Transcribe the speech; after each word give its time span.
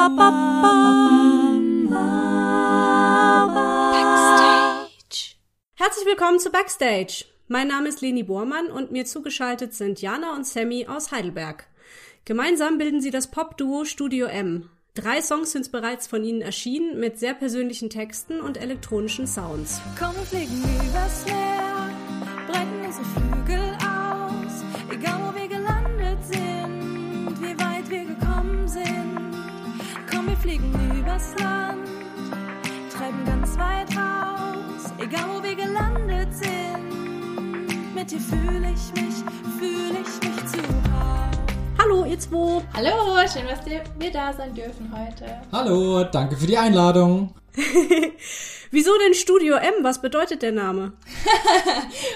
Backstage. 0.00 0.16
Herzlich 5.74 6.06
willkommen 6.06 6.38
zu 6.38 6.50
Backstage. 6.50 7.26
Mein 7.48 7.68
Name 7.68 7.90
ist 7.90 8.00
Leni 8.00 8.22
Bormann 8.22 8.68
und 8.68 8.92
mir 8.92 9.04
zugeschaltet 9.04 9.74
sind 9.74 10.00
Jana 10.00 10.34
und 10.34 10.46
Sammy 10.46 10.86
aus 10.86 11.12
Heidelberg. 11.12 11.66
Gemeinsam 12.24 12.78
bilden 12.78 13.02
sie 13.02 13.10
das 13.10 13.30
Pop-Duo 13.30 13.84
Studio 13.84 14.24
M. 14.26 14.70
Drei 14.94 15.20
Songs 15.20 15.52
sind 15.52 15.70
bereits 15.70 16.06
von 16.06 16.24
ihnen 16.24 16.40
erschienen 16.40 16.98
mit 16.98 17.18
sehr 17.18 17.34
persönlichen 17.34 17.90
Texten 17.90 18.40
und 18.40 18.56
elektronischen 18.56 19.26
Sounds. 19.26 19.82
Komm, 19.98 20.14
fliegen 20.14 20.62
übers 20.76 21.26
Meer, 21.26 21.89
Mit 38.00 38.12
dir 38.12 38.18
fühle 38.18 38.72
ich 38.72 39.02
mich, 39.02 39.14
fühle 39.58 39.98
ich 40.00 40.26
mich 40.26 40.46
zu 40.46 40.62
Hause. 40.90 41.38
Hallo, 41.78 42.06
ihr 42.06 42.18
zwei. 42.18 42.62
Hallo, 42.72 43.28
schön, 43.30 43.46
dass 43.46 43.66
wir 43.66 44.10
da 44.10 44.32
sein 44.32 44.54
dürfen 44.54 44.90
heute. 44.90 45.42
Hallo, 45.52 46.04
danke 46.04 46.34
für 46.34 46.46
die 46.46 46.56
Einladung. 46.56 47.34
Wieso 48.70 48.90
denn 49.04 49.12
Studio 49.12 49.56
M? 49.56 49.74
Was 49.82 50.00
bedeutet 50.00 50.40
der 50.40 50.52
Name? 50.52 50.94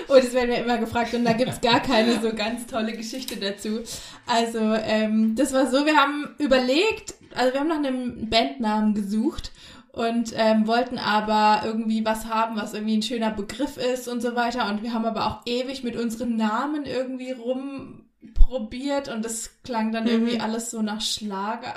Oh, 0.09 0.15
das 0.15 0.33
werden 0.33 0.51
wir 0.51 0.65
immer 0.65 0.79
gefragt 0.79 1.13
und 1.13 1.25
da 1.25 1.35
gibt's 1.35 1.61
gar 1.61 1.81
keine 1.81 2.19
so 2.21 2.33
ganz 2.35 2.67
tolle 2.67 2.93
Geschichte 2.93 3.37
dazu. 3.37 3.81
Also, 4.27 4.59
ähm, 4.59 5.35
das 5.37 5.53
war 5.53 5.71
so, 5.71 5.85
wir 5.85 5.97
haben 5.97 6.35
überlegt, 6.39 7.15
also 7.35 7.53
wir 7.53 7.61
haben 7.61 7.69
nach 7.69 7.77
einem 7.77 8.31
Bandnamen 8.31 8.95
gesucht 8.95 9.53
und 9.95 10.33
ähm, 10.37 10.67
wollten 10.67 10.99
aber 10.99 11.63
irgendwie 11.65 12.05
was 12.05 12.27
haben, 12.27 12.57
was 12.57 12.75
irgendwie 12.75 12.97
ein 12.97 13.03
schöner 13.03 13.31
Begriff 13.31 13.77
ist 13.77 14.09
und 14.09 14.21
so 14.21 14.35
weiter. 14.35 14.69
Und 14.69 14.83
wir 14.83 14.93
haben 14.93 15.05
aber 15.05 15.27
auch 15.27 15.41
ewig 15.47 15.85
mit 15.85 15.97
unseren 15.97 16.37
Namen 16.37 16.85
irgendwie 16.85 17.31
rumprobiert 17.31 19.09
und 19.09 19.25
das 19.25 19.51
klang 19.63 19.93
dann 19.93 20.09
irgendwie 20.09 20.41
alles 20.41 20.73
so 20.73 20.83
nach 20.83 21.01
Schlager. 21.01 21.75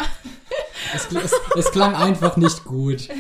Es, 0.96 1.12
es, 1.12 1.34
es 1.56 1.72
klang 1.72 1.96
einfach 1.96 2.38
nicht 2.38 2.66
gut. 2.66 3.08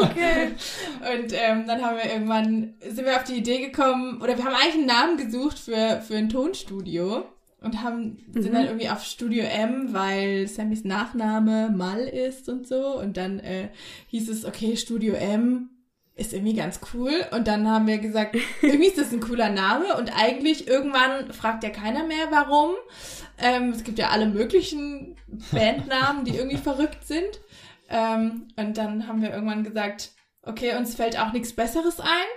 Okay. 0.00 0.54
Und 1.00 1.32
ähm, 1.32 1.66
dann 1.66 1.82
haben 1.82 1.96
wir 1.96 2.10
irgendwann, 2.10 2.74
sind 2.80 3.04
wir 3.04 3.16
auf 3.16 3.24
die 3.24 3.34
Idee 3.34 3.58
gekommen, 3.66 4.20
oder 4.22 4.36
wir 4.36 4.44
haben 4.44 4.54
eigentlich 4.54 4.74
einen 4.74 4.86
Namen 4.86 5.16
gesucht 5.16 5.58
für, 5.58 6.00
für 6.06 6.16
ein 6.16 6.28
Tonstudio 6.28 7.24
und 7.60 7.82
haben, 7.82 8.18
sind 8.32 8.54
dann 8.54 8.66
irgendwie 8.66 8.88
auf 8.88 9.02
Studio 9.02 9.44
M, 9.44 9.92
weil 9.92 10.46
Sammys 10.46 10.84
Nachname 10.84 11.70
Mal 11.70 12.00
ist 12.00 12.48
und 12.48 12.68
so. 12.68 12.98
Und 12.98 13.16
dann 13.16 13.40
äh, 13.40 13.70
hieß 14.08 14.28
es, 14.28 14.44
okay, 14.44 14.76
Studio 14.76 15.14
M 15.14 15.70
ist 16.14 16.32
irgendwie 16.32 16.54
ganz 16.54 16.80
cool. 16.94 17.12
Und 17.32 17.48
dann 17.48 17.68
haben 17.68 17.86
wir 17.86 17.98
gesagt, 17.98 18.36
irgendwie 18.62 18.86
ist 18.86 18.98
das 18.98 19.12
ein 19.12 19.20
cooler 19.20 19.50
Name. 19.50 19.96
Und 19.96 20.16
eigentlich 20.16 20.68
irgendwann 20.68 21.32
fragt 21.32 21.64
ja 21.64 21.70
keiner 21.70 22.04
mehr, 22.04 22.28
warum. 22.30 22.74
Ähm, 23.38 23.70
es 23.70 23.82
gibt 23.82 23.98
ja 23.98 24.10
alle 24.10 24.26
möglichen 24.26 25.16
Bandnamen, 25.52 26.24
die 26.24 26.36
irgendwie 26.36 26.58
verrückt 26.58 27.06
sind. 27.06 27.40
Ähm, 27.88 28.48
und 28.56 28.78
dann 28.78 29.08
haben 29.08 29.20
wir 29.20 29.32
irgendwann 29.32 29.64
gesagt, 29.64 30.12
okay, 30.42 30.76
uns 30.76 30.94
fällt 30.94 31.18
auch 31.18 31.32
nichts 31.32 31.52
Besseres 31.52 31.98
ein. 31.98 32.28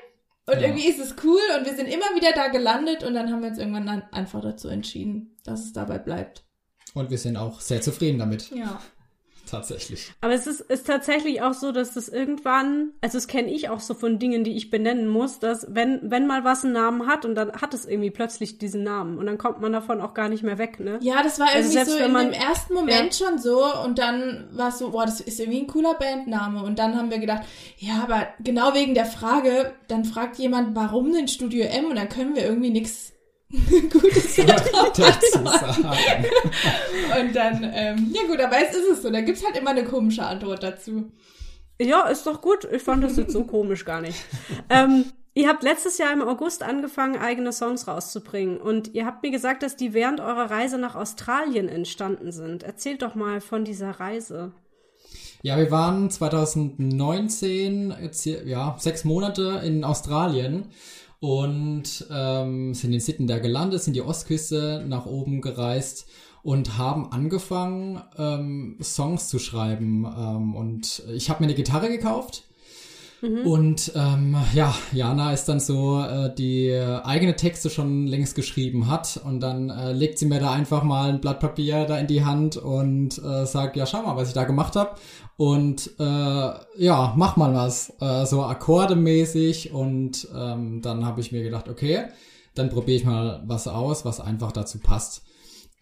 Und 0.47 0.56
Ja. 0.56 0.61
irgendwie 0.67 0.88
ist 0.88 1.00
es 1.00 1.16
cool 1.23 1.39
und 1.58 1.66
wir 1.66 1.75
sind 1.75 1.88
immer 1.88 2.16
wieder 2.16 2.31
da 2.34 2.47
gelandet 2.47 3.03
und 3.03 3.14
dann 3.14 3.31
haben 3.31 3.42
wir 3.42 3.50
uns 3.50 3.58
irgendwann 3.59 3.86
dann 3.86 4.03
einfach 4.11 4.42
dazu 4.42 4.67
entschieden, 4.70 5.38
dass 5.44 5.66
es 5.66 5.73
dabei 5.73 6.00
bleibt. 6.00 6.44
Und 6.94 7.09
wir 7.09 7.17
sind 7.17 7.38
auch 7.38 7.61
sehr 7.61 7.81
zufrieden 7.81 8.20
damit, 8.20 8.50
Ja. 8.52 8.81
Tatsächlich. 9.50 10.12
Aber 10.22 10.34
es 10.34 10.47
ist, 10.47 10.62
ist 10.62 10.88
tatsächlich 10.88 11.41
auch 11.41 11.53
so, 11.53 11.72
dass 11.72 11.94
das 11.94 12.09
irgendwann, 12.09 12.91
also 13.02 13.18
das 13.18 13.28
kenne 13.28 13.52
ich 13.52 13.69
auch 13.69 13.79
so 13.79 13.94
von 13.94 14.19
Dingen, 14.19 14.44
die 14.44 14.56
ich 14.56 14.69
benennen 14.69 15.07
muss, 15.07 15.40
dass 15.40 15.66
wenn, 15.69 16.00
wenn 16.03 16.28
mal 16.28 16.44
was 16.44 16.63
einen 16.63 16.74
Namen 16.74 17.07
hat 17.07 17.25
und 17.25 17.35
dann 17.35 17.53
hat 17.53 17.74
es 17.74 17.85
irgendwie 17.85 18.12
plötzlich 18.12 18.57
diesen 18.57 18.84
Namen 18.84 19.18
und 19.18 19.25
dann 19.25 19.38
kommt 19.38 19.62
man 19.62 19.72
davon 19.74 20.02
auch 20.02 20.13
gar 20.13 20.29
nicht 20.29 20.44
mehr 20.44 20.57
weg, 20.57 20.79
ne? 20.79 21.00
Ja, 21.02 21.24
das 21.24 21.40
war 21.40 21.47
Also 21.47 21.57
irgendwie 21.59 21.74
selbst 21.74 21.91
so 21.94 22.00
wenn 22.00 22.06
in 22.07 22.12
man- 22.12 22.31
dem 22.31 22.34
ersten 22.34 22.74
Moment 22.74 23.16
schon 23.16 23.38
so 23.40 23.63
und 23.85 24.00
dann 24.00 24.47
war 24.52 24.69
es 24.69 24.79
so, 24.79 24.91
boah, 24.91 25.06
das 25.06 25.22
ist 25.22 25.40
irgendwie 25.40 25.62
ein 25.62 25.68
cooler 25.68 25.94
Bandname 25.96 26.63
und 26.63 26.79
dann 26.79 26.96
haben 26.96 27.09
wir 27.09 27.19
gedacht, 27.19 27.44
ja, 27.78 28.02
aber 28.03 28.28
genau 28.44 28.73
wegen 28.73 28.94
der 28.96 29.06
Frage, 29.06 29.73
dann 29.88 30.06
fragt 30.06 30.38
jemand, 30.38 30.75
warum 30.75 31.12
denn 31.12 31.28
Studio 31.28 31.66
M 31.66 31.85
und 31.85 31.96
dann 31.96 32.09
können 32.09 32.35
wir 32.35 32.44
irgendwie 32.46 32.69
nichts 32.69 33.10
Gutes 33.91 34.35
sagen. 34.35 34.47
und 37.19 37.35
dann, 37.35 37.72
ähm, 37.73 38.13
ja 38.13 38.28
gut, 38.28 38.39
aber 38.39 38.57
es 38.62 38.75
ist 38.75 38.89
es 38.89 39.01
so, 39.01 39.09
da 39.09 39.22
gibt's 39.22 39.44
halt 39.44 39.57
immer 39.57 39.72
eine 39.72 39.84
komische 39.84 40.23
Antwort 40.23 40.63
dazu. 40.63 41.12
Ja, 41.81 42.07
ist 42.07 42.28
doch 42.28 42.41
gut. 42.41 42.67
Ich 42.72 42.81
fand 42.81 43.03
das 43.03 43.17
jetzt 43.17 43.34
so 43.34 43.44
komisch 43.44 43.85
gar 43.85 44.01
nicht. 44.01 44.23
Ähm, 44.69 45.06
ihr 45.34 45.50
habt 45.50 45.63
letztes 45.63 45.97
Jahr 45.97 46.13
im 46.13 46.22
August 46.22 46.63
angefangen, 46.63 47.17
eigene 47.17 47.51
Songs 47.51 47.88
rauszubringen. 47.88 48.57
Und 48.57 48.94
ihr 48.94 49.06
habt 49.06 49.23
mir 49.23 49.31
gesagt, 49.31 49.63
dass 49.63 49.75
die 49.75 49.94
während 49.94 50.19
eurer 50.19 50.51
Reise 50.51 50.78
nach 50.78 50.95
Australien 50.95 51.67
entstanden 51.67 52.31
sind. 52.31 52.63
Erzählt 52.63 53.01
doch 53.01 53.16
mal 53.16 53.41
von 53.41 53.66
dieser 53.66 53.91
Reise. 53.91 54.53
Ja, 55.44 55.57
wir 55.57 55.72
waren 55.72 56.11
2019, 56.11 57.95
jetzt 58.00 58.22
hier, 58.22 58.45
ja, 58.45 58.75
sechs 58.78 59.03
Monate 59.03 59.61
in 59.66 59.84
Australien 59.84 60.67
und 61.22 62.08
ähm, 62.09 62.74
sind 62.74 62.94
in 62.94 63.00
Sydney 63.00 63.28
da 63.28 63.38
gelandet, 63.38 63.84
sind 63.84 63.96
die 63.96 64.02
Ostküste 64.02 64.84
nach 64.88 65.06
oben 65.06 65.40
gereist 65.40 66.08
und 66.42 66.80
haben 66.80 67.12
angefangen, 67.12 68.02
ähm, 68.18 68.78
Songs 68.82 69.30
zu 69.30 69.38
schreiben. 69.38 70.04
Ähm, 70.06 70.56
und 70.56 71.04
ich 71.14 71.30
habe 71.30 71.44
mir 71.44 71.46
eine 71.46 71.56
Gitarre 71.56 71.90
gekauft. 71.90 72.46
Und 73.46 73.92
ähm, 73.96 74.36
ja, 74.54 74.74
Jana 74.92 75.32
ist 75.32 75.46
dann 75.46 75.59
so, 75.59 76.02
äh, 76.02 76.34
die 76.34 76.74
eigene 77.04 77.36
Texte 77.36 77.70
schon 77.70 78.08
längst 78.08 78.36
geschrieben 78.36 78.90
hat 78.90 79.20
und 79.24 79.42
dann 79.42 79.70
äh, 79.70 79.92
legt 79.94 80.18
sie 80.18 80.26
mir 80.26 80.40
da 80.40 80.52
einfach 80.52 80.84
mal 80.84 81.09
ein 81.09 81.22
Blatt 81.22 81.40
Papier 81.40 81.86
da 81.86 81.98
in 81.98 82.08
die 82.08 82.26
Hand 82.26 82.58
und 82.58 83.18
äh, 83.24 83.46
sagt, 83.46 83.76
ja, 83.76 83.86
schau 83.86 84.02
mal, 84.02 84.16
was 84.16 84.30
ich 84.30 84.34
da 84.34 84.44
gemacht 84.44 84.76
habe 84.76 84.96
und 85.38 85.92
äh, 86.00 86.04
ja, 86.04 87.14
mach 87.16 87.36
mal 87.38 87.54
was, 87.54 87.94
äh, 88.00 88.26
so 88.26 88.44
akkordemäßig 88.44 89.72
und 89.72 90.28
ähm, 90.36 90.82
dann 90.82 91.06
habe 91.06 91.22
ich 91.22 91.32
mir 91.32 91.44
gedacht, 91.44 91.70
okay, 91.70 92.06
dann 92.56 92.70
probiere 92.70 92.98
ich 92.98 93.06
mal 93.06 93.44
was 93.46 93.68
aus, 93.68 94.06
was 94.06 94.20
einfach 94.20 94.52
dazu 94.52 94.80
passt. 94.80 95.24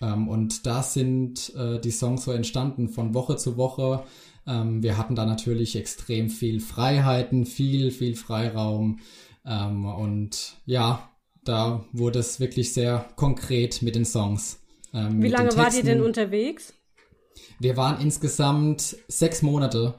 Ähm, 0.02 0.28
und 0.28 0.66
da 0.66 0.84
sind 0.84 1.54
äh, 1.56 1.80
die 1.80 1.92
Songs 1.92 2.24
so 2.24 2.32
entstanden 2.32 2.90
von 2.90 3.14
Woche 3.14 3.36
zu 3.36 3.58
Woche. 3.58 4.04
Ähm, 4.48 4.82
wir 4.84 4.98
hatten 4.98 5.16
da 5.16 5.26
natürlich 5.26 5.76
extrem 5.76 6.30
viel 6.30 6.60
Freiheiten, 6.60 7.46
viel, 7.46 7.92
viel 7.92 8.16
Freiraum. 8.16 9.00
Ähm, 9.46 9.86
und 9.86 10.56
ja, 10.66 11.10
da 11.44 11.84
wurde 11.94 12.20
es 12.20 12.40
wirklich 12.40 12.74
sehr 12.74 13.06
konkret 13.16 13.82
mit 13.82 13.96
den 13.96 14.06
Songs. 14.06 14.60
Ähm, 14.94 15.22
Wie 15.22 15.28
lange 15.30 15.56
wart 15.56 15.74
ihr 15.76 15.84
denn 15.84 16.02
unterwegs? 16.02 16.74
Wir 17.60 17.78
waren 17.78 18.02
insgesamt 18.02 18.98
sechs 19.08 19.42
Monate 19.42 19.96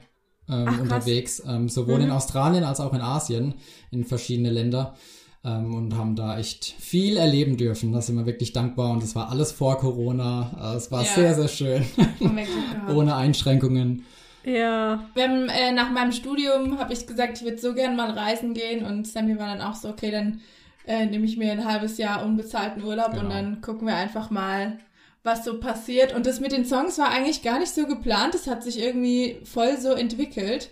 ähm, 0.49 0.65
Ach, 0.67 0.79
unterwegs, 0.81 1.41
ähm, 1.47 1.69
sowohl 1.69 1.99
Mhm. 1.99 2.05
in 2.05 2.11
Australien 2.11 2.63
als 2.63 2.79
auch 2.79 2.93
in 2.93 3.01
Asien, 3.01 3.55
in 3.91 4.03
verschiedene 4.03 4.49
Länder 4.49 4.95
ähm, 5.43 5.73
und 5.73 5.95
haben 5.95 6.15
da 6.15 6.37
echt 6.37 6.65
viel 6.65 7.17
erleben 7.17 7.57
dürfen. 7.57 7.91
Da 7.93 8.01
sind 8.01 8.15
wir 8.17 8.25
wirklich 8.25 8.51
dankbar 8.53 8.91
und 8.91 9.03
es 9.03 9.15
war 9.15 9.29
alles 9.29 9.51
vor 9.51 9.77
Corona. 9.77 10.73
Äh, 10.73 10.77
es 10.77 10.91
war 10.91 11.03
Ja. 11.03 11.13
sehr, 11.13 11.35
sehr 11.35 11.47
schön, 11.47 11.85
ohne 12.89 13.15
Einschränkungen. 13.15 14.03
Ja. 14.43 15.05
Wir 15.13 15.23
haben, 15.23 15.49
äh, 15.49 15.71
nach 15.71 15.91
meinem 15.91 16.11
Studium 16.11 16.79
habe 16.79 16.93
ich 16.93 17.05
gesagt, 17.07 17.37
ich 17.37 17.43
würde 17.43 17.57
so 17.59 17.73
gern 17.73 17.95
mal 17.95 18.11
reisen 18.11 18.53
gehen 18.53 18.85
und 18.85 19.07
Sammy 19.07 19.37
war 19.37 19.47
dann 19.47 19.61
auch 19.61 19.75
so, 19.75 19.89
okay, 19.89 20.11
dann 20.11 20.41
äh, 20.87 21.05
nehme 21.05 21.25
ich 21.25 21.37
mir 21.37 21.51
ein 21.51 21.65
halbes 21.65 21.97
Jahr 21.97 22.25
unbezahlten 22.25 22.83
Urlaub 22.83 23.13
und 23.13 23.19
Genau. 23.19 23.29
dann 23.29 23.61
gucken 23.61 23.87
wir 23.87 23.95
einfach 23.95 24.29
mal, 24.31 24.79
was 25.23 25.45
so 25.45 25.59
passiert. 25.59 26.15
Und 26.15 26.25
das 26.25 26.39
mit 26.39 26.51
den 26.51 26.65
Songs 26.65 26.97
war 26.97 27.09
eigentlich 27.09 27.43
gar 27.43 27.59
nicht 27.59 27.71
so 27.73 27.85
geplant, 27.85 28.33
das 28.33 28.47
hat 28.47 28.63
sich 28.63 28.79
irgendwie 28.79 29.37
voll 29.43 29.77
so 29.77 29.93
entwickelt. 29.93 30.71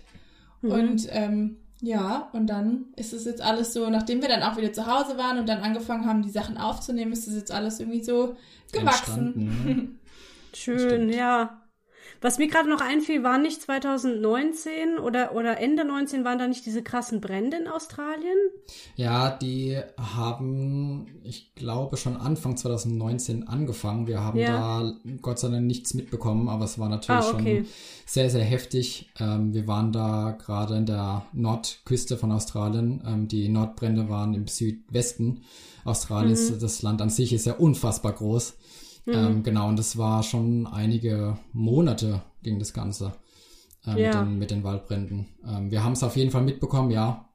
Mhm. 0.62 0.70
Und 0.72 1.06
ähm, 1.10 1.56
ja, 1.80 2.28
und 2.32 2.48
dann 2.48 2.86
ist 2.96 3.12
es 3.12 3.24
jetzt 3.24 3.40
alles 3.40 3.72
so, 3.72 3.88
nachdem 3.88 4.20
wir 4.20 4.28
dann 4.28 4.42
auch 4.42 4.56
wieder 4.58 4.72
zu 4.72 4.86
Hause 4.86 5.16
waren 5.16 5.38
und 5.38 5.48
dann 5.48 5.62
angefangen 5.62 6.04
haben, 6.06 6.22
die 6.22 6.28
Sachen 6.30 6.58
aufzunehmen, 6.58 7.12
ist 7.12 7.28
es 7.28 7.36
jetzt 7.36 7.52
alles 7.52 7.78
irgendwie 7.80 8.02
so 8.02 8.34
gewachsen. 8.72 9.26
Entstanden, 9.36 10.00
Schön, 10.54 10.78
Stimmt. 10.80 11.14
ja. 11.14 11.59
Was 12.22 12.38
mir 12.38 12.48
gerade 12.48 12.68
noch 12.68 12.80
einfiel, 12.82 13.22
waren 13.22 13.42
nicht 13.42 13.62
2019 13.62 14.98
oder, 14.98 15.34
oder 15.34 15.58
Ende 15.58 15.84
19 15.86 16.24
waren 16.24 16.38
da 16.38 16.46
nicht 16.48 16.66
diese 16.66 16.82
krassen 16.82 17.20
Brände 17.20 17.56
in 17.56 17.66
Australien? 17.66 18.36
Ja, 18.94 19.30
die 19.30 19.78
haben, 19.96 21.06
ich 21.22 21.54
glaube, 21.54 21.96
schon 21.96 22.16
Anfang 22.18 22.56
2019 22.58 23.48
angefangen. 23.48 24.06
Wir 24.06 24.20
haben 24.20 24.38
Ja. 24.38 24.82
da 24.82 24.92
Gott 25.22 25.38
sei 25.38 25.48
Dank 25.48 25.66
nichts 25.66 25.94
mitbekommen, 25.94 26.48
aber 26.48 26.66
es 26.66 26.78
war 26.78 26.88
natürlich 26.90 27.24
Ah, 27.24 27.30
okay. 27.34 27.56
schon 27.64 27.66
sehr, 28.04 28.28
sehr 28.28 28.44
heftig. 28.44 29.10
Ähm, 29.18 29.54
wir 29.54 29.66
waren 29.66 29.92
da 29.92 30.32
gerade 30.32 30.76
in 30.76 30.84
der 30.86 31.24
Nordküste 31.32 32.16
von 32.18 32.32
Australien. 32.32 33.02
Ähm, 33.06 33.28
die 33.28 33.48
Nordbrände 33.48 34.08
waren 34.10 34.34
im 34.34 34.46
Südwesten 34.46 35.42
Australiens. 35.84 36.50
Mhm. 36.50 36.58
Das 36.60 36.82
Land 36.82 37.00
an 37.00 37.08
sich 37.10 37.32
ist 37.32 37.46
ja 37.46 37.54
unfassbar 37.54 38.12
groß. 38.12 38.56
Ähm, 39.06 39.42
genau, 39.42 39.68
und 39.68 39.78
das 39.78 39.96
war 39.98 40.22
schon 40.22 40.66
einige 40.66 41.38
Monate 41.52 42.22
ging 42.42 42.58
das 42.58 42.72
Ganze 42.72 43.14
äh, 43.86 43.90
Ja. 43.90 43.94
mit, 43.96 44.14
den, 44.14 44.38
mit 44.38 44.50
den 44.50 44.64
Waldbränden. 44.64 45.26
Ähm, 45.46 45.70
wir 45.70 45.82
haben 45.84 45.92
es 45.92 46.02
auf 46.02 46.16
jeden 46.16 46.30
Fall 46.30 46.42
mitbekommen, 46.42 46.90
ja. 46.90 47.28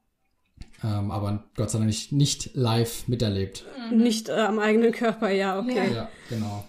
Ähm, 0.84 1.10
aber 1.10 1.44
Gott 1.56 1.70
sei 1.70 1.78
Dank 1.78 1.86
nicht, 1.88 2.12
nicht 2.12 2.54
live 2.54 3.08
miterlebt. 3.08 3.64
Nicht 3.92 4.28
äh, 4.28 4.32
am 4.32 4.58
eigenen 4.58 4.92
Körper, 4.92 5.30
ja, 5.30 5.58
okay. 5.58 5.94
Ja, 5.94 6.08
genau. 6.28 6.64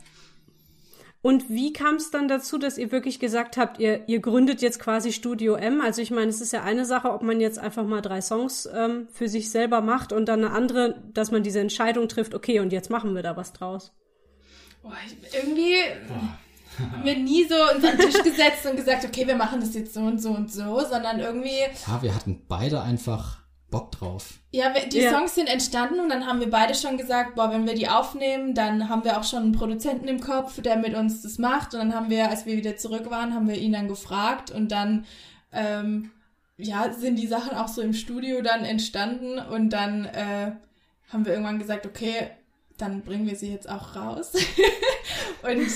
Und 1.22 1.50
wie 1.50 1.74
kam 1.74 1.96
es 1.96 2.10
dann 2.10 2.28
dazu, 2.30 2.58
dass 2.58 2.78
ihr 2.78 2.92
wirklich 2.92 3.20
gesagt 3.20 3.58
habt, 3.58 3.80
ihr, 3.80 4.08
ihr 4.08 4.20
gründet 4.20 4.62
jetzt 4.62 4.80
quasi 4.80 5.12
Studio 5.12 5.56
M? 5.56 5.82
Also 5.82 6.02
ich 6.02 6.12
meine, 6.12 6.30
es 6.30 6.40
ist 6.40 6.54
ja 6.54 6.64
eine 6.64 6.86
Sache, 6.86 7.12
ob 7.12 7.22
man 7.22 7.42
jetzt 7.42 7.60
einfach 7.60 7.86
mal 7.86 8.02
drei 8.02 8.22
Songs 8.22 8.70
ähm, 8.74 9.08
für 9.12 9.28
sich 9.28 9.50
selber 9.50 9.82
macht 9.82 10.14
und 10.14 10.28
dann 10.28 10.46
eine 10.46 10.54
andere, 10.54 11.04
dass 11.14 11.32
man 11.32 11.44
diese 11.44 11.60
Entscheidung 11.60 12.08
trifft, 12.08 12.34
okay, 12.34 12.60
und 12.62 12.72
jetzt 12.72 12.90
machen 12.90 13.14
wir 13.14 13.24
da 13.24 13.36
was 13.36 13.52
draus. 13.52 13.92
Boah, 14.88 14.98
ich, 15.06 15.34
irgendwie 15.34 15.76
haben 16.80 17.04
wir 17.04 17.18
nie 17.18 17.46
so 17.46 17.56
uns 17.56 17.84
an 17.84 17.98
den 17.98 18.10
Tisch 18.10 18.24
gesetzt 18.24 18.66
und 18.70 18.76
gesagt, 18.78 19.04
okay, 19.06 19.26
wir 19.28 19.36
machen 19.36 19.60
das 19.60 19.74
jetzt 19.74 19.94
so 19.94 20.02
und 20.02 20.22
so 20.22 20.30
und 20.32 20.52
so, 20.52 20.80
sondern 20.86 21.20
irgendwie, 21.20 21.60
Ja, 21.88 22.02
wir 22.02 22.14
hatten 22.14 22.44
beide 22.48 22.82
einfach 22.82 23.40
Bock 23.70 23.92
drauf. 23.92 24.36
ja, 24.52 24.72
die 24.92 25.00
Ja. 25.00 25.12
Songs 25.12 25.36
sind 25.36 25.48
entstanden 25.50 26.00
und 26.00 26.08
dann 26.10 26.26
haben 26.26 26.40
wir 26.40 26.50
beide 26.50 26.74
schon 26.74 26.98
gesagt, 26.98 27.36
boah, 27.36 27.52
wenn 27.52 27.66
wir 27.68 27.74
die 27.76 27.90
aufnehmen, 27.90 28.54
dann 28.54 28.88
haben 28.88 29.04
wir 29.04 29.18
auch 29.20 29.24
schon 29.26 29.44
einen 29.44 29.52
Produzenten 29.52 30.08
im 30.08 30.22
Kopf, 30.22 30.62
der 30.62 30.78
mit 30.78 30.94
uns 30.96 31.22
das 31.24 31.38
macht. 31.38 31.74
Und 31.74 31.80
dann 31.82 31.94
haben 31.96 32.10
wir, 32.10 32.30
als 32.30 32.46
wir 32.46 32.56
wieder 32.56 32.78
zurück 32.78 33.10
waren, 33.12 33.34
haben 33.34 33.50
wir 33.50 33.58
ihn 33.58 33.74
dann 33.74 33.88
gefragt 33.90 34.52
und 34.52 34.72
dann, 34.72 35.06
ähm, 35.52 36.12
ja, 36.58 36.94
sind 36.94 37.18
die 37.18 37.28
Sachen 37.28 37.58
auch 37.58 37.68
so 37.68 37.82
im 37.82 37.94
Studio 37.94 38.42
dann 38.42 38.64
entstanden 38.64 39.38
und 39.40 39.72
dann 39.72 40.06
äh, 40.06 40.52
haben 41.12 41.26
wir 41.26 41.34
irgendwann 41.34 41.60
gesagt, 41.60 41.86
okay, 41.86 42.30
dann 42.78 43.02
bringen 43.02 43.28
wir 43.28 43.36
sie 43.36 43.52
jetzt 43.52 43.70
auch 43.70 43.96
raus. 43.96 44.34
und, 45.44 45.68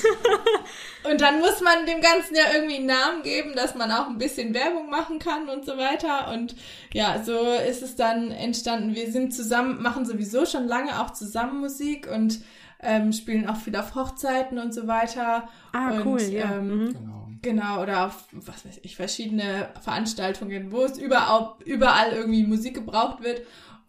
und 1.11 1.21
dann 1.21 1.39
muss 1.39 1.61
man 1.61 1.85
dem 1.85 2.01
Ganzen 2.01 2.35
ja 2.35 2.43
irgendwie 2.53 2.77
einen 2.77 2.85
Namen 2.85 3.23
geben, 3.23 3.53
dass 3.55 3.75
man 3.75 3.91
auch 3.91 4.07
ein 4.07 4.17
bisschen 4.17 4.53
Werbung 4.53 4.89
machen 4.89 5.19
kann 5.19 5.49
und 5.49 5.65
so 5.65 5.77
weiter. 5.77 6.31
Und 6.31 6.55
ja, 6.93 7.23
so 7.23 7.53
ist 7.53 7.81
es 7.81 7.95
dann 7.95 8.31
entstanden. 8.31 8.95
Wir 8.95 9.11
sind 9.11 9.33
zusammen, 9.33 9.81
machen 9.81 10.05
sowieso 10.05 10.45
schon 10.45 10.67
lange 10.67 11.01
auch 11.01 11.11
zusammen 11.11 11.59
Musik 11.59 12.07
und 12.11 12.39
ähm, 12.83 13.13
spielen 13.13 13.47
auch 13.47 13.57
viel 13.57 13.75
auf 13.75 13.95
Hochzeiten 13.95 14.59
und 14.59 14.73
so 14.73 14.87
weiter. 14.87 15.49
Ah, 15.71 15.91
und, 15.91 16.05
cool, 16.05 16.21
ja. 16.21 16.55
Ähm, 16.55 16.67
Mhm. 16.67 16.93
Genau. 16.93 17.21
Genau, 17.43 17.81
oder 17.81 18.05
auf, 18.05 18.25
was 18.33 18.65
weiß 18.65 18.81
ich, 18.83 18.95
verschiedene 18.95 19.69
Veranstaltungen, 19.81 20.71
wo 20.71 20.83
es 20.83 20.99
überall, 20.99 21.55
überall 21.65 22.11
irgendwie 22.11 22.43
Musik 22.43 22.75
gebraucht 22.75 23.23
wird. 23.23 23.41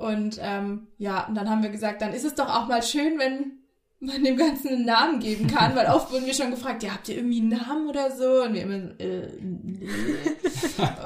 Und 0.02 0.40
ähm, 0.42 0.88
ja, 0.98 1.26
und 1.28 1.36
dann 1.36 1.48
haben 1.48 1.62
wir 1.62 1.70
gesagt, 1.70 2.02
dann 2.02 2.12
ist 2.12 2.24
es 2.24 2.34
doch 2.34 2.48
auch 2.48 2.66
mal 2.66 2.82
schön, 2.82 3.18
wenn 3.18 3.52
man 4.00 4.24
dem 4.24 4.36
Ganzen 4.36 4.68
einen 4.68 4.84
Namen 4.84 5.20
geben 5.20 5.46
kann, 5.46 5.76
weil 5.76 5.86
oft 5.86 6.12
wurden 6.12 6.26
wir 6.26 6.34
schon 6.34 6.50
gefragt, 6.50 6.82
ja, 6.82 6.90
habt 6.90 7.08
ihr 7.08 7.16
irgendwie 7.18 7.38
einen 7.38 7.50
Namen 7.50 7.88
oder 7.88 8.10
so? 8.10 8.42
Und 8.42 8.54
wir 8.54 8.62
immer, 8.62 8.80
so, 8.80 9.04
äh, 9.04 9.28
nee. 9.40 9.86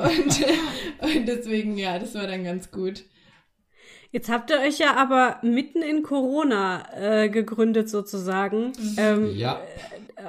und, 0.03 0.47
und 1.17 1.29
deswegen, 1.29 1.77
ja, 1.77 1.99
das 1.99 2.15
war 2.15 2.27
dann 2.27 2.43
ganz 2.45 2.71
gut. 2.71 3.05
Jetzt 4.13 4.31
habt 4.31 4.51
ihr 4.51 4.61
euch 4.61 4.79
ja 4.79 4.97
aber 4.97 5.41
mitten 5.43 5.83
in 5.83 6.03
Corona 6.03 6.87
äh, 6.95 7.29
gegründet 7.29 7.91
sozusagen. 7.91 8.73
Ähm, 8.97 9.31
Ja. 9.35 9.61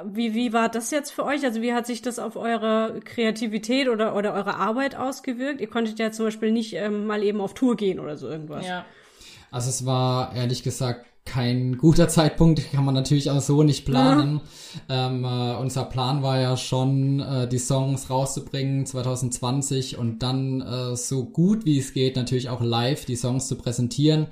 Wie, 0.06 0.34
wie 0.34 0.54
war 0.54 0.70
das 0.70 0.92
jetzt 0.92 1.12
für 1.12 1.24
euch? 1.24 1.44
Also 1.44 1.62
wie 1.62 1.74
hat 1.74 1.88
sich 1.88 2.02
das 2.02 2.20
auf 2.20 2.36
eure 2.36 3.00
Kreativität 3.04 3.88
oder, 3.88 4.16
oder 4.16 4.34
eure 4.34 4.56
Arbeit 4.56 4.96
ausgewirkt? 4.96 5.62
Ihr 5.62 5.70
konntet 5.70 5.98
ja 6.00 6.12
zum 6.12 6.26
Beispiel 6.26 6.52
nicht 6.52 6.74
ähm, 6.74 7.06
mal 7.06 7.24
eben 7.24 7.40
auf 7.40 7.54
Tour 7.54 7.76
gehen 7.78 8.00
oder 8.00 8.18
so 8.18 8.28
irgendwas. 8.28 8.68
Ja. 8.68 8.86
Also 9.50 9.70
es 9.70 9.86
war 9.86 10.36
ehrlich 10.36 10.64
gesagt 10.64 11.06
kein 11.28 11.78
guter 11.78 12.08
Zeitpunkt, 12.08 12.72
kann 12.72 12.86
man 12.86 12.96
natürlich 12.96 13.30
auch 13.30 13.42
so 13.42 13.64
nicht 13.64 13.86
planen. 13.86 14.42
Ähm, 14.90 15.24
äh, 15.24 15.56
unser 15.56 15.86
Plan 15.86 16.24
war 16.24 16.40
ja 16.40 16.56
schon, 16.58 17.20
äh, 17.20 17.48
die 17.48 17.60
Songs 17.60 18.10
rauszubringen 18.10 18.86
2020 18.86 19.98
und 19.98 20.24
dann 20.24 20.62
äh, 20.62 20.96
so 20.96 21.26
gut 21.26 21.66
wie 21.66 21.80
es 21.80 21.94
geht 21.94 22.16
natürlich 22.16 22.50
auch 22.50 22.62
live 22.62 23.06
die 23.06 23.18
Songs 23.18 23.48
zu 23.48 23.58
präsentieren. 23.58 24.28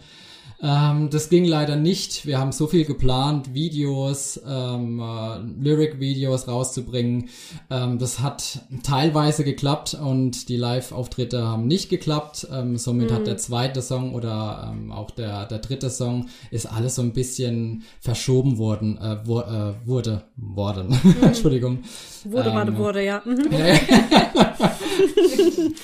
Ähm, 0.61 1.09
das 1.09 1.29
ging 1.29 1.45
leider 1.45 1.75
nicht. 1.75 2.25
Wir 2.25 2.39
haben 2.39 2.51
so 2.51 2.67
viel 2.67 2.85
geplant, 2.85 3.53
Videos, 3.53 4.39
ähm, 4.47 4.99
äh, 4.99 5.37
Lyric-Videos 5.61 6.47
rauszubringen. 6.47 7.29
Ähm, 7.69 7.99
das 7.99 8.19
hat 8.19 8.61
teilweise 8.83 9.43
geklappt 9.43 9.93
und 9.93 10.49
die 10.49 10.57
Live-Auftritte 10.57 11.43
haben 11.43 11.67
nicht 11.67 11.89
geklappt. 11.89 12.47
Ähm, 12.51 12.77
somit 12.77 13.11
hat 13.11 13.27
der 13.27 13.37
zweite 13.37 13.81
Song 13.81 14.13
oder 14.13 14.71
ähm, 14.71 14.91
auch 14.91 15.11
der, 15.11 15.45
der 15.45 15.59
dritte 15.59 15.89
Song 15.89 16.27
ist 16.51 16.65
alles 16.65 16.95
so 16.95 17.01
ein 17.01 17.13
bisschen 17.13 17.83
verschoben 17.99 18.57
worden, 18.57 18.97
äh, 18.97 19.17
wo, 19.25 19.41
äh, 19.41 19.73
wurde, 19.85 20.23
worden. 20.37 20.97
Entschuldigung. 21.21 21.79
Wurde, 22.25 22.49
Ähm, 22.49 22.55
warte, 22.55 22.77
wurde, 22.77 23.03
ja. 23.03 23.21
Mhm. 23.25 23.49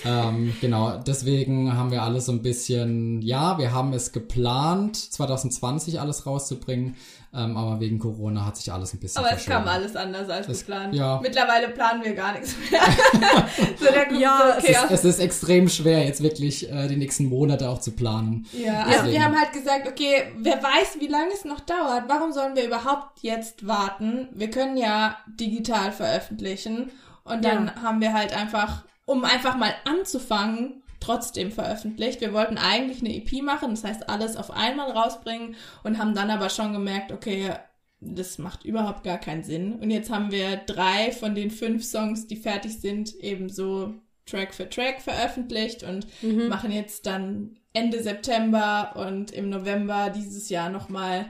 Ähm, 0.03 0.53
genau, 0.61 0.97
deswegen 1.05 1.77
haben 1.77 1.91
wir 1.91 2.01
alles 2.01 2.25
so 2.25 2.31
ein 2.31 2.41
bisschen, 2.41 3.21
ja, 3.21 3.57
wir 3.59 3.71
haben 3.71 3.93
es 3.93 4.11
geplant, 4.11 4.95
2020 4.95 5.99
alles 5.99 6.25
rauszubringen, 6.25 6.95
ähm, 7.33 7.55
aber 7.55 7.79
wegen 7.79 7.97
Corona 7.99 8.45
hat 8.45 8.57
sich 8.57 8.71
alles 8.71 8.93
ein 8.93 8.99
bisschen 8.99 9.23
Aber 9.23 9.33
es 9.35 9.45
kam 9.45 9.67
alles 9.67 9.95
anders 9.95 10.29
als 10.29 10.47
Es- 10.49 10.59
geplant. 10.59 10.93
ja. 10.93 11.19
Mittlerweile 11.21 11.69
planen 11.69 12.03
wir 12.03 12.13
gar 12.13 12.33
nichts 12.33 12.55
mehr. 12.69 12.81
so 13.79 13.85
Ja, 14.19 14.51
so, 14.53 14.59
okay, 14.59 14.75
Es, 14.85 14.91
es 14.91 15.05
ist 15.05 15.19
extrem 15.19 15.69
schwer, 15.69 16.03
jetzt 16.05 16.21
wirklich 16.21 16.69
äh, 16.71 16.87
die 16.87 16.97
nächsten 16.97 17.25
Monate 17.27 17.69
auch 17.69 17.79
zu 17.79 17.91
planen. 17.91 18.45
Ja, 18.51 18.79
also 18.79 18.89
Deswegen. 18.91 19.13
wir 19.13 19.23
haben 19.23 19.39
halt 19.39 19.53
gesagt, 19.53 19.87
okay, 19.87 20.33
wer 20.39 20.61
weiß, 20.61 20.97
wie 20.99 21.07
lange 21.07 21.31
es 21.33 21.45
noch 21.45 21.61
dauert. 21.61 22.03
Warum 22.07 22.31
sollen 22.33 22.55
wir 22.55 22.65
überhaupt 22.65 23.19
jetzt 23.21 23.65
warten? 23.65 24.27
Wir 24.33 24.49
können 24.49 24.75
ja 24.77 25.15
digital 25.27 25.91
veröffentlichen. 25.91 26.91
Und 27.23 27.45
dann 27.45 27.67
Ja. 27.67 27.81
haben 27.83 28.01
wir 28.01 28.13
halt 28.13 28.35
einfach, 28.35 28.83
um 29.05 29.23
einfach 29.23 29.55
mal 29.55 29.73
anzufangen, 29.85 30.80
trotzdem 31.01 31.51
veröffentlicht. 31.51 32.21
Wir 32.21 32.33
wollten 32.33 32.57
eigentlich 32.57 33.01
eine 33.01 33.13
EP 33.13 33.43
machen, 33.43 33.71
das 33.71 33.83
heißt 33.83 34.07
alles 34.07 34.37
auf 34.37 34.51
einmal 34.51 34.91
rausbringen 34.91 35.55
und 35.83 35.97
haben 35.97 36.15
dann 36.15 36.29
aber 36.29 36.49
schon 36.49 36.71
gemerkt, 36.71 37.11
okay, 37.11 37.51
das 37.99 38.37
macht 38.37 38.63
überhaupt 38.63 39.03
gar 39.03 39.17
keinen 39.17 39.43
Sinn. 39.43 39.73
Und 39.75 39.91
jetzt 39.91 40.09
haben 40.09 40.31
wir 40.31 40.57
drei 40.57 41.11
von 41.11 41.35
den 41.35 41.51
fünf 41.51 41.83
Songs, 41.83 42.27
die 42.27 42.35
fertig 42.35 42.79
sind, 42.79 43.13
eben 43.15 43.49
so 43.49 43.93
Track 44.25 44.53
für 44.53 44.69
Track 44.69 45.01
veröffentlicht 45.01 45.83
und 45.83 46.07
machen 46.49 46.71
jetzt 46.71 47.05
dann 47.05 47.57
Ende 47.73 48.01
September 48.01 48.93
und 48.95 49.31
im 49.31 49.49
November 49.49 50.09
dieses 50.09 50.49
Jahr 50.49 50.69
nochmal 50.69 51.25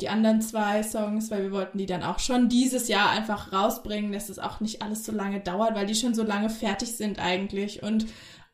die 0.00 0.08
anderen 0.08 0.40
zwei 0.40 0.82
Songs, 0.82 1.30
weil 1.30 1.42
wir 1.42 1.52
wollten 1.52 1.78
die 1.78 1.86
dann 1.86 2.04
auch 2.04 2.20
schon 2.20 2.48
dieses 2.48 2.88
Jahr 2.88 3.10
einfach 3.10 3.52
rausbringen, 3.52 4.12
dass 4.12 4.28
es 4.28 4.38
auch 4.38 4.60
nicht 4.60 4.80
alles 4.80 5.04
so 5.04 5.12
lange 5.12 5.40
dauert, 5.40 5.74
weil 5.74 5.86
die 5.86 5.96
schon 5.96 6.14
so 6.14 6.22
lange 6.22 6.50
fertig 6.50 6.96
sind 6.96 7.18
eigentlich. 7.18 7.82
Und 7.82 8.06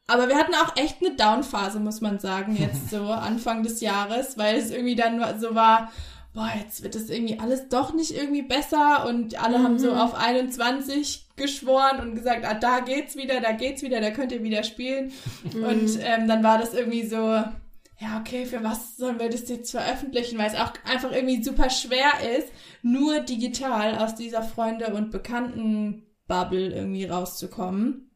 aber 0.07 0.29
wir 0.29 0.37
hatten 0.37 0.55
auch 0.55 0.77
echt 0.77 0.97
eine 1.01 1.17
Downphase, 1.17 1.81
muss 1.81 2.01
man 2.01 2.19
sagen, 2.19 2.57
jetzt 2.57 2.91
so 2.91 3.03
Anfang 3.09 3.63
des 3.63 3.81
Jahres, 3.81 4.37
weil 4.37 4.57
es 4.57 4.71
irgendwie 4.71 4.97
dann 4.97 5.41
so 5.41 5.55
war, 5.55 5.91
boah, 6.35 6.51
jetzt 6.59 6.83
wird 6.83 6.97
es 6.97 7.09
irgendwie 7.09 7.39
alles 7.39 7.69
doch 7.69 7.95
nicht 7.95 8.11
irgendwie 8.11 8.43
besser 8.43 9.07
und 9.07 9.41
alle 9.43 9.63
haben 9.63 9.79
so 9.79 9.93
auf 9.93 10.15
21 10.15 11.29
geschworen 11.37 12.01
und 12.01 12.17
gesagt, 12.17 12.45
ah, 12.45 12.55
da 12.55 12.81
geht's 12.81 13.17
wieder, 13.17 13.41
da 13.41 13.53
geht's 13.53 13.83
wieder, 13.83 14.01
da 14.01 14.11
könnt 14.11 14.33
ihr 14.33 14.43
wieder 14.43 14.65
spielen. 14.65 15.13
Und 15.45 15.99
ähm, 16.01 16.27
dann 16.27 16.43
war 16.43 16.59
das 16.59 16.75
irgendwie 16.75 17.07
so, 17.07 17.17
ja, 17.17 18.19
okay, 18.21 18.45
für 18.47 18.63
was 18.65 18.97
sollen 18.97 19.21
wir 19.21 19.31
das 19.31 19.49
jetzt 19.49 19.71
veröffentlichen? 19.71 20.37
Weil 20.37 20.49
es 20.49 20.59
auch 20.59 20.73
einfach 20.85 21.13
irgendwie 21.13 21.43
super 21.43 21.71
schwer 21.71 22.13
ist, 22.37 22.49
nur 22.83 23.21
digital 23.21 23.99
aus 23.99 24.17
dieser 24.17 24.43
Freunde- 24.43 24.93
und 24.93 25.13
Bekannten-Bubble 25.13 26.75
irgendwie 26.75 27.05
rauszukommen. 27.07 28.11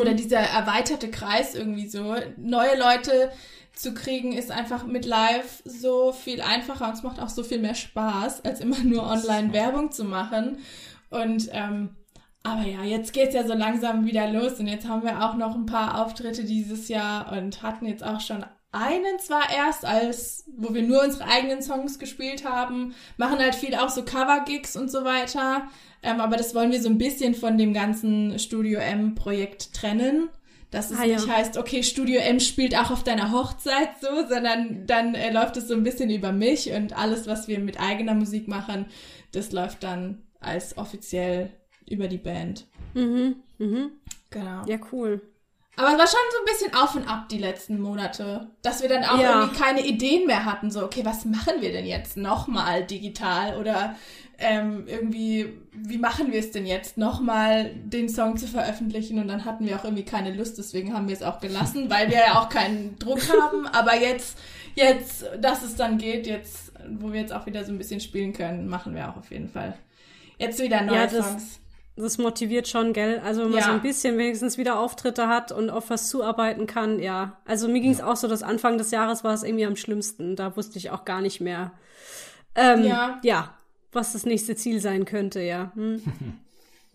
Oder 0.00 0.14
dieser 0.14 0.38
erweiterte 0.38 1.10
Kreis 1.10 1.54
irgendwie 1.54 1.88
so. 1.88 2.14
Neue 2.36 2.78
Leute 2.78 3.30
zu 3.74 3.92
kriegen 3.92 4.32
ist 4.32 4.50
einfach 4.50 4.86
mit 4.86 5.04
Live 5.04 5.62
so 5.64 6.12
viel 6.12 6.40
einfacher 6.40 6.86
und 6.86 6.94
es 6.94 7.02
macht 7.02 7.20
auch 7.20 7.28
so 7.28 7.42
viel 7.42 7.60
mehr 7.60 7.74
Spaß, 7.74 8.44
als 8.44 8.60
immer 8.60 8.78
nur 8.78 9.06
online 9.06 9.52
Werbung 9.52 9.92
zu 9.92 10.04
machen. 10.04 10.58
Und 11.10 11.48
ähm, 11.52 11.90
aber 12.42 12.62
ja, 12.62 12.84
jetzt 12.84 13.12
geht's 13.12 13.34
ja 13.34 13.46
so 13.46 13.54
langsam 13.54 14.06
wieder 14.06 14.30
los 14.30 14.60
und 14.60 14.68
jetzt 14.68 14.88
haben 14.88 15.02
wir 15.02 15.24
auch 15.24 15.34
noch 15.34 15.56
ein 15.56 15.66
paar 15.66 16.00
Auftritte 16.00 16.44
dieses 16.44 16.88
Jahr 16.88 17.32
und 17.32 17.62
hatten 17.62 17.86
jetzt 17.86 18.04
auch 18.04 18.20
schon 18.20 18.44
einen 18.76 19.18
zwar 19.18 19.50
erst, 19.54 19.84
als 19.84 20.44
wo 20.56 20.72
wir 20.74 20.82
nur 20.82 21.02
unsere 21.02 21.26
eigenen 21.28 21.62
Songs 21.62 21.98
gespielt 21.98 22.44
haben, 22.44 22.94
machen 23.16 23.38
halt 23.38 23.54
viel 23.54 23.74
auch 23.74 23.90
so 23.90 24.04
Cover-Gigs 24.04 24.76
und 24.76 24.90
so 24.90 25.04
weiter. 25.04 25.68
Ähm, 26.02 26.20
aber 26.20 26.36
das 26.36 26.54
wollen 26.54 26.70
wir 26.72 26.80
so 26.80 26.88
ein 26.88 26.98
bisschen 26.98 27.34
von 27.34 27.58
dem 27.58 27.72
ganzen 27.74 28.38
Studio 28.38 28.78
M-Projekt 28.80 29.74
trennen. 29.74 30.28
Dass 30.70 30.90
es 30.90 30.98
Ah, 30.98 31.04
ja. 31.04 31.16
nicht 31.16 31.28
heißt, 31.28 31.58
okay, 31.58 31.82
Studio 31.82 32.20
M 32.20 32.40
spielt 32.40 32.76
auch 32.76 32.90
auf 32.90 33.04
deiner 33.04 33.30
Hochzeit 33.32 33.90
so, 34.00 34.26
sondern 34.28 34.86
dann 34.86 35.14
äh, 35.14 35.32
läuft 35.32 35.56
es 35.56 35.68
so 35.68 35.74
ein 35.74 35.84
bisschen 35.84 36.10
über 36.10 36.32
mich 36.32 36.72
und 36.72 36.96
alles, 36.96 37.26
was 37.26 37.46
wir 37.48 37.60
mit 37.60 37.80
eigener 37.80 38.14
Musik 38.14 38.48
machen, 38.48 38.86
das 39.32 39.52
läuft 39.52 39.84
dann 39.84 40.22
als 40.40 40.76
offiziell 40.76 41.50
über 41.88 42.08
die 42.08 42.18
Band. 42.18 42.66
Mhm. 42.94 43.36
Mhm. 43.58 43.90
Genau. 44.30 44.64
Ja, 44.66 44.78
cool. 44.92 45.22
Aber 45.76 45.88
es 45.88 45.98
war 45.98 46.06
schon 46.06 46.18
so 46.32 46.38
ein 46.38 46.44
bisschen 46.46 46.74
auf 46.74 46.94
und 46.94 47.06
ab 47.08 47.28
die 47.28 47.38
letzten 47.38 47.78
Monate, 47.80 48.48
dass 48.62 48.80
wir 48.82 48.88
dann 48.88 49.04
auch 49.04 49.18
Ja. 49.18 49.40
irgendwie 49.40 49.58
keine 49.58 49.86
Ideen 49.86 50.26
mehr 50.26 50.44
hatten, 50.46 50.70
so, 50.70 50.82
okay, 50.82 51.04
was 51.04 51.24
machen 51.26 51.60
wir 51.60 51.70
denn 51.72 51.84
jetzt 51.86 52.16
nochmal 52.16 52.84
digital 52.84 53.58
oder 53.58 53.94
ähm, 54.38 54.84
irgendwie, 54.86 55.52
wie 55.72 55.98
machen 55.98 56.32
wir 56.32 56.40
es 56.40 56.50
denn 56.50 56.66
jetzt 56.66 56.96
nochmal, 56.98 57.70
den 57.74 58.08
Song 58.08 58.36
zu 58.36 58.46
veröffentlichen 58.46 59.18
und 59.18 59.28
dann 59.28 59.44
hatten 59.44 59.66
wir 59.66 59.76
auch 59.76 59.84
irgendwie 59.84 60.04
keine 60.04 60.32
Lust, 60.32 60.58
deswegen 60.58 60.94
haben 60.94 61.08
wir 61.08 61.14
es 61.14 61.22
auch 61.22 61.40
gelassen, 61.40 61.90
weil 61.90 62.08
wir 62.10 62.18
ja 62.18 62.40
auch 62.40 62.48
keinen 62.48 62.98
Druck 62.98 63.20
haben, 63.28 63.66
aber 63.66 63.96
jetzt, 63.96 64.38
jetzt, 64.74 65.26
dass 65.40 65.62
es 65.62 65.76
dann 65.76 65.98
geht, 65.98 66.26
jetzt, 66.26 66.72
wo 66.98 67.12
wir 67.12 67.20
jetzt 67.20 67.32
auch 67.32 67.46
wieder 67.46 67.64
so 67.64 67.72
ein 67.72 67.78
bisschen 67.78 68.00
spielen 68.00 68.32
können, 68.32 68.68
machen 68.68 68.94
wir 68.94 69.10
auch 69.10 69.16
auf 69.16 69.30
jeden 69.30 69.48
Fall. 69.48 69.74
Jetzt 70.38 70.58
wieder 70.60 70.82
neue 70.82 70.96
Ja, 70.96 71.08
Songs. 71.08 71.60
Das 71.98 72.18
motiviert 72.18 72.68
schon, 72.68 72.92
gell? 72.92 73.20
Also 73.24 73.42
wenn 73.42 73.50
man 73.50 73.60
Ja. 73.60 73.66
so 73.66 73.72
ein 73.72 73.80
bisschen 73.82 74.18
wenigstens 74.18 74.58
wieder 74.58 74.78
Auftritte 74.78 75.28
hat 75.28 75.50
und 75.50 75.70
auf 75.70 75.88
was 75.88 76.10
zuarbeiten 76.10 76.66
kann, 76.66 76.98
ja. 77.00 77.38
Also 77.46 77.68
mir 77.68 77.80
ging 77.80 77.90
es 77.92 78.02
auch 78.02 78.16
so, 78.16 78.28
dass 78.28 78.42
Anfang 78.42 78.76
des 78.76 78.90
Jahres 78.90 79.24
war 79.24 79.32
es 79.32 79.42
irgendwie 79.42 79.64
am 79.64 79.76
schlimmsten. 79.76 80.36
Da 80.36 80.56
wusste 80.56 80.76
ich 80.78 80.90
auch 80.90 81.04
gar 81.06 81.22
nicht 81.22 81.40
mehr, 81.40 81.72
ähm, 82.54 82.84
Ja. 82.84 83.18
ja, 83.22 83.54
was 83.92 84.12
das 84.12 84.26
nächste 84.26 84.56
Ziel 84.56 84.80
sein 84.80 85.06
könnte, 85.06 85.40
ja. 85.40 85.72
Hm. 85.74 86.02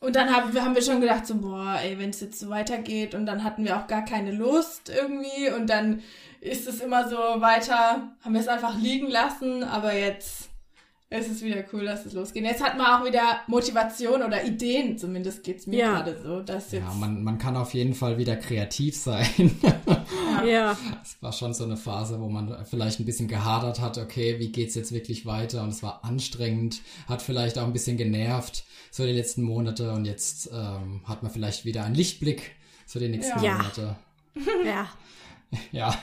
Und 0.01 0.15
dann 0.15 0.35
haben, 0.35 0.59
haben 0.59 0.73
wir 0.75 0.81
schon 0.81 0.99
gedacht, 1.01 1.27
so, 1.27 1.35
boah, 1.35 1.77
ey, 1.83 1.97
wenn 1.99 2.09
es 2.09 2.21
jetzt 2.21 2.39
so 2.39 2.49
weitergeht 2.49 3.13
und 3.13 3.27
dann 3.27 3.43
hatten 3.43 3.63
wir 3.65 3.77
auch 3.77 3.85
gar 3.85 4.03
keine 4.03 4.31
Lust 4.31 4.89
irgendwie 4.89 5.51
und 5.55 5.69
dann 5.69 6.01
ist 6.41 6.67
es 6.67 6.79
immer 6.81 7.07
so 7.07 7.17
weiter, 7.17 8.09
haben 8.23 8.33
wir 8.33 8.41
es 8.41 8.47
einfach 8.47 8.75
liegen 8.79 9.11
lassen, 9.11 9.63
aber 9.63 9.93
jetzt 9.93 10.49
ist 11.11 11.29
es 11.29 11.41
wieder 11.43 11.63
cool, 11.73 11.83
dass 11.85 12.05
es 12.05 12.13
losgeht. 12.13 12.43
Jetzt 12.43 12.63
hat 12.63 12.77
man 12.77 12.87
auch 12.87 13.05
wieder 13.05 13.41
Motivation 13.47 14.23
oder 14.23 14.43
Ideen, 14.45 14.97
zumindest 14.97 15.43
geht's 15.43 15.67
mir 15.67 15.77
Ja. 15.79 15.91
gerade 16.01 16.17
so, 16.23 16.39
dass 16.41 16.71
jetzt, 16.71 16.83
Ja, 16.83 16.93
man, 16.93 17.21
man 17.23 17.37
kann 17.37 17.55
auf 17.57 17.73
jeden 17.73 17.93
Fall 17.93 18.17
wieder 18.17 18.35
kreativ 18.37 18.95
sein. 18.95 19.27
Ja. 20.47 20.75
Es 21.03 21.21
war 21.21 21.31
schon 21.33 21.53
so 21.53 21.63
eine 21.65 21.77
Phase, 21.77 22.19
wo 22.19 22.27
man 22.27 22.65
vielleicht 22.65 22.99
ein 22.99 23.05
bisschen 23.05 23.27
gehadert 23.27 23.79
hat, 23.79 23.97
okay, 23.99 24.39
wie 24.39 24.49
geht's 24.51 24.73
jetzt 24.73 24.91
wirklich 24.91 25.25
weiter? 25.25 25.61
Und 25.61 25.69
es 25.69 25.83
war 25.83 26.03
anstrengend, 26.03 26.81
hat 27.07 27.21
vielleicht 27.21 27.59
auch 27.59 27.65
ein 27.65 27.73
bisschen 27.73 27.95
genervt, 27.97 28.63
so 28.89 29.05
die 29.05 29.11
letzten 29.11 29.43
Monate. 29.43 29.91
Und 29.91 30.05
jetzt 30.05 30.49
ähm, 30.51 31.01
hat 31.05 31.21
man 31.21 31.31
vielleicht 31.31 31.65
wieder 31.65 31.83
einen 31.83 31.93
Lichtblick, 31.95 32.53
so 32.87 32.99
die 32.99 33.09
nächsten 33.09 33.43
Ja. 33.43 33.57
Monate. 33.57 33.95
ja. 34.65 34.87
Ja, 35.73 35.93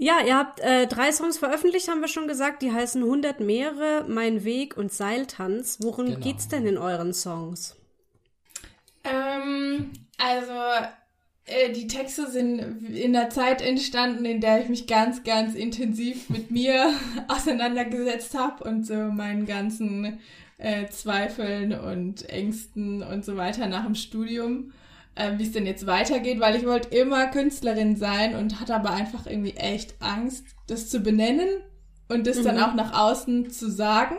Ja, 0.00 0.20
ihr 0.24 0.36
habt 0.36 0.60
äh, 0.60 0.86
drei 0.86 1.10
Songs 1.10 1.38
veröffentlicht, 1.38 1.88
haben 1.88 2.00
wir 2.00 2.08
schon 2.08 2.28
gesagt. 2.28 2.62
Die 2.62 2.70
heißen 2.72 3.02
100 3.02 3.40
Meere, 3.40 4.04
Mein 4.08 4.44
Weg 4.44 4.76
und 4.76 4.92
Seiltanz. 4.92 5.78
Worum 5.82 6.06
Genau. 6.06 6.20
geht's 6.20 6.46
denn 6.46 6.66
in 6.66 6.78
euren 6.78 7.12
Songs? 7.12 7.74
Ähm, 9.02 9.90
also, 10.18 10.52
äh, 11.46 11.72
die 11.72 11.88
Texte 11.88 12.30
sind 12.30 12.86
in 12.94 13.12
der 13.12 13.30
Zeit 13.30 13.60
entstanden, 13.60 14.24
in 14.24 14.40
der 14.40 14.62
ich 14.62 14.68
mich 14.68 14.86
ganz, 14.86 15.24
ganz 15.24 15.54
intensiv 15.56 16.30
mit 16.30 16.50
mir 16.52 16.92
auseinandergesetzt 17.28 18.38
habe 18.38 18.62
und 18.64 18.86
so 18.86 18.94
meinen 18.94 19.46
ganzen 19.46 20.20
äh, 20.58 20.86
Zweifeln 20.90 21.72
und 21.72 22.28
Ängsten 22.28 23.02
und 23.02 23.24
so 23.24 23.36
weiter 23.36 23.66
nach 23.66 23.84
dem 23.84 23.94
Studium, 23.96 24.72
wie 25.36 25.44
es 25.44 25.52
denn 25.52 25.66
jetzt 25.66 25.86
weitergeht, 25.86 26.40
weil 26.40 26.56
ich 26.56 26.66
wollte 26.66 26.96
immer 26.96 27.26
Künstlerin 27.28 27.96
sein 27.96 28.34
und 28.36 28.60
hatte 28.60 28.74
aber 28.74 28.90
einfach 28.90 29.26
irgendwie 29.26 29.54
echt 29.56 29.96
Angst, 30.00 30.44
das 30.66 30.88
zu 30.90 31.00
benennen 31.00 31.48
und 32.08 32.26
das 32.26 32.42
dann 32.42 32.56
Mhm. 32.56 32.62
auch 32.62 32.74
nach 32.74 32.92
außen 32.98 33.50
zu 33.50 33.70
sagen. 33.70 34.16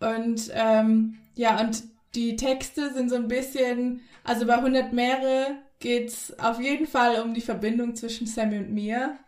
Und 0.00 0.50
ähm, 0.54 1.18
ja, 1.34 1.60
und 1.60 1.82
die 2.14 2.36
Texte 2.36 2.92
sind 2.92 3.08
so 3.10 3.16
ein 3.16 3.28
bisschen, 3.28 4.00
also 4.24 4.46
bei 4.46 4.56
100 4.56 4.92
Meere 4.92 5.58
geht's 5.78 6.38
auf 6.38 6.60
jeden 6.60 6.86
Fall 6.86 7.20
um 7.22 7.34
die 7.34 7.40
Verbindung 7.40 7.94
zwischen 7.94 8.26
Sammy 8.26 8.58
und 8.58 8.72
mir. 8.72 9.18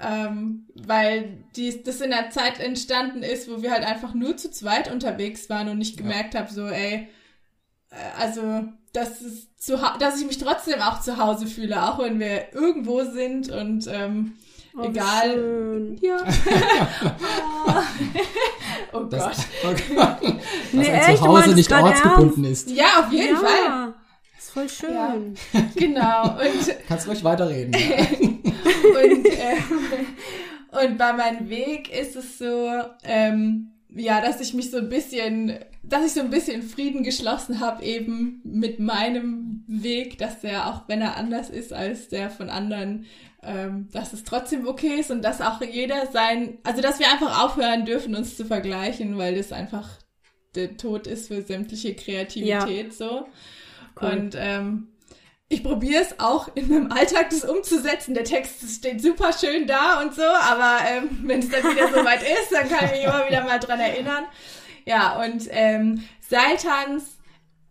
Ähm, 0.00 0.68
weil 0.74 1.44
die, 1.56 1.82
das 1.82 2.00
in 2.00 2.10
der 2.10 2.30
Zeit 2.30 2.60
entstanden 2.60 3.22
ist, 3.22 3.50
wo 3.50 3.62
wir 3.62 3.72
halt 3.72 3.84
einfach 3.84 4.14
nur 4.14 4.36
zu 4.36 4.50
zweit 4.50 4.90
unterwegs 4.92 5.50
waren 5.50 5.68
und 5.68 5.78
nicht 5.78 5.96
Ja. 5.96 6.02
gemerkt 6.02 6.34
habe, 6.36 6.52
so, 6.52 6.66
ey, 6.68 7.08
äh, 7.90 7.96
also, 8.18 8.68
dass, 8.92 9.20
es 9.20 9.54
zu, 9.56 9.80
Ha- 9.82 9.96
dass 9.98 10.20
ich 10.20 10.26
mich 10.26 10.38
trotzdem 10.38 10.80
auch 10.80 11.00
zu 11.00 11.16
Hause 11.18 11.46
fühle, 11.46 11.82
auch 11.82 11.98
wenn 11.98 12.18
wir 12.20 12.52
irgendwo 12.54 13.04
sind 13.04 13.50
und 13.50 13.86
ähm, 13.88 14.32
Oh, 14.76 14.84
egal. 14.84 15.32
schön. 15.32 15.98
Ja. 16.00 16.18
oh 18.92 19.00
Gott. 19.00 19.12
das, 19.12 19.38
okay. 19.64 20.36
Nee, 20.72 20.78
dass 20.78 20.88
er 20.88 21.08
echt, 21.08 21.18
zu 21.18 21.24
du 21.24 21.28
Hause 21.30 21.32
meintest 21.48 21.56
nicht 21.56 21.72
ortsgebunden 21.72 22.44
ist. 22.44 22.70
Ja, 22.70 22.84
auf 23.04 23.12
jeden 23.12 23.36
Fall. 23.36 23.64
Ja, 23.66 23.94
ist 24.38 24.50
voll 24.50 24.68
schön. 24.68 24.94
Ja. 24.94 25.14
Genau. 25.74 26.22
Und 26.38 26.76
Kannst 26.88 27.08
ruhig 27.08 27.24
weiterreden. 27.24 27.74
und, 27.74 29.26
ähm, 29.26 30.06
und 30.70 30.98
bei 30.98 31.12
meinem 31.12 31.48
Weg 31.48 31.92
ist 31.92 32.16
es 32.16 32.38
so, 32.38 32.70
ähm, 33.04 33.72
ja, 33.94 34.20
dass 34.20 34.40
ich 34.40 34.54
mich 34.54 34.70
so 34.70 34.78
ein 34.78 34.88
bisschen, 34.88 35.58
dass 35.82 36.04
ich 36.04 36.12
so 36.12 36.20
ein 36.20 36.30
bisschen 36.30 36.62
Frieden 36.62 37.02
geschlossen 37.02 37.60
habe 37.60 37.84
eben 37.84 38.40
mit 38.44 38.78
meinem 38.78 39.64
Weg, 39.66 40.18
dass 40.18 40.40
der, 40.40 40.66
auch 40.66 40.88
wenn 40.88 41.00
er 41.00 41.16
anders 41.16 41.48
ist 41.48 41.72
als 41.72 42.08
der 42.08 42.30
von 42.30 42.50
anderen, 42.50 43.06
ähm, 43.42 43.88
dass 43.92 44.12
es 44.12 44.24
trotzdem 44.24 44.66
okay 44.66 45.00
ist 45.00 45.10
und 45.10 45.22
dass 45.22 45.40
auch 45.40 45.60
jeder 45.62 46.06
sein, 46.12 46.58
also 46.64 46.82
dass 46.82 46.98
wir 46.98 47.10
einfach 47.10 47.44
aufhören 47.44 47.84
dürfen, 47.84 48.14
uns 48.14 48.36
zu 48.36 48.44
vergleichen, 48.44 49.16
weil 49.16 49.36
das 49.36 49.52
einfach 49.52 49.88
der 50.54 50.76
Tod 50.76 51.06
ist 51.06 51.28
für 51.28 51.42
sämtliche 51.42 51.94
Kreativität 51.94 52.92
so. 52.92 53.26
Cool. 54.00 54.10
Und 54.10 54.36
ähm, 54.36 54.88
ich 55.48 55.62
probiere 55.62 56.02
es 56.02 56.20
auch 56.20 56.48
in 56.54 56.68
meinem 56.68 56.92
Alltag, 56.92 57.30
das 57.30 57.44
umzusetzen. 57.44 58.14
Der 58.14 58.24
Text 58.24 58.60
steht 58.70 59.00
super 59.00 59.32
schön 59.32 59.66
da 59.66 60.00
und 60.02 60.14
so, 60.14 60.22
aber 60.22 60.78
ähm, 60.88 61.20
wenn 61.24 61.40
es 61.40 61.48
dann 61.48 61.62
wieder 61.62 61.88
soweit 61.94 62.22
ist, 62.22 62.52
dann 62.52 62.68
kann 62.68 62.86
ich 62.86 62.92
mich 62.92 63.04
immer 63.04 63.26
wieder 63.26 63.44
mal 63.44 63.58
dran 63.58 63.80
erinnern. 63.80 64.24
Ja, 64.84 65.22
und 65.24 65.46
ähm, 65.50 66.02
Seiltanz 66.28 67.16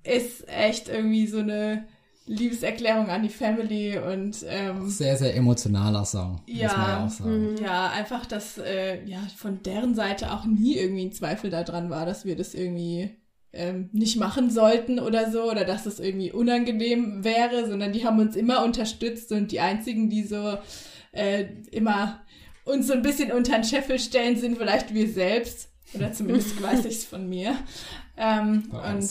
ist 0.04 0.48
echt 0.48 0.90
irgendwie 0.90 1.28
so 1.28 1.40
eine 1.40 1.86
Liebeserklärung 2.26 3.10
an 3.10 3.24
die 3.24 3.30
Family 3.30 3.98
und 3.98 4.38
ähm, 4.50 4.90
Sehr, 4.90 5.16
sehr 5.16 5.36
emotionaler 5.36 6.04
Song, 6.04 6.42
Ja. 6.46 6.68
muss 6.68 6.78
man 6.78 6.90
ja 6.90 7.06
auch 7.06 7.10
sagen. 7.10 7.56
ja, 7.64 7.90
einfach, 7.92 8.26
dass 8.26 8.58
äh, 8.58 9.04
ja 9.06 9.20
von 9.38 9.64
deren 9.64 9.96
Seite 9.96 10.32
auch 10.34 10.44
nie 10.46 10.76
irgendwie 10.78 11.06
ein 11.06 11.12
Zweifel 11.14 11.50
daran 11.50 11.90
war, 11.90 12.06
dass 12.06 12.26
wir 12.26 12.36
das 12.36 12.54
irgendwie 12.54 13.16
ähm, 13.58 13.90
nicht 13.92 14.18
machen 14.18 14.50
sollten 14.50 15.00
oder 15.00 15.32
so 15.32 15.50
oder 15.52 15.66
dass 15.66 15.86
es 15.86 16.00
irgendwie 16.00 16.32
unangenehm 16.32 17.24
wäre, 17.24 17.68
sondern 17.68 17.92
die 17.92 18.06
haben 18.06 18.20
uns 18.20 18.36
immer 18.36 18.64
unterstützt 18.64 19.32
und 19.32 19.52
die 19.52 19.60
einzigen, 19.60 20.10
die 20.10 20.24
so 20.24 20.58
äh, 21.12 21.46
immer 21.72 22.22
uns 22.64 22.88
so 22.88 22.94
ein 22.94 23.02
bisschen 23.02 23.32
unter 23.32 23.54
den 23.54 23.64
Scheffel 23.64 24.00
stellen, 24.00 24.38
sind 24.38 24.58
vielleicht 24.58 24.94
wir 24.94 25.10
selbst 25.10 25.70
oder 25.94 26.12
zumindest 26.14 26.62
weiß 26.64 26.86
ich 26.86 26.96
es 26.96 27.06
von 27.06 27.28
mir. 27.28 27.56
Ähm, 28.18 28.70
und 28.72 29.10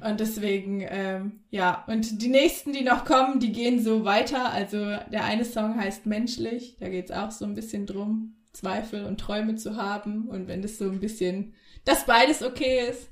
und 0.00 0.18
deswegen, 0.18 0.84
ähm, 0.88 1.40
ja, 1.50 1.84
und 1.86 2.20
die 2.20 2.28
nächsten, 2.28 2.72
die 2.72 2.82
noch 2.82 3.04
kommen, 3.04 3.38
die 3.38 3.52
gehen 3.52 3.82
so 3.82 4.04
weiter. 4.04 4.50
Also 4.50 4.78
der 5.12 5.24
eine 5.24 5.44
Song 5.44 5.76
heißt 5.78 6.06
Menschlich, 6.06 6.76
da 6.80 6.88
geht's 6.88 7.12
auch 7.12 7.30
so 7.30 7.44
ein 7.44 7.54
bisschen 7.54 7.86
drum, 7.86 8.34
Zweifel 8.52 9.04
und 9.04 9.20
Träume 9.20 9.54
zu 9.54 9.76
haben. 9.76 10.28
Und 10.28 10.48
wenn 10.48 10.62
das 10.62 10.78
so 10.78 10.86
ein 10.86 11.00
bisschen, 11.00 11.54
dass 11.84 12.06
beides 12.06 12.42
okay 12.42 12.88
ist. 12.90 13.08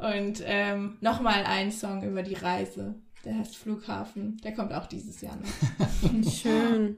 Und 0.00 0.42
ähm, 0.44 0.96
nochmal 1.00 1.44
ein 1.44 1.70
Song 1.72 2.02
über 2.02 2.22
die 2.22 2.34
Reise, 2.34 2.94
der 3.24 3.36
heißt 3.38 3.56
Flughafen, 3.56 4.38
der 4.42 4.54
kommt 4.54 4.72
auch 4.72 4.86
dieses 4.86 5.20
Jahr 5.20 5.36
noch. 5.36 6.30
Schön. 6.32 6.96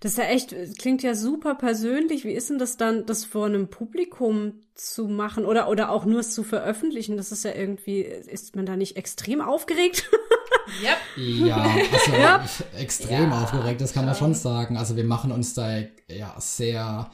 Das 0.00 0.12
ist 0.12 0.18
ja 0.18 0.24
echt, 0.24 0.54
klingt 0.78 1.02
ja 1.04 1.14
super 1.14 1.54
persönlich. 1.54 2.24
Wie 2.24 2.32
ist 2.32 2.50
denn 2.50 2.58
das 2.58 2.76
dann, 2.76 3.06
das 3.06 3.24
vor 3.24 3.46
einem 3.46 3.68
Publikum 3.68 4.54
zu 4.74 5.06
machen 5.06 5.46
oder, 5.46 5.68
oder 5.68 5.90
auch 5.90 6.04
nur 6.04 6.20
es 6.20 6.34
zu 6.34 6.42
veröffentlichen? 6.42 7.16
Das 7.16 7.30
ist 7.30 7.44
ja 7.44 7.52
irgendwie, 7.54 8.00
ist 8.00 8.56
man 8.56 8.66
da 8.66 8.76
nicht 8.76 8.96
extrem 8.96 9.40
aufgeregt? 9.40 10.10
Yep. 10.80 11.46
Ja, 11.46 11.56
also 11.92 12.12
Ja. 12.16 12.44
extrem 12.78 13.30
Ja, 13.30 13.42
aufgeregt, 13.42 13.80
das 13.80 13.92
kann 13.92 14.06
man 14.06 14.14
schon 14.14 14.32
sagen. 14.32 14.76
Also 14.78 14.96
wir 14.96 15.04
machen 15.04 15.30
uns 15.30 15.52
da 15.54 15.80
ja 16.08 16.34
sehr 16.38 17.10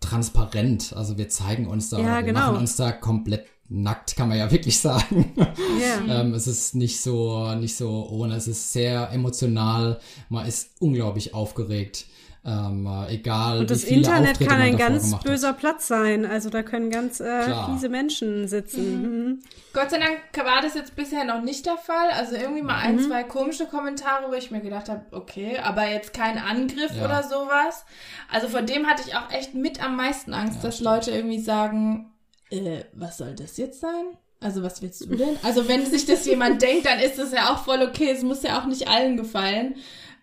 transparent. 0.00 0.94
Also 0.96 1.18
wir 1.18 1.28
zeigen 1.28 1.66
uns 1.66 1.90
da, 1.90 1.98
Ja, 1.98 2.16
wir 2.18 2.22
genau. 2.22 2.52
machen 2.52 2.56
uns 2.58 2.76
da 2.76 2.92
komplett 2.92 3.46
nackt, 3.68 4.16
kann 4.16 4.28
man 4.28 4.38
ja 4.38 4.50
wirklich 4.50 4.80
sagen. 4.80 5.32
Ja. 5.36 6.20
ähm, 6.20 6.34
es 6.34 6.46
ist 6.46 6.74
nicht 6.74 7.00
so, 7.00 7.54
nicht 7.54 7.76
so 7.76 8.08
ohne, 8.10 8.34
es 8.36 8.48
ist 8.48 8.72
sehr 8.72 9.10
emotional. 9.12 10.00
Man 10.28 10.46
ist 10.46 10.70
unglaublich 10.80 11.34
aufgeregt. 11.34 12.06
Ähm, 12.44 12.86
äh, 12.86 13.14
egal 13.14 13.58
Und 13.58 13.70
das 13.70 13.82
wie 13.82 13.86
viele 13.86 13.96
Internet 13.98 14.30
Auftritte 14.30 14.50
kann 14.50 14.60
ein 14.60 14.76
ganz 14.78 15.14
böser 15.18 15.48
hat. 15.48 15.58
Platz 15.58 15.88
sein. 15.88 16.24
Also 16.24 16.48
da 16.50 16.62
können 16.62 16.88
ganz 16.88 17.20
äh, 17.20 17.42
fiese 17.66 17.88
Menschen 17.90 18.46
sitzen. 18.48 19.02
Mhm. 19.02 19.40
Gott 19.74 19.90
sei 19.90 19.98
Dank 19.98 20.46
war 20.46 20.62
das 20.62 20.74
jetzt 20.74 20.94
bisher 20.96 21.24
noch 21.24 21.42
nicht 21.42 21.66
der 21.66 21.76
Fall. 21.76 22.08
Also 22.16 22.36
irgendwie 22.36 22.62
mal 22.62 22.76
ein, 22.78 23.00
zwei 23.00 23.24
komische 23.24 23.66
Kommentare, 23.66 24.30
wo 24.30 24.34
ich 24.34 24.50
mir 24.50 24.60
gedacht 24.60 24.88
habe, 24.88 25.02
okay, 25.10 25.58
aber 25.62 25.88
jetzt 25.90 26.14
kein 26.14 26.38
Angriff 26.38 26.92
Ja. 26.96 27.04
oder 27.04 27.22
sowas. 27.24 27.84
Also 28.32 28.48
vor 28.48 28.62
dem 28.62 28.86
hatte 28.86 29.02
ich 29.06 29.14
auch 29.16 29.30
echt 29.32 29.54
mit 29.54 29.84
am 29.84 29.96
meisten 29.96 30.32
Angst, 30.32 30.58
Ja, 30.58 30.62
dass 30.62 30.76
stimmt. 30.76 30.90
Leute 30.90 31.10
irgendwie 31.10 31.40
sagen, 31.40 32.12
äh, 32.50 32.84
was 32.92 33.18
soll 33.18 33.34
das 33.34 33.56
jetzt 33.56 33.80
sein? 33.80 34.04
Also 34.40 34.62
was 34.62 34.80
willst 34.82 35.00
du 35.00 35.16
denn? 35.16 35.36
Also 35.42 35.66
wenn 35.68 35.84
sich 35.84 36.06
das 36.06 36.24
jemand 36.26 36.62
denkt, 36.62 36.86
dann 36.86 37.00
ist 37.00 37.18
das 37.18 37.32
ja 37.32 37.52
auch 37.52 37.64
voll 37.64 37.82
okay. 37.82 38.10
Es 38.10 38.22
muss 38.22 38.42
ja 38.42 38.60
auch 38.60 38.66
nicht 38.66 38.86
allen 38.88 39.16
gefallen. 39.16 39.74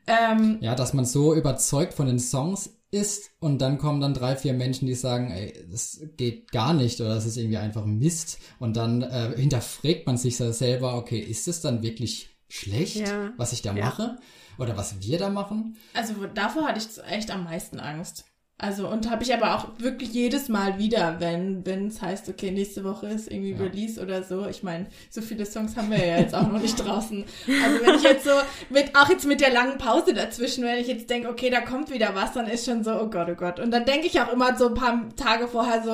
Ähm, 0.08 0.58
Ja, 0.62 0.76
dass 0.76 0.94
man 0.94 1.06
so 1.06 1.34
überzeugt 1.34 1.94
von 1.94 2.08
den 2.08 2.20
Songs 2.20 2.70
ist 2.92 3.32
und 3.40 3.60
dann 3.60 3.78
kommen 3.78 4.00
dann 4.00 4.14
drei, 4.14 4.36
vier 4.38 4.54
Menschen, 4.54 4.86
die 4.86 4.94
sagen, 4.94 5.32
ey, 5.32 5.68
das 5.70 6.00
geht 6.16 6.52
gar 6.52 6.74
nicht 6.74 7.02
oder 7.02 7.16
das 7.16 7.26
ist 7.26 7.36
irgendwie 7.36 7.58
einfach 7.58 7.86
Mist 7.86 8.38
und 8.60 8.78
dann 8.78 9.02
äh, 9.02 9.34
hinterfragt 9.36 10.06
man 10.06 10.16
sich 10.18 10.38
selber, 10.38 10.96
okay, 10.96 11.20
ist 11.20 11.48
es 11.48 11.60
dann 11.62 11.82
wirklich 11.84 12.30
schlecht, 12.48 12.98
Ja. 13.08 13.34
was 13.36 13.52
ich 13.52 13.64
da 13.64 13.74
Ja. 13.74 13.86
mache 13.86 14.18
oder 14.60 14.78
was 14.78 15.02
wir 15.02 15.18
da 15.18 15.30
machen? 15.30 15.76
also 15.94 16.14
davor 16.34 16.68
hatte 16.68 16.80
ich 16.80 17.12
echt 17.12 17.32
am 17.32 17.44
meisten 17.44 17.80
Angst. 17.80 18.24
Also 18.58 18.88
und 18.88 19.10
habe 19.10 19.22
ich 19.22 19.34
aber 19.34 19.54
auch 19.54 19.68
wirklich 19.80 20.14
jedes 20.14 20.48
Mal 20.48 20.80
wieder, 20.80 21.18
wenn 21.20 21.66
wenn 21.66 21.88
es 21.88 22.02
heißt, 22.02 22.30
okay, 22.30 22.52
nächste 22.52 22.86
Woche 22.86 23.08
ist 23.08 23.30
irgendwie 23.30 23.52
Ja. 23.52 23.58
Release 23.58 24.02
oder 24.02 24.24
so. 24.24 24.48
Ich 24.48 24.64
meine, 24.64 24.88
so 25.10 25.22
viele 25.22 25.46
Songs 25.46 25.76
haben 25.76 25.92
wir 25.92 25.98
ja 25.98 26.20
jetzt 26.20 26.34
auch 26.34 26.48
noch 26.48 26.62
nicht 26.62 26.78
draußen. 26.78 27.26
Also 27.48 27.86
wenn 27.86 27.96
ich 27.96 28.04
jetzt 28.04 28.24
so 28.24 28.32
mit 28.70 28.96
auch 28.96 29.10
jetzt 29.10 29.26
mit 29.26 29.42
der 29.42 29.52
langen 29.52 29.78
Pause 29.78 30.14
dazwischen, 30.14 30.64
wenn 30.64 30.78
ich 30.80 30.88
jetzt 30.88 31.10
denke, 31.10 31.28
okay, 31.28 31.50
da 31.50 31.60
kommt 31.60 31.92
wieder 31.92 32.16
was, 32.16 32.32
dann 32.32 32.48
ist 32.48 32.66
schon 32.66 32.82
so, 32.86 32.94
oh 32.94 33.08
Gott, 33.08 33.28
oh 33.30 33.36
Gott. 33.36 33.60
Und 33.60 33.72
dann 33.72 33.84
denke 33.84 34.08
ich 34.08 34.22
auch 34.22 34.32
immer 34.32 34.56
so 34.58 34.70
ein 34.70 34.74
paar 34.74 35.04
Tage 35.18 35.50
vorher 35.50 35.84
so, 35.84 35.92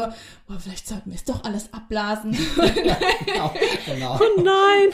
boah, 0.47 0.59
vielleicht 0.59 0.87
sollten 0.87 1.09
wir 1.09 1.15
es 1.15 1.23
doch 1.23 1.43
alles 1.43 1.73
abblasen. 1.73 2.31
genau, 3.25 3.53
genau. 3.87 4.19
Oh 4.21 4.41
nein! 4.41 4.93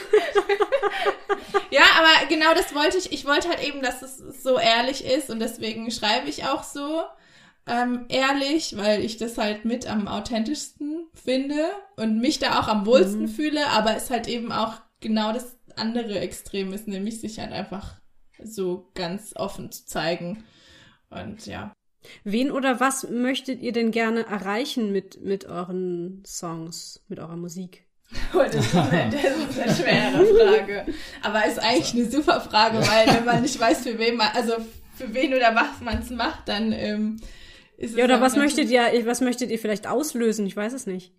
Ja, 1.70 1.82
aber 1.98 2.26
genau 2.28 2.54
das 2.54 2.74
wollte 2.74 2.96
ich. 2.96 3.12
Ich 3.12 3.26
wollte 3.26 3.48
halt 3.48 3.62
eben, 3.66 3.82
dass 3.82 4.00
es 4.00 4.18
so 4.42 4.58
ehrlich 4.58 5.04
ist 5.04 5.28
und 5.28 5.38
deswegen 5.38 5.90
schreibe 5.90 6.28
ich 6.28 6.44
auch 6.44 6.62
so 6.62 7.02
ähm, 7.68 8.06
ehrlich, 8.08 8.76
weil 8.76 9.04
ich 9.04 9.16
das 9.16 9.38
halt 9.38 9.64
mit 9.64 9.86
am 9.86 10.08
authentischsten 10.08 11.06
finde 11.14 11.68
und 11.96 12.20
mich 12.20 12.38
da 12.38 12.60
auch 12.60 12.68
am 12.68 12.86
wohlsten 12.86 13.28
fühle, 13.28 13.66
aber 13.68 13.96
es 13.96 14.10
halt 14.10 14.28
eben 14.28 14.52
auch 14.52 14.74
genau 15.00 15.32
das 15.32 15.56
andere 15.76 16.18
Extrem 16.18 16.72
ist, 16.72 16.88
nämlich 16.88 17.20
sich 17.20 17.38
halt 17.38 17.52
einfach 17.52 17.96
so 18.42 18.90
ganz 18.94 19.34
offen 19.36 19.70
zu 19.70 19.86
zeigen. 19.86 20.44
Und 21.10 21.46
ja. 21.46 21.72
Wen 22.24 22.50
oder 22.50 22.80
was 22.80 23.08
möchtet 23.08 23.60
ihr 23.60 23.72
denn 23.72 23.90
gerne 23.90 24.26
erreichen 24.26 24.92
mit, 24.92 25.22
mit 25.22 25.46
euren 25.46 26.22
Songs, 26.26 27.02
mit 27.08 27.18
eurer 27.18 27.36
Musik? 27.36 27.84
Das 28.32 28.54
ist, 28.54 28.74
eine, 28.74 29.10
das 29.12 29.36
ist 29.36 29.60
eine 29.60 29.74
schwere 29.74 30.24
Frage. 30.24 30.86
Aber 31.22 31.44
ist 31.44 31.58
eigentlich 31.58 31.94
eine 31.94 32.10
super 32.10 32.40
Frage, 32.40 32.78
weil 32.78 33.06
wenn 33.14 33.24
man 33.24 33.42
nicht 33.42 33.58
weiß, 33.58 33.82
für 33.82 33.98
wen 33.98 34.16
man, 34.16 34.28
also 34.34 34.54
für 34.94 35.12
wen 35.12 35.34
oder 35.34 35.54
was 35.54 35.80
man 35.82 35.98
es 35.98 36.10
macht, 36.10 36.48
dann 36.48 36.72
ähm, 36.72 37.20
Ja, 37.78 38.04
oder 38.04 38.20
was 38.20 38.36
möchtet 38.36 38.70
ihr, 38.70 38.82
was 39.04 39.20
möchtet 39.20 39.50
ihr 39.50 39.58
vielleicht 39.58 39.86
auslösen? 39.86 40.46
Ich 40.46 40.56
weiß 40.56 40.72
es 40.72 40.86
nicht. 40.86 41.12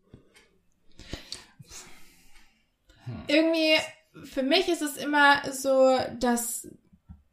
Irgendwie, 3.27 3.75
für 4.25 4.43
mich 4.43 4.67
ist 4.67 4.81
es 4.81 4.97
immer 4.97 5.41
so, 5.51 5.97
dass 6.19 6.67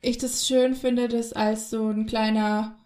ich 0.00 0.18
das 0.18 0.46
schön 0.46 0.74
finde, 0.74 1.08
das 1.08 1.32
als 1.32 1.70
so 1.70 1.88
ein 1.88 2.06
kleiner 2.06 2.78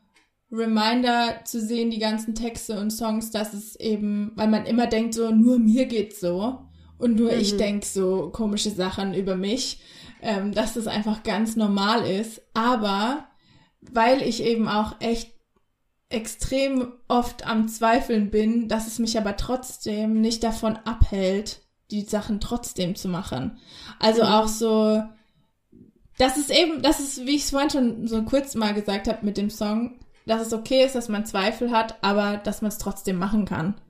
Reminder 0.50 1.40
zu 1.44 1.60
sehen, 1.60 1.90
die 1.90 1.98
ganzen 1.98 2.34
Texte 2.34 2.78
und 2.78 2.90
Songs, 2.90 3.30
dass 3.30 3.52
es 3.52 3.76
eben, 3.76 4.32
weil 4.34 4.48
man 4.48 4.66
immer 4.66 4.86
denkt 4.86 5.14
so, 5.14 5.30
nur 5.30 5.58
mir 5.58 5.86
geht's 5.86 6.20
so 6.20 6.66
und 6.98 7.16
nur 7.16 7.32
ich 7.32 7.56
denk 7.56 7.84
so 7.84 8.30
komische 8.30 8.70
Sachen 8.70 9.14
über 9.14 9.36
mich, 9.36 9.80
ähm, 10.22 10.52
dass 10.52 10.74
das 10.74 10.86
einfach 10.86 11.22
ganz 11.22 11.54
normal 11.56 12.04
ist. 12.08 12.42
Aber 12.54 13.28
weil 13.80 14.22
ich 14.22 14.42
eben 14.42 14.68
auch 14.68 15.00
echt 15.00 15.32
extrem 16.10 16.92
oft 17.08 17.46
am 17.46 17.68
Zweifeln 17.68 18.30
bin, 18.30 18.68
dass 18.68 18.86
es 18.86 18.98
mich 18.98 19.16
aber 19.16 19.36
trotzdem 19.36 20.20
nicht 20.20 20.42
davon 20.42 20.76
abhält, 20.84 21.62
die 21.90 22.02
Sachen 22.02 22.40
trotzdem 22.40 22.96
zu 22.96 23.08
machen. 23.08 23.58
Also 24.00 24.22
auch 24.22 24.48
so, 24.48 25.02
das 26.18 26.36
ist 26.36 26.50
eben, 26.50 26.82
das 26.82 27.00
ist, 27.00 27.26
wie 27.26 27.36
ich 27.36 27.44
es 27.44 27.50
vorhin 27.50 27.70
schon 27.70 28.06
so 28.08 28.22
kurz 28.24 28.54
mal 28.54 28.74
gesagt 28.74 29.08
habe 29.08 29.24
mit 29.24 29.36
dem 29.36 29.50
Song, 29.50 30.00
dass 30.26 30.46
es 30.46 30.52
okay 30.52 30.84
ist, 30.84 30.94
dass 30.94 31.08
man 31.08 31.26
Zweifel 31.26 31.70
hat, 31.70 31.96
aber 32.02 32.36
dass 32.36 32.60
man 32.60 32.70
es 32.70 32.78
trotzdem 32.78 33.16
machen 33.16 33.44
kann. 33.44 33.80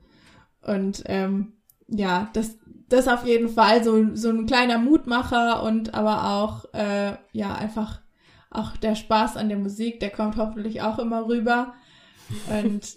Und 0.63 1.03
ähm, 1.07 1.55
ja, 1.89 2.29
das, 2.35 2.59
das 2.89 3.09
auf 3.09 3.27
jeden 3.27 3.49
Fall 3.49 3.83
so, 3.83 4.15
so 4.15 4.29
ein 4.29 4.47
kleiner 4.47 4.79
Mutmacher 4.79 5.63
und 5.63 5.95
aber 5.95 6.37
auch, 6.37 6.73
äh, 6.75 7.17
ja, 7.33 7.55
einfach 7.55 8.01
auch 8.51 8.77
der 8.77 8.95
Spaß 8.95 9.37
an 9.37 9.49
der 9.49 9.59
Musik, 9.59 10.01
der 10.01 10.11
kommt 10.11 10.37
hoffentlich 10.37 10.83
auch 10.83 10.99
immer 10.99 11.27
rüber. 11.27 11.75
Und 12.49 12.97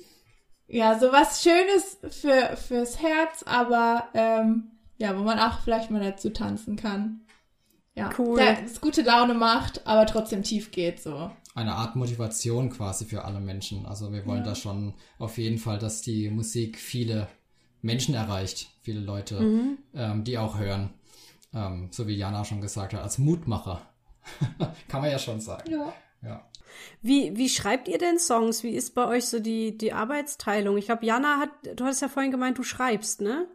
ja, 0.67 0.97
sowas 0.99 1.43
Schönes 1.43 1.97
für, 2.19 2.55
fürs 2.57 3.01
Herz, 3.01 3.43
aber 3.45 4.07
ähm, 4.13 4.71
ja, 4.97 5.17
wo 5.17 5.23
man 5.23 5.39
auch 5.39 5.59
vielleicht 5.61 5.91
mal 5.91 6.01
dazu 6.01 6.29
tanzen 6.31 6.75
kann. 6.75 7.21
Ja, 7.95 8.09
Cool. 8.17 8.37
der 8.39 8.63
es 8.63 8.81
gute 8.81 9.03
Laune 9.03 9.35
macht, 9.35 9.85
aber 9.85 10.05
trotzdem 10.07 10.41
tief 10.41 10.71
geht 10.71 11.01
so. 11.01 11.29
Eine 11.53 11.75
Art 11.75 11.95
Motivation 11.95 12.71
quasi 12.71 13.05
für 13.05 13.23
alle 13.23 13.39
Menschen. 13.39 13.85
Also 13.85 14.11
wir 14.11 14.25
wollen 14.25 14.43
da 14.43 14.55
schon 14.55 14.95
auf 15.19 15.37
jeden 15.37 15.59
Fall, 15.59 15.77
dass 15.77 16.01
die 16.01 16.31
Musik 16.31 16.79
viele 16.79 17.27
Menschen 17.83 18.15
erreicht, 18.15 18.69
viele 18.81 19.01
Leute, 19.01 19.37
ähm, 19.93 20.23
die 20.23 20.39
auch 20.39 20.57
hören. 20.57 20.89
Ähm, 21.53 21.89
so 21.91 22.07
wie 22.07 22.15
Jana 22.15 22.43
schon 22.45 22.61
gesagt 22.61 22.93
hat, 22.93 23.03
als 23.03 23.19
Mutmacher. 23.19 23.81
Kann 24.87 25.01
man 25.01 25.11
ja 25.11 25.19
schon 25.19 25.39
sagen. 25.39 25.69
Ja. 25.69 25.93
Ja. 26.23 26.49
Wie, 27.01 27.35
wie 27.37 27.49
schreibt 27.49 27.87
ihr 27.87 27.97
denn 27.97 28.19
Songs? 28.19 28.63
Wie 28.63 28.71
ist 28.71 28.95
bei 28.95 29.07
euch 29.07 29.25
so 29.25 29.39
die, 29.39 29.77
die 29.77 29.93
Arbeitsteilung? 29.93 30.77
Ich 30.77 30.85
glaube, 30.85 31.05
Jana 31.05 31.39
hat, 31.39 31.49
du 31.75 31.85
hast 31.85 32.01
ja 32.01 32.07
vorhin 32.07 32.31
gemeint, 32.31 32.57
du 32.57 32.63
schreibst, 32.63 33.21
ne? 33.21 33.47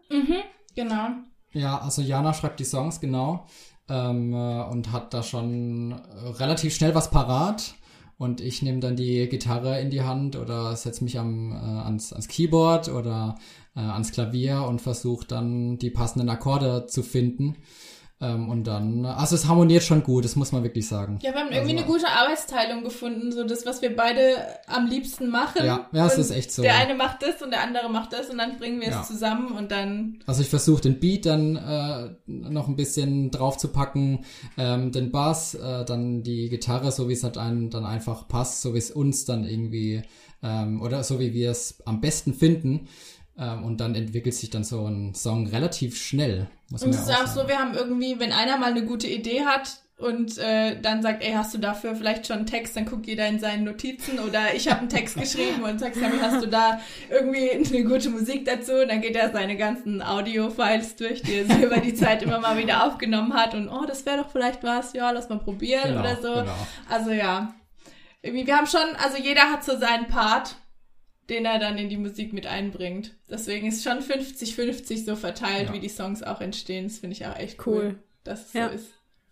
Genau. 0.75 1.09
Ja, 1.53 1.79
also 1.79 2.03
Jana 2.03 2.35
schreibt 2.35 2.61
die 2.61 2.65
Songs 2.65 3.01
genau 3.01 3.47
ähm, 3.89 4.33
äh, 4.33 4.63
und 4.65 4.93
hat 4.93 5.15
da 5.15 5.23
schon 5.23 5.93
relativ 6.39 6.75
schnell 6.75 6.95
was 6.95 7.11
parat. 7.11 7.75
Und 8.19 8.41
ich 8.41 8.63
nehme 8.63 8.81
dann 8.81 8.97
die 8.97 9.29
Gitarre 9.29 9.81
in 9.81 9.91
die 9.91 10.03
Hand 10.03 10.35
oder 10.35 10.75
setze 10.75 11.05
mich 11.05 11.19
am, 11.19 11.53
äh, 11.53 11.55
ans, 11.55 12.13
ans 12.13 12.27
Keyboard 12.27 12.89
oder 12.89 13.37
äh, 13.77 13.81
ans 13.81 14.11
Klavier 14.11 14.65
und 14.67 14.83
versuche 14.83 15.27
dann 15.27 15.79
die 15.79 15.91
passenden 15.91 16.29
Akkorde 16.29 16.87
zu 16.87 17.05
finden. 17.05 17.57
Ähm, 18.21 18.49
und 18.49 18.65
dann, 18.65 19.07
also 19.07 19.37
es 19.37 19.47
harmoniert 19.47 19.85
schon 19.85 20.03
gut, 20.03 20.25
das 20.25 20.35
muss 20.35 20.51
man 20.51 20.65
wirklich 20.65 20.89
sagen. 20.89 21.21
Ja, 21.23 21.33
wir 21.33 21.39
haben 21.41 21.53
irgendwie 21.53 21.77
Also- 21.77 21.85
eine 21.85 21.93
gute 22.01 22.09
Arbeitsteilung 22.09 22.83
gefunden, 22.83 23.31
so 23.31 23.45
das, 23.45 23.65
was 23.65 23.81
wir 23.81 23.95
beide 23.95 24.37
am 24.67 24.87
liebsten 24.87 25.29
machen. 25.29 25.65
Ja, 25.65 25.89
ja, 25.93 26.07
es 26.07 26.19
ist 26.19 26.33
echt 26.33 26.51
so. 26.51 26.63
Der 26.63 26.75
eine 26.79 26.97
macht 26.97 27.23
das 27.23 27.41
und 27.43 27.53
der 27.53 27.63
andere 27.63 27.89
macht 27.89 28.13
das 28.13 28.29
und 28.29 28.39
dann 28.39 28.57
bringen 28.59 28.81
wir 28.81 28.89
Ja. 28.89 29.03
es 29.03 29.07
zusammen 29.07 29.53
und 29.53 29.71
dann 29.71 30.19
Also 30.27 30.43
ich 30.43 30.49
versuche 30.49 30.83
den 30.83 30.99
Beat 30.99 31.27
dann 31.27 31.55
äh, 31.55 32.09
noch 32.27 32.67
ein 32.67 32.75
bisschen 32.75 33.31
drauf 33.31 33.57
zu 33.57 33.69
packen, 33.69 34.25
ähm, 34.57 34.91
den 34.91 35.13
Bass, 35.13 35.55
äh, 35.55 35.85
dann 35.85 36.25
die 36.25 36.49
Gitarre, 36.49 36.91
so 36.91 37.09
wie 37.09 37.13
es 37.13 37.23
halt 37.23 37.39
einem 37.39 37.71
dann 37.71 37.85
einfach 37.87 38.27
passt, 38.27 38.63
so 38.63 38.75
wie 38.75 38.79
es 38.79 38.91
uns 38.91 39.27
dann 39.27 39.45
irgendwie 39.45 40.03
ähm, 40.43 40.83
oder 40.83 41.03
so 41.05 41.19
wie 41.21 41.35
wir 41.35 41.51
es 41.53 41.81
am 41.87 42.01
besten 42.01 42.35
finden. 42.35 42.89
Ähm, 43.39 43.63
und 43.65 43.79
dann 43.79 43.95
entwickelt 43.95 44.35
sich 44.35 44.51
dann 44.51 44.65
so 44.65 44.85
ein 44.87 45.15
Song 45.15 45.47
relativ 45.47 45.97
schnell. 45.97 46.49
Und 46.71 46.83
es 46.83 47.01
ist 47.03 47.11
auch 47.11 47.27
so, 47.27 47.47
wir 47.49 47.59
haben 47.59 47.75
irgendwie, 47.75 48.19
wenn 48.19 48.33
einer 48.33 48.59
mal 48.59 48.71
eine 48.73 48.85
gute 48.85 49.07
Idee 49.07 49.45
hat 49.45 49.81
und 49.97 50.39
äh, 50.39 50.81
dann 50.81 51.03
sagt, 51.03 51.25
ey, 51.25 51.33
hast 51.33 51.55
du 51.55 51.59
dafür 51.59 51.97
vielleicht 51.97 52.27
schon 52.27 52.39
einen 52.39 52.47
Text, 52.47 52.77
dann 52.77 52.85
guckt 52.85 53.07
jeder 53.07 53.27
in 53.27 53.41
seinen 53.41 53.65
Notizen 53.65 54.19
oder 54.21 54.55
ich 54.55 54.69
habe 54.69 54.81
einen 54.81 54.89
Text 54.89 55.17
geschrieben 55.21 55.63
und 55.63 55.79
sagt, 55.81 55.97
Sammy, 55.97 56.19
hast 56.21 56.43
du 56.43 56.47
da 56.47 56.81
irgendwie 57.11 57.51
eine 57.51 57.85
gute 57.85 58.11
Musik 58.11 58.45
dazu? 58.45 58.75
Und 58.83 58.89
dann 58.89 59.01
geht 59.01 59.17
er 59.17 59.31
seine 59.33 59.57
ganzen 59.57 60.03
Audio-Files 60.03 60.97
durch, 60.97 61.23
die 61.23 61.39
er 61.49 61.63
über 61.65 61.79
die 61.79 61.95
Zeit 61.95 62.23
immer 62.23 62.39
mal 62.39 62.59
wieder 62.59 62.87
aufgenommen 62.87 63.35
hat 63.35 63.55
und 63.55 63.69
oh, 63.69 63.87
das 63.87 64.05
wäre 64.07 64.19
doch 64.19 64.31
vielleicht 64.31 64.63
was, 64.63 64.93
ja, 64.93 65.11
lass 65.11 65.29
mal 65.29 65.39
probieren 65.39 65.89
Genau, 65.89 66.01
oder 66.01 66.17
so. 66.17 66.35
genau. 66.35 66.67
Also 66.89 67.11
ja, 67.11 67.55
irgendwie, 68.23 68.47
wir 68.47 68.57
haben 68.57 68.67
schon, 68.67 68.81
also 69.03 69.17
jeder 69.17 69.51
hat 69.51 69.65
so 69.65 69.77
seinen 69.79 70.07
Part, 70.07 70.57
den 71.29 71.45
er 71.45 71.59
dann 71.59 71.77
in 71.79 71.89
die 71.89 71.97
Musik 71.97 72.33
mit 72.33 72.47
einbringt. 72.47 73.15
Deswegen 73.31 73.67
ist 73.69 73.85
schon 73.85 73.99
50-50 74.01 75.05
so 75.05 75.17
verteilt, 75.17 75.69
Ja. 75.69 75.75
wie 75.75 75.81
die 75.81 75.89
Songs 75.89 76.23
auch 76.23 76.41
entstehen. 76.41 76.85
Das 76.89 76.99
finde 76.99 77.15
ich 77.17 77.27
auch 77.27 77.37
echt 77.37 77.65
Cool. 77.67 77.75
cool, 77.77 77.99
dass 78.25 78.47
es 78.49 78.53
Ja. 78.55 78.69
so 78.69 78.75
ist. 78.75 78.87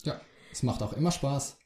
Ja, 0.05 0.21
es 0.53 0.63
macht 0.63 0.83
auch 0.83 0.93
immer 0.93 1.11
Spaß. 1.11 1.57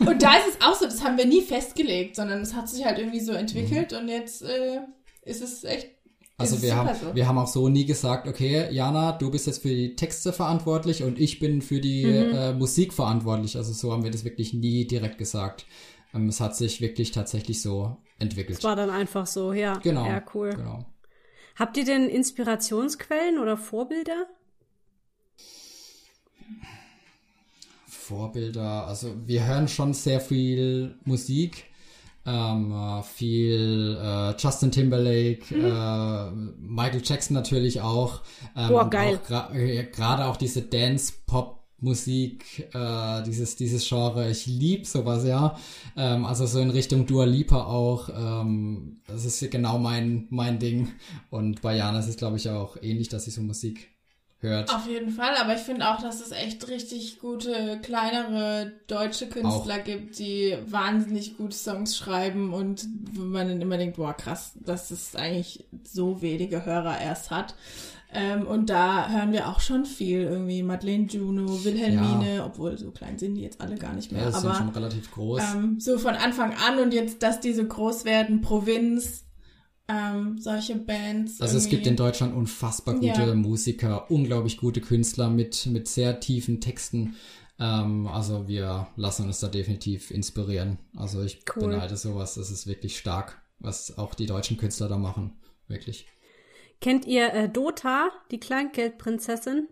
Und 0.00 0.22
da 0.22 0.34
ist 0.36 0.48
es 0.48 0.60
auch 0.66 0.74
so, 0.74 0.84
das 0.86 1.02
haben 1.04 1.18
wir 1.18 1.26
nie 1.26 1.42
festgelegt, 1.42 2.16
sondern 2.16 2.40
es 2.40 2.54
hat 2.54 2.68
sich 2.68 2.84
halt 2.84 2.98
irgendwie 2.98 3.20
so 3.20 3.32
entwickelt 3.32 3.92
und 3.92 4.08
jetzt 4.08 4.42
äh, 4.42 4.80
ist 5.22 5.42
es 5.42 5.64
echt. 5.64 5.90
Also 6.36 6.62
wir 6.62 6.74
haben, 6.74 6.90
so. 6.98 7.14
wir 7.14 7.28
haben 7.28 7.38
auch 7.38 7.46
so 7.46 7.68
nie 7.68 7.84
gesagt, 7.86 8.26
okay, 8.26 8.66
Jana, 8.72 9.12
du 9.12 9.30
bist 9.30 9.46
jetzt 9.46 9.62
für 9.62 9.68
die 9.68 9.94
Texte 9.94 10.32
verantwortlich 10.32 11.04
und 11.04 11.20
ich 11.20 11.38
bin 11.38 11.62
für 11.62 11.80
die 11.80 12.04
Mhm. 12.04 12.34
äh, 12.34 12.52
Musik 12.54 12.92
verantwortlich. 12.92 13.56
Also 13.56 13.72
so 13.72 13.92
haben 13.92 14.02
wir 14.02 14.10
das 14.10 14.24
wirklich 14.24 14.52
nie 14.52 14.84
direkt 14.86 15.18
gesagt. 15.18 15.64
Ähm, 16.14 16.28
es 16.28 16.40
hat 16.40 16.56
sich 16.56 16.80
wirklich 16.80 17.10
tatsächlich 17.10 17.60
so 17.62 17.96
entwickelt. 18.18 18.58
Es 18.58 18.64
war 18.64 18.76
dann 18.76 18.90
einfach 18.90 19.26
so, 19.26 19.52
ja. 19.52 19.74
genau. 19.78 20.06
Ja, 20.06 20.22
cool. 20.34 20.50
Genau. 20.54 20.84
Habt 21.56 21.76
ihr 21.76 21.84
denn 21.84 22.08
Inspirationsquellen 22.08 23.38
oder 23.38 23.56
Vorbilder? 23.56 24.26
Vorbilder, 27.86 28.86
also 28.86 29.14
wir 29.26 29.44
hören 29.46 29.68
schon 29.68 29.94
sehr 29.94 30.20
viel 30.20 30.96
Musik. 31.04 31.64
ähm, 32.26 32.72
äh, 32.72 33.02
viel 33.02 33.98
äh, 34.00 34.34
Justin 34.38 34.70
Timberlake, 34.72 35.54
Mhm. 35.54 35.64
äh, 35.66 36.30
Michael 36.58 37.02
Jackson 37.04 37.34
natürlich 37.34 37.82
auch. 37.82 38.22
Ähm, 38.56 38.68
Boah, 38.70 38.88
geil. 38.88 39.20
äh, 39.52 39.84
Gerade 39.84 40.24
auch 40.24 40.38
diese 40.38 40.62
Dance-Pop-Musik, 41.84 42.74
äh, 42.74 43.22
dieses, 43.22 43.56
dieses 43.56 43.88
Genre, 43.88 44.30
ich 44.30 44.46
lieb 44.46 44.86
sowas, 44.86 45.24
ja. 45.24 45.58
Ähm, 45.96 46.24
also 46.24 46.46
so 46.46 46.60
in 46.60 46.70
Richtung 46.70 47.06
Dua 47.06 47.24
Lipa 47.24 47.64
auch. 47.64 48.08
Ähm, 48.08 49.00
das 49.06 49.24
ist 49.24 49.50
genau 49.50 49.78
mein, 49.78 50.26
mein 50.30 50.58
Ding. 50.58 50.92
Und 51.30 51.62
bei 51.62 51.76
Jana 51.76 51.98
ist 51.98 52.08
es, 52.08 52.16
glaube 52.16 52.36
ich, 52.36 52.48
auch 52.48 52.76
ähnlich, 52.82 53.08
dass 53.08 53.24
sie 53.24 53.30
so 53.30 53.42
Musik 53.42 53.90
hört. 54.40 54.74
Auf 54.74 54.86
jeden 54.86 55.10
Fall, 55.10 55.36
aber 55.36 55.54
ich 55.54 55.62
finde 55.62 55.88
auch, 55.88 56.02
dass 56.02 56.20
es 56.20 56.30
echt 56.30 56.68
richtig 56.68 57.18
gute, 57.18 57.80
kleinere 57.82 58.72
deutsche 58.86 59.26
Künstler 59.26 59.78
gibt, 59.78 60.18
die 60.18 60.56
wahnsinnig 60.66 61.38
gute 61.38 61.56
Songs 61.56 61.96
schreiben 61.96 62.52
und 62.52 62.86
wo 63.12 63.22
man 63.22 63.48
dann 63.48 63.62
immer 63.62 63.78
denkt, 63.78 63.96
boah, 63.96 64.12
krass, 64.12 64.52
dass 64.60 64.90
es 64.90 65.16
eigentlich 65.16 65.64
so 65.82 66.20
wenige 66.20 66.66
Hörer 66.66 67.00
erst 67.00 67.30
hat. 67.30 67.54
Ähm, 68.16 68.46
und 68.46 68.70
da 68.70 69.08
hören 69.10 69.32
wir 69.32 69.48
auch 69.48 69.58
schon 69.60 69.84
viel 69.84 70.20
irgendwie. 70.22 70.62
Madeleine 70.62 71.06
Juno, 71.06 71.64
Wilhelmine, 71.64 72.44
obwohl 72.44 72.78
so 72.78 72.92
klein 72.92 73.18
sind 73.18 73.34
die 73.34 73.42
jetzt 73.42 73.60
alle 73.60 73.76
gar 73.76 73.92
nicht 73.92 74.12
mehr. 74.12 74.22
ja, 74.22 74.30
das 74.30 74.40
sind 74.40 74.50
aber 74.50 74.58
schon 74.58 74.68
relativ 74.68 75.10
groß. 75.10 75.42
ähm, 75.54 75.80
so 75.80 75.98
von 75.98 76.14
Anfang 76.14 76.54
an 76.54 76.78
und 76.78 76.94
jetzt, 76.94 77.22
dass 77.24 77.40
die 77.40 77.52
so 77.52 77.64
groß 77.64 78.04
werden, 78.04 78.40
Provinz, 78.40 79.24
ähm, 79.88 80.38
solche 80.38 80.76
Bands. 80.76 81.40
Also 81.40 81.56
es 81.58 81.64
gibt 81.64 81.82
irgendwie. 81.86 81.90
in 81.90 81.96
Deutschland 81.96 82.34
unfassbar 82.36 82.94
gute 82.94 83.06
Ja. 83.06 83.34
Musiker, 83.34 84.10
unglaublich 84.10 84.56
gute 84.58 84.80
Künstler 84.80 85.28
mit, 85.28 85.66
mit 85.66 85.88
sehr 85.88 86.20
tiefen 86.20 86.60
Texten. 86.60 87.16
Ähm, 87.58 88.06
also 88.06 88.46
wir 88.48 88.86
lassen 88.96 89.26
uns 89.26 89.40
da 89.40 89.48
definitiv 89.48 90.10
inspirieren. 90.10 90.78
Also 90.96 91.22
ich 91.22 91.42
Cool. 91.54 91.64
beneide 91.68 91.96
sowas, 91.96 92.34
das 92.34 92.50
ist 92.50 92.66
wirklich 92.66 92.96
stark, 92.96 93.42
was 93.58 93.98
auch 93.98 94.14
die 94.14 94.26
deutschen 94.26 94.56
Künstler 94.56 94.88
da 94.88 94.98
machen. 94.98 95.32
Wirklich. 95.68 96.06
Kennt 96.80 97.06
ihr 97.06 97.32
äh, 97.32 97.48
Dota, 97.48 98.10
die 98.30 98.40
Kleingeldprinzessin? 98.40 99.68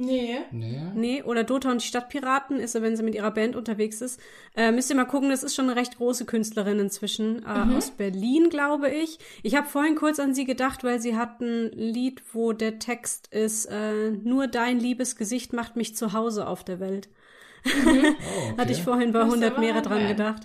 Nee. 0.00 0.38
Nee. 0.52 0.80
Nee, 0.94 1.22
oder 1.24 1.42
Dota 1.42 1.72
und 1.72 1.82
die 1.82 1.86
Stadtpiraten 1.86 2.60
ist 2.60 2.72
sie, 2.72 2.82
wenn 2.82 2.96
sie 2.96 3.02
mit 3.02 3.16
ihrer 3.16 3.32
Band 3.32 3.56
unterwegs 3.56 4.00
ist. 4.00 4.20
Äh, 4.56 4.70
müsst 4.70 4.90
ihr 4.90 4.96
mal 4.96 5.06
gucken, 5.06 5.30
das 5.30 5.42
ist 5.42 5.56
schon 5.56 5.68
eine 5.68 5.74
recht 5.74 5.96
große 5.96 6.24
Künstlerin 6.24 6.78
inzwischen. 6.78 7.44
Äh, 7.44 7.76
Aus 7.76 7.90
Berlin, 7.90 8.48
glaube 8.48 8.90
ich. 8.90 9.18
Ich 9.42 9.56
habe 9.56 9.66
vorhin 9.66 9.96
kurz 9.96 10.20
an 10.20 10.34
sie 10.34 10.44
gedacht, 10.44 10.84
weil 10.84 11.00
sie 11.00 11.16
hat 11.16 11.40
ein 11.40 11.72
Lied, 11.72 12.22
wo 12.32 12.52
der 12.52 12.78
Text 12.78 13.26
ist, 13.34 13.66
äh, 13.66 14.12
nur 14.12 14.46
dein 14.46 14.78
liebes 14.78 15.16
Gesicht 15.16 15.52
macht 15.52 15.74
mich 15.74 15.96
zu 15.96 16.12
Hause 16.12 16.46
auf 16.46 16.64
der 16.64 16.80
Welt. 16.80 17.08
Oh, 17.66 17.90
okay. 17.90 18.14
Hatte 18.56 18.72
ich 18.72 18.82
vorhin 18.84 19.10
bei 19.10 19.24
Muss 19.24 19.34
100 19.34 19.52
aber 19.52 19.60
Meere 19.60 19.82
dran 19.82 20.06
gedacht. 20.06 20.42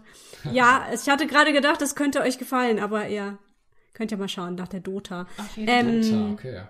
Ja, 0.52 0.88
ich 0.92 1.08
hatte 1.08 1.28
gerade 1.28 1.54
gedacht, 1.54 1.80
das 1.80 1.96
könnte 1.96 2.22
euch 2.22 2.40
gefallen, 2.40 2.80
aber 2.80 3.06
ja, 3.06 3.38
könnt 3.94 4.12
ihr 4.12 4.18
mal 4.18 4.28
schauen 4.28 4.56
nach 4.56 4.68
der 4.68 4.80
Dota. 4.80 5.28
Jeden 5.56 5.70
Ähm, 5.70 6.02
Tja, 6.02 6.30
okay. 6.32 6.62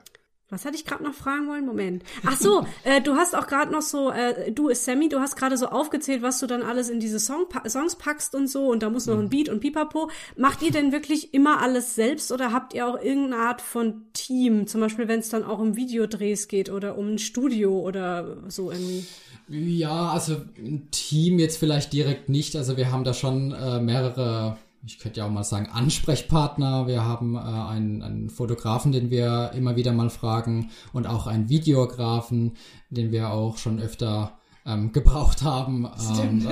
was 0.49 0.65
hatte 0.65 0.75
ich 0.75 0.85
gerade 0.85 1.03
noch 1.03 1.13
fragen 1.13 1.47
wollen? 1.47 1.65
Moment. 1.65 2.03
Ach 2.25 2.37
so, 2.37 2.65
äh, 2.83 3.01
du 3.01 3.15
hast 3.15 3.35
auch 3.35 3.47
gerade 3.47 3.71
noch 3.71 3.81
so, 3.81 4.11
äh, 4.11 4.51
du 4.51 4.69
ist 4.69 4.85
Sammy, 4.85 5.09
du 5.09 5.19
hast 5.19 5.35
gerade 5.35 5.57
so 5.57 5.67
aufgezählt, 5.67 6.21
was 6.21 6.39
du 6.39 6.47
dann 6.47 6.61
alles 6.61 6.89
in 6.89 6.99
diese 6.99 7.19
Song 7.19 7.45
Songs 7.67 7.95
packst 7.95 8.35
und 8.35 8.47
so 8.47 8.67
und 8.67 8.83
da 8.83 8.89
muss 8.89 9.07
noch 9.07 9.17
ein 9.17 9.29
Beat 9.29 9.49
und 9.49 9.59
Pipapo. 9.59 10.09
Macht 10.37 10.61
ihr 10.61 10.71
denn 10.71 10.91
wirklich 10.91 11.33
immer 11.33 11.61
alles 11.61 11.95
selbst 11.95 12.31
oder 12.31 12.51
habt 12.51 12.73
ihr 12.73 12.87
auch 12.87 13.01
irgendeine 13.01 13.37
Art 13.37 13.61
von 13.61 14.05
Team? 14.13 14.67
Zum 14.67 14.81
Beispiel, 14.81 15.07
wenn 15.07 15.19
es 15.19 15.29
dann 15.29 15.43
auch 15.43 15.59
um 15.59 15.75
Videodrehs 15.75 16.47
geht 16.47 16.69
oder 16.69 16.97
um 16.97 17.13
ein 17.13 17.19
Studio 17.19 17.79
oder 17.79 18.37
so 18.47 18.71
irgendwie. 18.71 19.05
Ja, 19.49 20.09
also 20.09 20.37
ein 20.57 20.89
Team 20.91 21.37
jetzt 21.37 21.57
vielleicht 21.57 21.91
direkt 21.91 22.29
nicht. 22.29 22.55
Also 22.55 22.77
wir 22.77 22.91
haben 22.91 23.03
da 23.03 23.13
schon 23.13 23.51
äh, 23.51 23.79
mehrere, 23.79 24.57
ich 24.85 24.99
könnte 24.99 25.19
ja 25.19 25.25
auch 25.25 25.31
mal 25.31 25.43
sagen, 25.43 25.69
Ansprechpartner. 25.71 26.87
Wir 26.87 27.05
haben 27.05 27.35
äh, 27.35 27.39
einen, 27.39 28.01
einen 28.01 28.29
Fotografen, 28.29 28.91
den 28.91 29.09
wir 29.09 29.51
immer 29.55 29.75
wieder 29.75 29.93
mal 29.93 30.09
fragen 30.09 30.71
und 30.91 31.07
auch 31.07 31.27
einen 31.27 31.49
Videografen, 31.49 32.53
den 32.89 33.11
wir 33.11 33.31
auch 33.31 33.57
schon 33.57 33.79
öfter 33.79 34.37
ähm, 34.65 34.91
gebraucht 34.93 35.41
haben. 35.41 35.87
Ähm, 36.19 36.47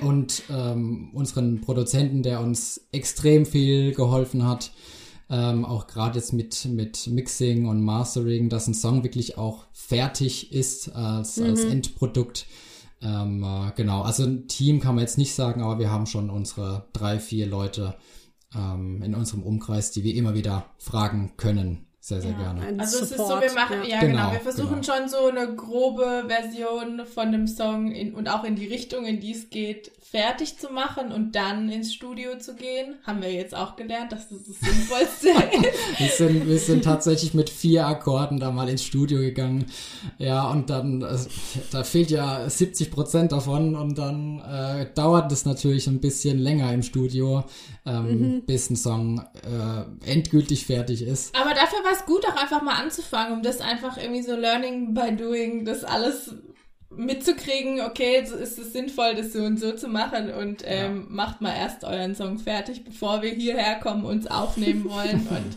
und 0.00 0.42
ähm, 0.50 1.10
unseren 1.12 1.60
Produzenten, 1.60 2.22
der 2.22 2.40
uns 2.40 2.86
extrem 2.92 3.44
viel 3.44 3.92
geholfen 3.94 4.46
hat. 4.46 4.72
Ähm, 5.30 5.64
auch 5.64 5.86
gerade 5.86 6.18
jetzt 6.18 6.32
mit, 6.32 6.66
mit 6.66 7.06
Mixing 7.06 7.66
und 7.66 7.82
Mastering, 7.82 8.50
dass 8.50 8.66
ein 8.66 8.74
Song 8.74 9.02
wirklich 9.02 9.38
auch 9.38 9.64
fertig 9.72 10.52
ist 10.52 10.94
als, 10.94 11.40
als 11.40 11.64
Endprodukt. 11.64 12.46
Ähm, 13.04 13.44
äh, 13.44 13.72
genau, 13.76 14.02
also 14.02 14.24
ein 14.24 14.48
Team 14.48 14.80
kann 14.80 14.94
man 14.94 15.02
jetzt 15.02 15.18
nicht 15.18 15.34
sagen, 15.34 15.62
aber 15.62 15.78
wir 15.78 15.90
haben 15.90 16.06
schon 16.06 16.30
unsere 16.30 16.88
drei, 16.94 17.18
vier 17.18 17.46
Leute 17.46 17.94
ähm, 18.54 19.02
in 19.02 19.14
unserem 19.14 19.42
Umkreis, 19.42 19.90
die 19.90 20.04
wir 20.04 20.14
immer 20.14 20.34
wieder 20.34 20.66
fragen 20.78 21.34
können. 21.36 21.83
Sehr, 22.04 22.20
sehr 22.20 22.34
gerne. 22.34 22.60
Ein 22.60 22.80
Also 22.80 22.98
es 22.98 23.12
ist 23.12 23.16
so, 23.16 23.24
Support, 23.24 23.44
wir 23.44 23.52
machen, 23.54 23.76
ja, 23.88 24.00
genau, 24.00 24.12
Genau, 24.12 24.32
wir 24.32 24.40
versuchen 24.40 24.82
genau. 24.82 24.94
schon 24.94 25.08
so 25.08 25.26
eine 25.26 25.56
grobe 25.56 26.24
Version 26.28 27.06
von 27.06 27.32
dem 27.32 27.46
Song 27.46 27.92
in, 27.92 28.12
und 28.12 28.28
auch 28.28 28.44
in 28.44 28.56
die 28.56 28.66
Richtung, 28.66 29.06
in 29.06 29.20
die 29.20 29.32
es 29.32 29.48
geht, 29.48 29.90
fertig 30.02 30.58
zu 30.58 30.68
machen 30.68 31.12
und 31.12 31.34
dann 31.34 31.70
ins 31.70 31.94
Studio 31.94 32.38
zu 32.38 32.56
gehen. 32.56 32.96
Haben 33.04 33.22
wir 33.22 33.32
jetzt 33.32 33.56
auch 33.56 33.74
gelernt, 33.74 34.12
dass 34.12 34.28
das 34.28 34.40
das 34.46 34.60
Sinnvollste 34.60 35.28
ist. 35.66 35.98
Wir 35.98 36.08
sind, 36.08 36.46
wir 36.46 36.58
sind 36.58 36.84
tatsächlich 36.84 37.32
mit 37.32 37.48
vier 37.48 37.86
Akkorden 37.86 38.38
da 38.38 38.50
mal 38.50 38.68
ins 38.68 38.84
Studio 38.84 39.20
gegangen. 39.20 39.64
Ja, 40.18 40.50
und 40.50 40.68
dann, 40.68 41.00
äh, 41.00 41.16
da 41.70 41.84
fehlt 41.84 42.10
ja 42.10 42.50
70 42.50 42.90
Prozent 42.90 43.32
davon 43.32 43.74
und 43.76 43.96
dann 43.96 44.40
äh, 44.40 44.86
dauert 44.94 45.32
es 45.32 45.46
natürlich 45.46 45.86
ein 45.86 46.00
bisschen 46.00 46.38
länger 46.38 46.70
im 46.74 46.82
Studio, 46.82 47.44
ähm, 47.86 48.42
bis 48.46 48.68
ein 48.68 48.76
Song 48.76 49.20
äh, 49.42 50.10
endgültig 50.10 50.66
fertig 50.66 51.00
ist. 51.00 51.34
Aber 51.34 51.54
dafür 51.54 51.78
war 51.82 51.93
es 51.94 52.04
gut, 52.06 52.26
auch 52.26 52.36
einfach 52.36 52.62
mal 52.62 52.74
anzufangen, 52.74 53.32
um 53.32 53.42
das 53.42 53.60
einfach 53.60 53.96
irgendwie 53.96 54.22
so 54.22 54.36
Learning 54.36 54.94
by 54.94 55.14
Doing, 55.14 55.64
das 55.64 55.84
alles 55.84 56.34
mitzukriegen, 56.90 57.80
okay, 57.80 58.24
so 58.24 58.36
ist 58.36 58.58
es 58.58 58.72
sinnvoll, 58.72 59.14
das 59.14 59.32
so 59.32 59.40
und 59.40 59.58
so 59.58 59.72
zu 59.72 59.88
machen 59.88 60.32
und 60.32 60.62
ähm, 60.64 61.06
macht 61.08 61.40
mal 61.40 61.54
erst 61.56 61.84
euren 61.84 62.14
Song 62.14 62.38
fertig, 62.38 62.84
bevor 62.84 63.22
wir 63.22 63.30
hierher 63.30 63.76
kommen, 63.80 64.04
uns 64.04 64.26
aufnehmen 64.26 64.84
wollen 64.90 65.26
und 65.28 65.56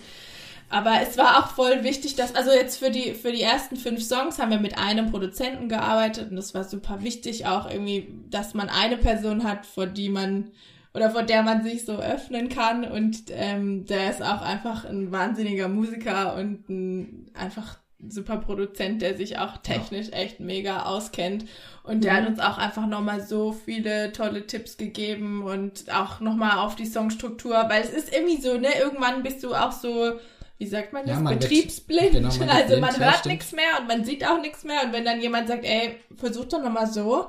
aber 0.69 1.01
es 1.01 1.17
war 1.17 1.39
auch 1.39 1.51
voll 1.51 1.83
wichtig, 1.85 2.15
dass, 2.15 2.35
also 2.35 2.51
jetzt 2.51 2.77
für 2.77 2.91
die, 2.91 3.13
für 3.13 3.31
die 3.31 3.41
ersten 3.41 3.77
fünf 3.77 4.03
Songs 4.03 4.37
haben 4.37 4.51
wir 4.51 4.59
mit 4.59 4.77
einem 4.77 5.09
Produzenten 5.11 5.69
gearbeitet 5.69 6.29
und 6.29 6.35
das 6.35 6.53
war 6.53 6.65
super 6.65 7.01
wichtig 7.03 7.45
auch 7.45 7.69
irgendwie, 7.71 8.13
dass 8.29 8.53
man 8.53 8.67
eine 8.67 8.97
Person 8.97 9.45
hat, 9.45 9.65
vor 9.65 9.85
die 9.85 10.09
man 10.09 10.51
oder 10.97 11.11
vor 11.11 11.21
der 11.23 11.43
man 11.43 11.63
sich 11.63 11.85
so 11.85 11.97
öffnen 11.97 12.49
kann. 12.49 12.83
Und 12.83 13.25
ähm, 13.29 13.85
der 13.85 14.09
ist 14.09 14.21
auch 14.23 14.41
einfach 14.41 14.83
ein 14.83 15.11
wahnsinniger 15.11 15.67
Musiker 15.69 16.35
und 16.35 16.67
ein 16.69 17.31
einfach 17.35 17.77
super 18.09 18.37
Produzent, 18.37 19.01
der 19.03 19.15
sich 19.15 19.37
auch 19.39 19.57
technisch 19.57 20.07
echt 20.11 20.39
mega 20.39 20.83
auskennt. 20.83 21.45
Und 21.83 22.03
der 22.03 22.15
hat 22.15 22.27
uns 22.27 22.39
auch 22.39 22.57
einfach 22.57 22.87
nochmal 22.87 23.21
so 23.21 23.51
viele 23.53 24.11
tolle 24.11 24.45
Tipps 24.47 24.77
gegeben 24.77 25.43
und 25.43 25.85
auch 25.93 26.19
nochmal 26.19 26.57
auf 26.57 26.75
die 26.75 26.85
Songstruktur, 26.87 27.53
weil 27.69 27.83
es 27.83 27.91
ist 27.91 28.11
irgendwie 28.13 28.41
so, 28.41 28.57
ne, 28.57 28.69
irgendwann 28.79 29.21
bist 29.23 29.43
du 29.43 29.53
auch 29.53 29.71
so, 29.71 30.19
wie 30.57 30.65
sagt 30.67 30.93
man 30.93 31.05
Ja, 31.07 31.13
das, 31.13 31.21
man 31.23 31.33
wird- 31.33 31.41
betriebsblind, 31.43 32.11
genau, 32.11 32.35
man 32.39 32.49
also 32.49 32.67
blind, 32.69 32.81
man 32.81 32.95
ja, 32.99 33.11
hört 33.11 33.25
nichts 33.27 33.51
mehr 33.51 33.79
und 33.79 33.87
man 33.87 34.03
sieht 34.03 34.25
auch 34.27 34.41
nichts 34.41 34.63
mehr. 34.63 34.83
Und 34.83 34.93
wenn 34.93 35.05
dann 35.05 35.21
jemand 35.21 35.47
sagt, 35.47 35.63
ey, 35.63 35.97
versuch 36.15 36.45
doch 36.45 36.61
nochmal 36.63 36.87
so. 36.87 37.27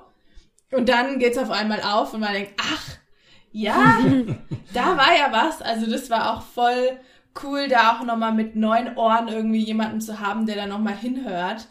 Und 0.73 0.89
dann 0.89 1.19
geht's 1.19 1.39
auf 1.39 1.51
einmal 1.51 1.81
auf 1.83 2.13
und 2.15 2.21
man 2.21 2.33
denkt, 2.35 2.53
ach, 2.59 2.98
ja, 3.53 3.99
da 4.75 4.97
war 4.97 5.17
ja 5.17 5.31
was. 5.31 5.63
Also 5.63 5.91
das 5.91 6.11
war 6.11 6.37
auch 6.37 6.43
voll 6.43 6.99
cool, 7.43 7.69
da 7.69 7.93
auch 7.93 8.05
nochmal 8.05 8.33
mit 8.33 8.57
neuen 8.57 8.97
Ohren 8.97 9.29
irgendwie 9.29 9.65
jemanden 9.65 10.01
zu 10.01 10.21
haben, 10.21 10.47
der 10.47 10.57
da 10.57 10.67
nochmal 10.67 10.97
hinhört. 10.97 11.69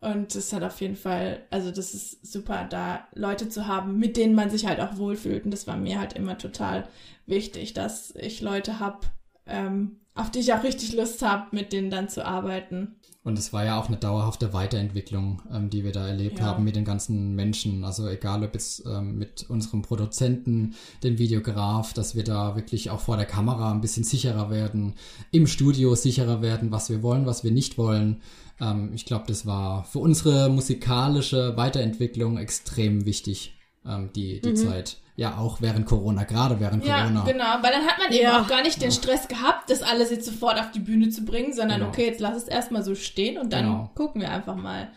Und 0.00 0.34
das 0.34 0.52
hat 0.52 0.62
auf 0.62 0.80
jeden 0.80 0.96
Fall, 0.96 1.42
also 1.50 1.70
das 1.70 1.92
ist 1.92 2.26
super, 2.26 2.66
da 2.68 3.06
Leute 3.14 3.50
zu 3.50 3.66
haben, 3.66 3.98
mit 3.98 4.16
denen 4.16 4.34
man 4.34 4.48
sich 4.48 4.66
halt 4.66 4.80
auch 4.80 4.96
wohlfühlt. 4.96 5.44
Und 5.44 5.50
das 5.50 5.66
war 5.66 5.76
mir 5.76 6.00
halt 6.00 6.14
immer 6.14 6.38
total 6.38 6.88
wichtig, 7.26 7.74
dass 7.74 8.14
ich 8.16 8.40
Leute 8.40 8.80
hab, 8.80 9.06
ähm, 9.46 10.00
auf 10.14 10.30
die 10.30 10.38
ich 10.40 10.54
auch 10.54 10.62
richtig 10.62 10.94
Lust 10.94 11.20
habe, 11.22 11.54
mit 11.54 11.72
denen 11.72 11.90
dann 11.90 12.08
zu 12.08 12.24
arbeiten. 12.24 12.99
Und 13.22 13.38
es 13.38 13.52
war 13.52 13.66
ja 13.66 13.78
auch 13.78 13.88
eine 13.88 13.98
dauerhafte 13.98 14.54
Weiterentwicklung, 14.54 15.42
ähm, 15.52 15.68
die 15.68 15.84
wir 15.84 15.92
da 15.92 16.06
erlebt 16.08 16.38
Ja. 16.38 16.46
haben 16.46 16.64
mit 16.64 16.74
den 16.74 16.86
ganzen 16.86 17.34
Menschen. 17.34 17.84
Also 17.84 18.08
egal 18.08 18.42
ob 18.42 18.54
jetzt 18.54 18.86
ähm, 18.86 19.18
mit 19.18 19.44
unserem 19.50 19.82
Produzenten, 19.82 20.74
dem 21.02 21.18
Videograf, 21.18 21.92
dass 21.92 22.14
wir 22.14 22.24
da 22.24 22.56
wirklich 22.56 22.88
auch 22.88 23.00
vor 23.00 23.18
der 23.18 23.26
Kamera 23.26 23.70
ein 23.72 23.82
bisschen 23.82 24.04
sicherer 24.04 24.48
werden, 24.48 24.94
im 25.32 25.46
Studio 25.46 25.94
sicherer 25.94 26.40
werden, 26.40 26.70
was 26.72 26.88
wir 26.88 27.02
wollen, 27.02 27.26
was 27.26 27.44
wir 27.44 27.50
nicht 27.50 27.76
wollen. 27.76 28.22
Ähm, 28.58 28.92
ich 28.94 29.04
glaube, 29.04 29.24
das 29.28 29.44
war 29.44 29.84
für 29.84 29.98
unsere 29.98 30.48
musikalische 30.48 31.56
Weiterentwicklung 31.58 32.38
extrem 32.38 33.04
wichtig, 33.04 33.54
ähm, 33.84 34.10
die, 34.14 34.40
die 34.40 34.54
Zeit. 34.54 34.96
Ja, 35.20 35.36
auch 35.36 35.60
während 35.60 35.84
Corona, 35.84 36.24
gerade 36.24 36.58
während 36.60 36.82
Ja, 36.86 37.02
Corona. 37.02 37.24
genau, 37.24 37.44
weil 37.60 37.72
dann 37.72 37.84
hat 37.86 37.98
man 37.98 38.10
eben 38.10 38.22
Ja. 38.22 38.40
auch 38.40 38.46
gar 38.48 38.62
nicht 38.62 38.80
den 38.80 38.90
Stress 38.90 39.28
gehabt, 39.28 39.68
das 39.68 39.82
alles 39.82 40.10
jetzt 40.10 40.24
sofort 40.24 40.58
auf 40.58 40.70
die 40.70 40.78
Bühne 40.80 41.10
zu 41.10 41.26
bringen, 41.26 41.52
sondern 41.52 41.80
Genau. 41.80 41.90
okay, 41.90 42.06
jetzt 42.06 42.20
lass 42.20 42.36
es 42.38 42.44
erstmal 42.44 42.82
so 42.82 42.94
stehen 42.94 43.36
und 43.36 43.52
dann 43.52 43.64
Genau. 43.66 43.90
gucken 43.94 44.22
wir 44.22 44.30
einfach 44.30 44.56
mal. 44.56 44.90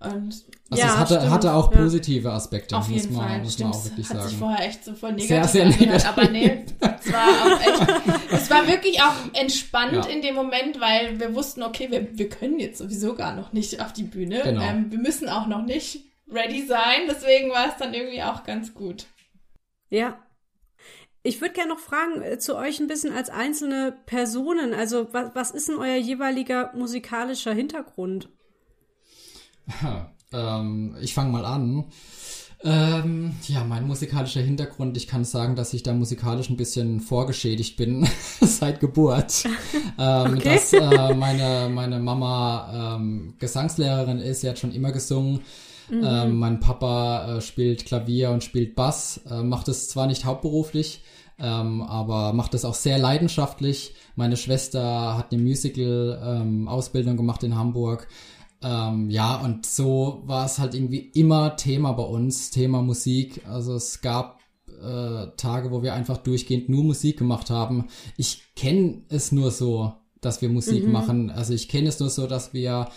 Und 0.00 0.32
Also 0.70 0.82
Ja, 0.84 0.88
es 0.90 0.96
hatte, 0.98 1.14
stimmt. 1.16 1.30
hatte 1.32 1.52
auch 1.52 1.70
Ja. 1.72 1.78
positive 1.82 2.32
Aspekte, 2.32 2.76
auf 2.78 2.88
muss 2.88 3.02
jeden 3.02 3.14
man, 3.16 3.28
Fall, 3.28 3.38
muss 3.42 3.52
stimmt, 3.54 3.70
man 3.70 3.78
auch 3.78 3.84
wirklich 3.84 4.06
es 4.06 4.14
hat 4.14 4.22
sich 4.22 4.30
sagen. 4.30 4.38
vorher 4.38 4.66
echt 4.68 4.84
so 4.84 4.94
voll 4.94 5.20
Sehr, 5.20 5.40
negativ 5.40 5.50
sehr 5.50 5.64
angehört, 5.66 5.80
negativ. 5.90 6.08
aber 6.08 6.28
nee, 6.30 6.64
es 7.00 7.12
war 7.12 7.28
auch 7.28 7.60
echt, 7.60 8.22
es 8.32 8.50
war 8.50 8.66
wirklich 8.68 9.02
auch 9.02 9.14
entspannt 9.38 9.92
Ja. 9.92 10.06
in 10.06 10.22
dem 10.22 10.34
Moment, 10.34 10.80
weil 10.80 11.20
wir 11.20 11.34
wussten, 11.34 11.62
okay, 11.62 11.88
wir, 11.90 12.06
wir 12.16 12.28
können 12.30 12.58
jetzt 12.58 12.78
sowieso 12.78 13.14
gar 13.14 13.34
noch 13.34 13.52
nicht 13.52 13.82
auf 13.82 13.92
die 13.92 14.04
Bühne, 14.04 14.40
Genau. 14.44 14.62
ähm, 14.62 14.90
wir 14.90 14.98
müssen 14.98 15.28
auch 15.28 15.46
noch 15.46 15.62
nicht 15.62 16.04
ready 16.30 16.64
sein, 16.66 17.02
deswegen 17.08 17.50
war 17.50 17.68
es 17.68 17.76
dann 17.78 17.92
irgendwie 17.92 18.22
auch 18.22 18.44
ganz 18.44 18.72
gut. 18.72 19.06
Ja. 19.90 20.22
Ich 21.22 21.40
würde 21.40 21.54
gerne 21.54 21.70
noch 21.74 21.80
fragen 21.80 22.22
äh, 22.22 22.38
zu 22.38 22.56
euch 22.56 22.80
ein 22.80 22.86
bisschen 22.86 23.12
als 23.12 23.28
einzelne 23.28 23.98
Personen. 24.06 24.72
Also, 24.72 25.12
was, 25.12 25.34
was 25.34 25.50
ist 25.50 25.68
denn 25.68 25.76
euer 25.76 25.96
jeweiliger 25.96 26.72
musikalischer 26.74 27.52
Hintergrund? 27.52 28.28
Ähm, 30.30 30.94
ich 31.00 31.14
fange 31.14 31.32
mal 31.32 31.46
an. 31.46 31.86
Ähm, 32.64 33.36
ja, 33.46 33.62
mein 33.62 33.86
musikalischer 33.86 34.40
Hintergrund, 34.40 34.96
ich 34.96 35.06
kann 35.06 35.24
sagen, 35.24 35.54
dass 35.54 35.72
ich 35.74 35.84
da 35.84 35.92
musikalisch 35.94 36.50
ein 36.50 36.56
bisschen 36.56 37.00
vorgeschädigt 37.00 37.76
bin 37.76 38.08
seit 38.40 38.80
Geburt. 38.80 39.44
ähm, 39.98 40.34
Okay. 40.36 40.54
Dass 40.54 40.72
äh, 40.72 41.14
meine, 41.14 41.68
meine 41.72 42.00
Mama 42.00 42.96
ähm, 42.96 43.34
Gesangslehrerin 43.38 44.18
ist, 44.18 44.40
sie 44.40 44.48
hat 44.48 44.58
schon 44.58 44.72
immer 44.72 44.90
gesungen. 44.90 45.40
Ähm, 45.90 46.36
mein 46.36 46.60
Papa 46.60 47.36
äh, 47.36 47.40
spielt 47.40 47.86
Klavier 47.86 48.30
und 48.30 48.44
spielt 48.44 48.74
Bass, 48.74 49.20
äh, 49.30 49.42
macht 49.42 49.68
es 49.68 49.88
zwar 49.88 50.06
nicht 50.06 50.24
hauptberuflich, 50.24 51.02
ähm, 51.38 51.82
aber 51.82 52.32
macht 52.32 52.54
es 52.54 52.64
auch 52.64 52.74
sehr 52.74 52.98
leidenschaftlich. 52.98 53.94
Meine 54.16 54.36
Schwester 54.36 55.16
hat 55.16 55.32
eine 55.32 55.42
Musical-Ausbildung 55.42 57.16
gemacht 57.16 57.42
in 57.42 57.56
Hamburg. 57.56 58.08
Ähm, 58.62 59.08
ja, 59.08 59.36
und 59.36 59.66
so 59.66 60.22
war 60.26 60.44
es 60.44 60.58
halt 60.58 60.74
irgendwie 60.74 61.10
immer 61.14 61.56
Thema 61.56 61.92
bei 61.92 62.02
uns, 62.02 62.50
Thema 62.50 62.82
Musik. 62.82 63.42
Also 63.46 63.74
es 63.74 64.00
gab 64.00 64.40
äh, 64.82 65.28
Tage, 65.36 65.70
wo 65.70 65.82
wir 65.82 65.94
einfach 65.94 66.18
durchgehend 66.18 66.68
nur 66.68 66.84
Musik 66.84 67.18
gemacht 67.18 67.50
haben. 67.50 67.86
Ich 68.16 68.54
kenne 68.56 69.02
es 69.08 69.32
nur 69.32 69.50
so, 69.50 69.92
dass 70.20 70.42
wir 70.42 70.48
Musik 70.48 70.88
machen. 70.88 71.30
Also 71.30 71.54
ich 71.54 71.68
kenne 71.68 71.88
es 71.88 72.00
nur 72.00 72.10
so, 72.10 72.26
dass 72.26 72.52
wir 72.52 72.88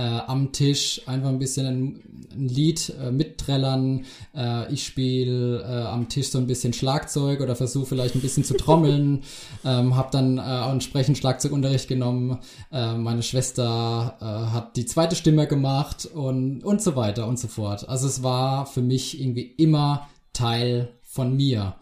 äh, 0.00 0.20
am 0.26 0.52
Tisch 0.52 1.02
einfach 1.06 1.28
ein 1.28 1.38
bisschen 1.38 1.66
ein, 1.66 2.02
ein 2.32 2.48
Lied 2.48 2.94
äh, 2.98 3.10
mitträllern. 3.10 4.06
Äh, 4.34 4.72
ich 4.72 4.84
spiele 4.84 5.62
äh, 5.62 5.86
am 5.86 6.08
Tisch 6.08 6.30
so 6.30 6.38
ein 6.38 6.46
bisschen 6.46 6.72
Schlagzeug 6.72 7.40
oder 7.40 7.54
versuche 7.54 7.86
vielleicht 7.86 8.14
ein 8.14 8.22
bisschen 8.22 8.44
zu 8.44 8.54
trommeln. 8.56 9.22
ähm, 9.64 9.96
habe 9.96 10.08
dann 10.10 10.38
äh, 10.38 10.70
entsprechend 10.70 11.18
Schlagzeugunterricht 11.18 11.88
genommen. 11.88 12.38
Äh, 12.72 12.94
meine 12.94 13.22
Schwester 13.22 14.16
äh, 14.20 14.24
hat 14.24 14.76
die 14.76 14.86
zweite 14.86 15.16
Stimme 15.16 15.46
gemacht 15.46 16.06
und, 16.06 16.64
und 16.64 16.80
so 16.80 16.96
weiter 16.96 17.26
und 17.26 17.38
so 17.38 17.48
fort. 17.48 17.86
Also 17.88 18.06
es 18.06 18.22
war 18.22 18.64
für 18.64 18.82
mich 18.82 19.20
irgendwie 19.20 19.42
immer 19.42 20.08
Teil 20.32 20.94
von 21.02 21.36
mir. 21.36 21.76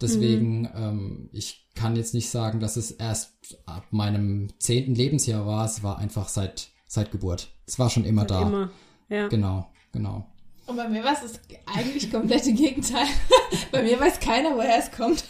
Deswegen, 0.00 0.68
ähm, 0.76 1.30
ich 1.32 1.70
kann 1.74 1.96
jetzt 1.96 2.14
nicht 2.14 2.28
sagen, 2.28 2.60
dass 2.60 2.76
es 2.76 2.90
erst 2.90 3.58
ab 3.64 3.86
meinem 3.90 4.48
zehnten 4.58 4.94
Lebensjahr 4.94 5.46
war. 5.46 5.64
Es 5.64 5.82
war 5.82 5.98
einfach 5.98 6.28
seit, 6.28 6.68
seit 6.94 7.10
Geburt. 7.10 7.48
Es 7.66 7.78
war 7.78 7.90
schon 7.90 8.04
immer 8.04 8.24
da. 8.24 8.42
Immer. 8.42 8.70
Ja. 9.08 9.28
Genau, 9.28 9.68
genau. 9.92 10.26
Und 10.66 10.76
bei 10.76 10.88
mir 10.88 11.04
war 11.04 11.12
es 11.12 11.20
das 11.20 11.40
eigentlich 11.66 12.10
komplette 12.10 12.52
Gegenteil. 12.52 13.06
bei 13.72 13.82
mir 13.82 14.00
weiß 14.00 14.18
keiner, 14.20 14.56
woher 14.56 14.78
es 14.78 14.90
kommt. 14.90 15.24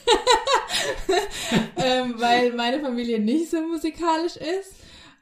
ähm, 1.77 2.15
weil 2.19 2.53
meine 2.53 2.81
Familie 2.81 3.19
nicht 3.19 3.51
so 3.51 3.61
musikalisch 3.67 4.37
ist. 4.37 4.75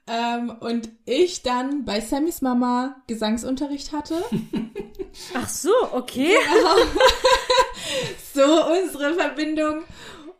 Ähm, 0.06 0.50
und 0.60 0.90
ich 1.06 1.42
dann 1.42 1.84
bei 1.84 2.00
Sammys 2.00 2.42
Mama 2.42 2.96
Gesangsunterricht 3.06 3.92
hatte. 3.92 4.22
Ach 5.34 5.48
so, 5.48 5.72
okay. 5.92 6.34
so 8.34 8.42
unsere 8.42 9.14
Verbindung. 9.14 9.84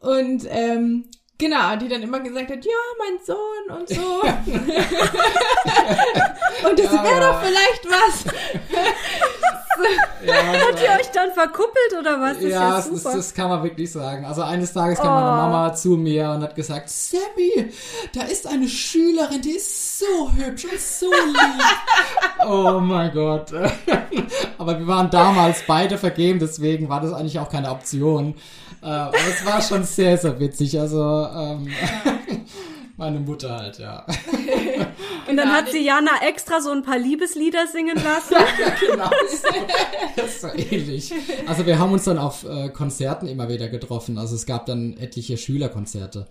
Und 0.00 0.46
ähm, 0.48 1.08
genau, 1.42 1.76
die 1.76 1.88
dann 1.88 2.02
immer 2.02 2.20
gesagt 2.20 2.50
hat, 2.50 2.64
ja, 2.64 2.72
mein 2.98 3.18
Sohn 3.24 3.70
und 3.78 3.88
so. 3.88 4.22
und 6.68 6.78
das 6.78 6.92
Ja, 6.92 7.02
wäre 7.04 7.20
ja. 7.20 7.32
doch 7.32 7.42
vielleicht 7.42 7.84
was. 7.86 8.24
Habt 10.24 10.80
ihr 10.82 10.90
euch 11.00 11.10
dann 11.12 11.32
verkuppelt 11.32 11.94
oder 11.98 12.20
was? 12.20 12.34
Das 12.36 12.44
ja, 12.44 12.50
ja 12.50 12.70
das, 12.76 13.02
das 13.02 13.34
kann 13.34 13.48
man 13.48 13.62
wirklich 13.64 13.90
sagen. 13.90 14.24
Also 14.24 14.42
eines 14.42 14.72
Tages 14.72 14.98
kam 14.98 15.08
Oh. 15.08 15.14
meine 15.20 15.26
Mama 15.36 15.74
zu 15.74 15.96
mir 15.96 16.30
und 16.30 16.42
hat 16.42 16.54
gesagt, 16.54 16.88
Sammy, 16.90 17.72
da 18.14 18.22
ist 18.22 18.46
eine 18.46 18.68
Schülerin, 18.68 19.40
die 19.42 19.56
ist 19.56 19.98
so 19.98 20.30
hübsch 20.36 20.64
und 20.66 20.80
so 20.80 21.10
lieb. 21.10 21.64
oh 22.46 22.78
mein 22.80 23.12
Gott. 23.12 23.52
Aber 24.58 24.78
wir 24.78 24.86
waren 24.86 25.10
damals 25.10 25.64
beide 25.66 25.98
vergeben, 25.98 26.38
deswegen 26.38 26.88
war 26.88 27.00
das 27.00 27.12
eigentlich 27.12 27.40
auch 27.40 27.48
keine 27.50 27.70
Option. 27.70 28.34
Äh, 28.82 28.86
aber 28.86 29.16
es 29.28 29.44
war 29.46 29.62
schon 29.62 29.84
sehr, 29.84 30.18
sehr 30.18 30.38
witzig. 30.40 30.78
Also 30.78 31.00
ähm, 31.34 31.68
meine 32.96 33.20
Mutter 33.20 33.56
halt, 33.56 33.78
ja. 33.78 34.04
Und 35.28 35.36
dann 35.36 35.46
Genau, 35.46 35.50
hat 35.52 35.70
sie 35.70 35.84
Jana 35.84 36.10
extra 36.26 36.60
so 36.60 36.70
ein 36.70 36.82
paar 36.82 36.98
Liebeslieder 36.98 37.66
singen 37.68 37.96
lassen. 37.96 38.34
genau. 38.90 39.08
So. 39.30 39.48
Das 40.16 40.26
ist 40.26 40.40
so 40.40 40.48
ähnlich. 40.48 41.12
Also 41.46 41.64
wir 41.64 41.78
haben 41.78 41.92
uns 41.92 42.04
dann 42.04 42.18
auf 42.18 42.44
äh, 42.44 42.68
Konzerten 42.70 43.28
immer 43.28 43.48
wieder 43.48 43.68
getroffen. 43.68 44.18
Also 44.18 44.34
es 44.34 44.46
gab 44.46 44.66
dann 44.66 44.96
etliche 44.96 45.36
Schülerkonzerte. 45.36 46.28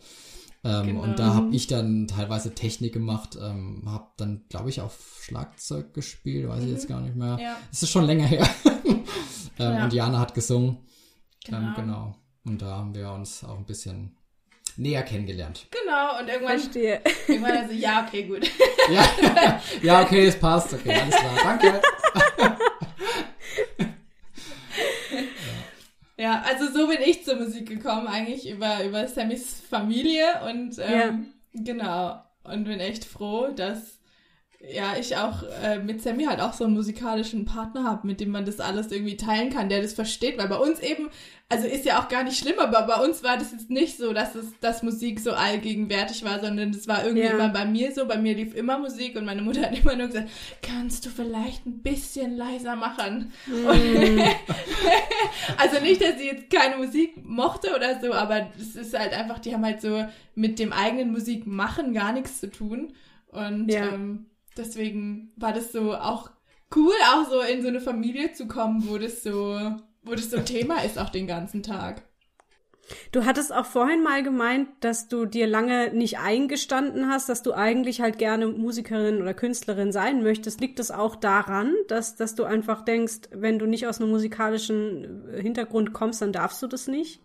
Ähm, 0.64 0.86
Genau. 0.88 1.02
Und 1.02 1.18
da 1.18 1.34
habe 1.34 1.56
ich 1.56 1.66
dann 1.68 2.06
teilweise 2.08 2.54
Technik 2.54 2.94
gemacht, 2.94 3.36
ähm, 3.42 3.84
habe 3.88 4.10
dann, 4.18 4.44
glaube 4.50 4.70
ich, 4.70 4.82
auf 4.82 5.20
Schlagzeug 5.22 5.94
gespielt, 5.94 6.48
weiß 6.48 6.64
ich 6.66 6.70
jetzt 6.72 6.88
gar 6.88 7.02
nicht 7.02 7.16
mehr. 7.16 7.38
Ja. 7.42 7.58
Es 7.72 7.82
ist 7.82 7.90
schon 7.90 8.04
länger 8.06 8.26
her. 8.28 8.48
ähm, 8.66 9.04
Ja. 9.58 9.84
Und 9.86 9.94
Jana 9.94 10.20
hat 10.20 10.36
gesungen. 10.36 10.78
Ähm, 11.48 11.74
Genau. 11.74 11.76
genau. 11.76 12.16
Und 12.44 12.62
da 12.62 12.78
haben 12.78 12.96
wir 12.96 13.12
uns 13.12 13.44
auch 13.44 13.58
ein 13.58 13.66
bisschen 13.66 14.18
näher 14.78 15.04
kennengelernt. 15.04 15.68
Genau, 15.70 16.20
und 16.20 16.28
irgendwann, 16.28 16.60
Verstehe. 16.60 17.02
irgendwann 17.28 17.58
also, 17.58 17.74
ja, 17.74 18.06
okay, 18.08 18.24
gut. 18.24 18.50
Ja, 18.92 19.62
ja 19.84 20.02
okay, 20.02 20.26
es 20.28 20.40
passt. 20.40 20.74
Okay, 20.74 20.94
alles 20.94 21.16
klar. 21.16 21.36
Danke. 21.44 21.82
Ja, 26.18 26.44
also 26.46 26.72
so 26.72 26.88
bin 26.88 27.00
ich 27.04 27.24
zur 27.24 27.36
Musik 27.36 27.68
gekommen, 27.68 28.08
eigentlich 28.08 28.48
über, 28.48 28.84
über 28.84 29.08
Sammys 29.08 29.60
Familie 29.68 30.42
und 30.48 30.78
ähm, 30.80 31.34
genau. 31.54 32.22
Und 32.44 32.66
bin 32.66 32.80
echt 32.80 33.06
froh, 33.06 33.48
dass 33.56 34.00
ja 34.70 34.96
ich 35.00 35.18
auch 35.18 35.44
äh, 35.64 35.80
mit 35.80 36.02
Sammy 36.02 36.26
halt 36.26 36.40
auch 36.40 36.54
so 36.54 36.66
einen 36.66 36.74
musikalischen 36.74 37.46
Partner 37.46 37.84
habe, 37.84 38.06
mit 38.08 38.20
dem 38.20 38.30
man 38.32 38.46
das 38.46 38.60
alles 38.60 38.92
irgendwie 38.92 39.18
teilen 39.18 39.50
kann, 39.50 39.70
der 39.70 39.82
das 39.82 39.94
versteht, 39.94 40.38
weil 40.38 40.48
bei 40.48 40.58
uns 40.58 40.80
eben, 40.80 41.10
also 41.50 41.68
ist 41.68 41.84
ja 41.84 42.00
auch 42.00 42.08
gar 42.08 42.24
nicht 42.24 42.38
schlimm, 42.38 42.60
aber 42.60 42.84
bei 42.84 42.96
uns 43.04 43.24
war 43.24 43.38
das 43.38 43.52
jetzt 43.52 43.70
nicht 43.70 43.98
so, 43.98 44.14
dass 44.14 44.36
es, 44.36 44.46
dass 44.62 44.84
Musik 44.84 45.20
so 45.20 45.32
allgegenwärtig 45.32 46.24
war, 46.24 46.40
sondern 46.40 46.72
das 46.72 46.88
war 46.88 47.04
irgendwie 47.04 47.26
Ja. 47.26 47.32
immer 47.32 47.50
bei 47.50 47.66
mir 47.66 47.92
so, 47.92 48.06
bei 48.06 48.18
mir 48.18 48.36
lief 48.36 48.56
immer 48.56 48.78
Musik 48.78 49.16
und 49.18 49.26
meine 49.26 49.42
Mutter 49.42 49.64
hat 49.64 49.78
immer 49.78 49.96
nur 49.96 50.08
gesagt, 50.08 50.30
kannst 50.62 51.06
du 51.06 51.10
vielleicht 51.10 51.66
ein 51.66 51.82
bisschen 51.82 52.38
leiser 52.38 52.76
machen? 52.76 53.32
Und 53.48 54.24
also 55.58 55.82
nicht, 55.82 56.02
dass 56.02 56.18
sie 56.18 56.28
jetzt 56.28 56.50
keine 56.50 56.78
Musik 56.78 57.14
mochte 57.26 57.76
oder 57.76 58.00
so, 58.00 58.14
aber 58.14 58.48
es 58.60 58.76
ist 58.76 58.98
halt 58.98 59.14
einfach, 59.14 59.40
die 59.40 59.54
haben 59.54 59.66
halt 59.66 59.82
so 59.82 60.06
mit 60.36 60.60
dem 60.60 60.72
eigenen 60.72 61.12
Musikmachen 61.12 61.94
gar 61.94 62.14
nichts 62.14 62.40
zu 62.40 62.50
tun. 62.50 62.94
Und 63.28 63.70
Ja. 63.70 63.94
ähm, 63.94 64.26
deswegen 64.58 65.32
war 65.36 65.54
das 65.54 65.72
so 65.72 65.96
auch 65.96 66.30
cool, 66.76 66.94
auch 67.14 67.30
so 67.30 67.42
in 67.42 67.62
so 67.62 67.68
eine 67.68 67.82
Familie 67.82 68.34
zu 68.34 68.48
kommen, 68.48 68.88
wo 68.88 68.98
das 68.98 69.24
so, 69.24 69.60
wo 70.04 70.12
das 70.14 70.30
so 70.30 70.40
Thema 70.40 70.84
ist 70.84 70.98
auch 70.98 71.10
den 71.10 71.28
ganzen 71.28 71.64
Tag. 71.64 72.04
Du 73.12 73.26
hattest 73.26 73.54
auch 73.54 73.66
vorhin 73.66 74.04
mal 74.04 74.24
gemeint, 74.24 74.68
dass 74.82 75.08
du 75.08 75.26
dir 75.26 75.48
lange 75.48 75.94
nicht 75.94 76.20
eingestanden 76.20 77.08
hast, 77.08 77.30
dass 77.30 77.42
du 77.42 77.54
eigentlich 77.54 78.02
halt 78.02 78.18
gerne 78.18 78.48
Musikerin 78.48 79.22
oder 79.22 79.34
Künstlerin 79.34 79.92
sein 79.92 80.24
möchtest. 80.24 80.60
Liegt 80.60 80.80
das 80.80 80.92
auch 80.92 81.16
daran, 81.16 81.74
dass, 81.88 82.16
dass 82.16 82.36
du 82.36 82.44
einfach 82.44 82.84
denkst, 82.84 83.30
wenn 83.32 83.60
du 83.60 83.66
nicht 83.66 83.88
aus 83.88 84.02
einem 84.02 84.10
musikalischen 84.10 85.30
äh, 85.30 85.42
Hintergrund 85.42 85.94
kommst, 85.94 86.22
dann 86.22 86.34
darfst 86.34 86.62
du 86.62 86.68
das 86.68 86.88
nicht? 86.88 87.22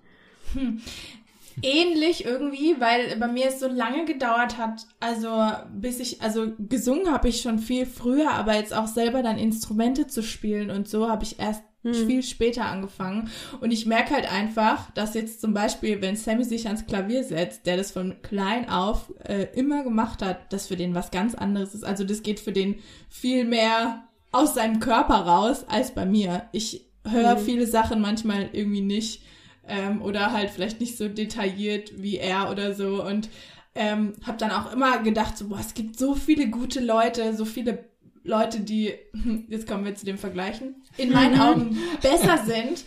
Ähnlich 1.62 2.24
irgendwie, 2.24 2.76
weil 2.80 3.16
bei 3.16 3.28
mir 3.28 3.46
es 3.46 3.60
so 3.60 3.68
lange 3.68 4.04
gedauert 4.04 4.58
hat, 4.58 4.86
also 5.00 5.50
bis 5.72 6.00
ich, 6.00 6.20
also 6.22 6.52
gesungen 6.58 7.10
habe 7.10 7.28
ich 7.28 7.40
schon 7.40 7.58
viel 7.58 7.86
früher, 7.86 8.32
aber 8.32 8.54
jetzt 8.54 8.74
auch 8.74 8.86
selber 8.86 9.22
dann 9.22 9.38
Instrumente 9.38 10.06
zu 10.06 10.22
spielen 10.22 10.70
und 10.70 10.88
so 10.88 11.08
habe 11.08 11.24
ich 11.24 11.38
erst 11.38 11.62
viel 11.92 12.22
später 12.22 12.64
angefangen. 12.64 13.30
Und 13.60 13.70
ich 13.70 13.86
merke 13.86 14.14
halt 14.14 14.30
einfach, 14.30 14.90
dass 14.92 15.14
jetzt 15.14 15.40
zum 15.40 15.54
Beispiel, 15.54 16.00
wenn 16.02 16.16
Sammy 16.16 16.44
sich 16.44 16.66
ans 16.66 16.86
Klavier 16.86 17.24
setzt, 17.24 17.66
der 17.66 17.76
das 17.76 17.92
von 17.92 18.16
klein 18.22 18.68
auf 18.68 19.12
äh, 19.24 19.46
immer 19.54 19.84
gemacht 19.84 20.22
hat, 20.22 20.52
das 20.52 20.66
für 20.66 20.76
den 20.76 20.94
was 20.94 21.10
ganz 21.10 21.34
anderes 21.34 21.74
ist. 21.74 21.84
Also 21.84 22.04
das 22.04 22.22
geht 22.22 22.40
für 22.40 22.52
den 22.52 22.76
viel 23.08 23.44
mehr 23.44 24.04
aus 24.32 24.54
seinem 24.54 24.80
Körper 24.80 25.14
raus 25.14 25.64
als 25.68 25.94
bei 25.94 26.06
mir. 26.06 26.42
Ich 26.52 26.86
höre 27.08 27.36
viele 27.38 27.66
Sachen 27.66 28.00
manchmal 28.00 28.48
irgendwie 28.52 28.80
nicht 28.80 29.22
ähm, 29.68 30.02
oder 30.02 30.32
halt 30.32 30.50
vielleicht 30.50 30.80
nicht 30.80 30.96
so 30.96 31.08
detailliert 31.08 32.02
wie 32.02 32.18
er 32.18 32.50
oder 32.50 32.74
so. 32.74 33.04
Und 33.04 33.28
ähm, 33.74 34.14
habe 34.26 34.38
dann 34.38 34.50
auch 34.50 34.72
immer 34.72 35.02
gedacht, 35.02 35.36
so, 35.36 35.48
boah, 35.48 35.60
es 35.60 35.74
gibt 35.74 35.98
so 35.98 36.14
viele 36.14 36.48
gute 36.48 36.80
Leute, 36.80 37.34
so 37.34 37.44
viele 37.44 37.84
Leute, 38.24 38.60
die, 38.60 38.94
jetzt 39.48 39.68
kommen 39.68 39.84
wir 39.84 39.94
zu 39.94 40.06
den 40.06 40.18
Vergleichen, 40.18 40.82
in 40.96 41.12
meinen 41.12 41.38
Augen 41.38 41.78
besser 42.02 42.38
sind, 42.44 42.84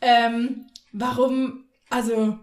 ähm, 0.00 0.66
warum, 0.92 1.64
also, 1.88 2.38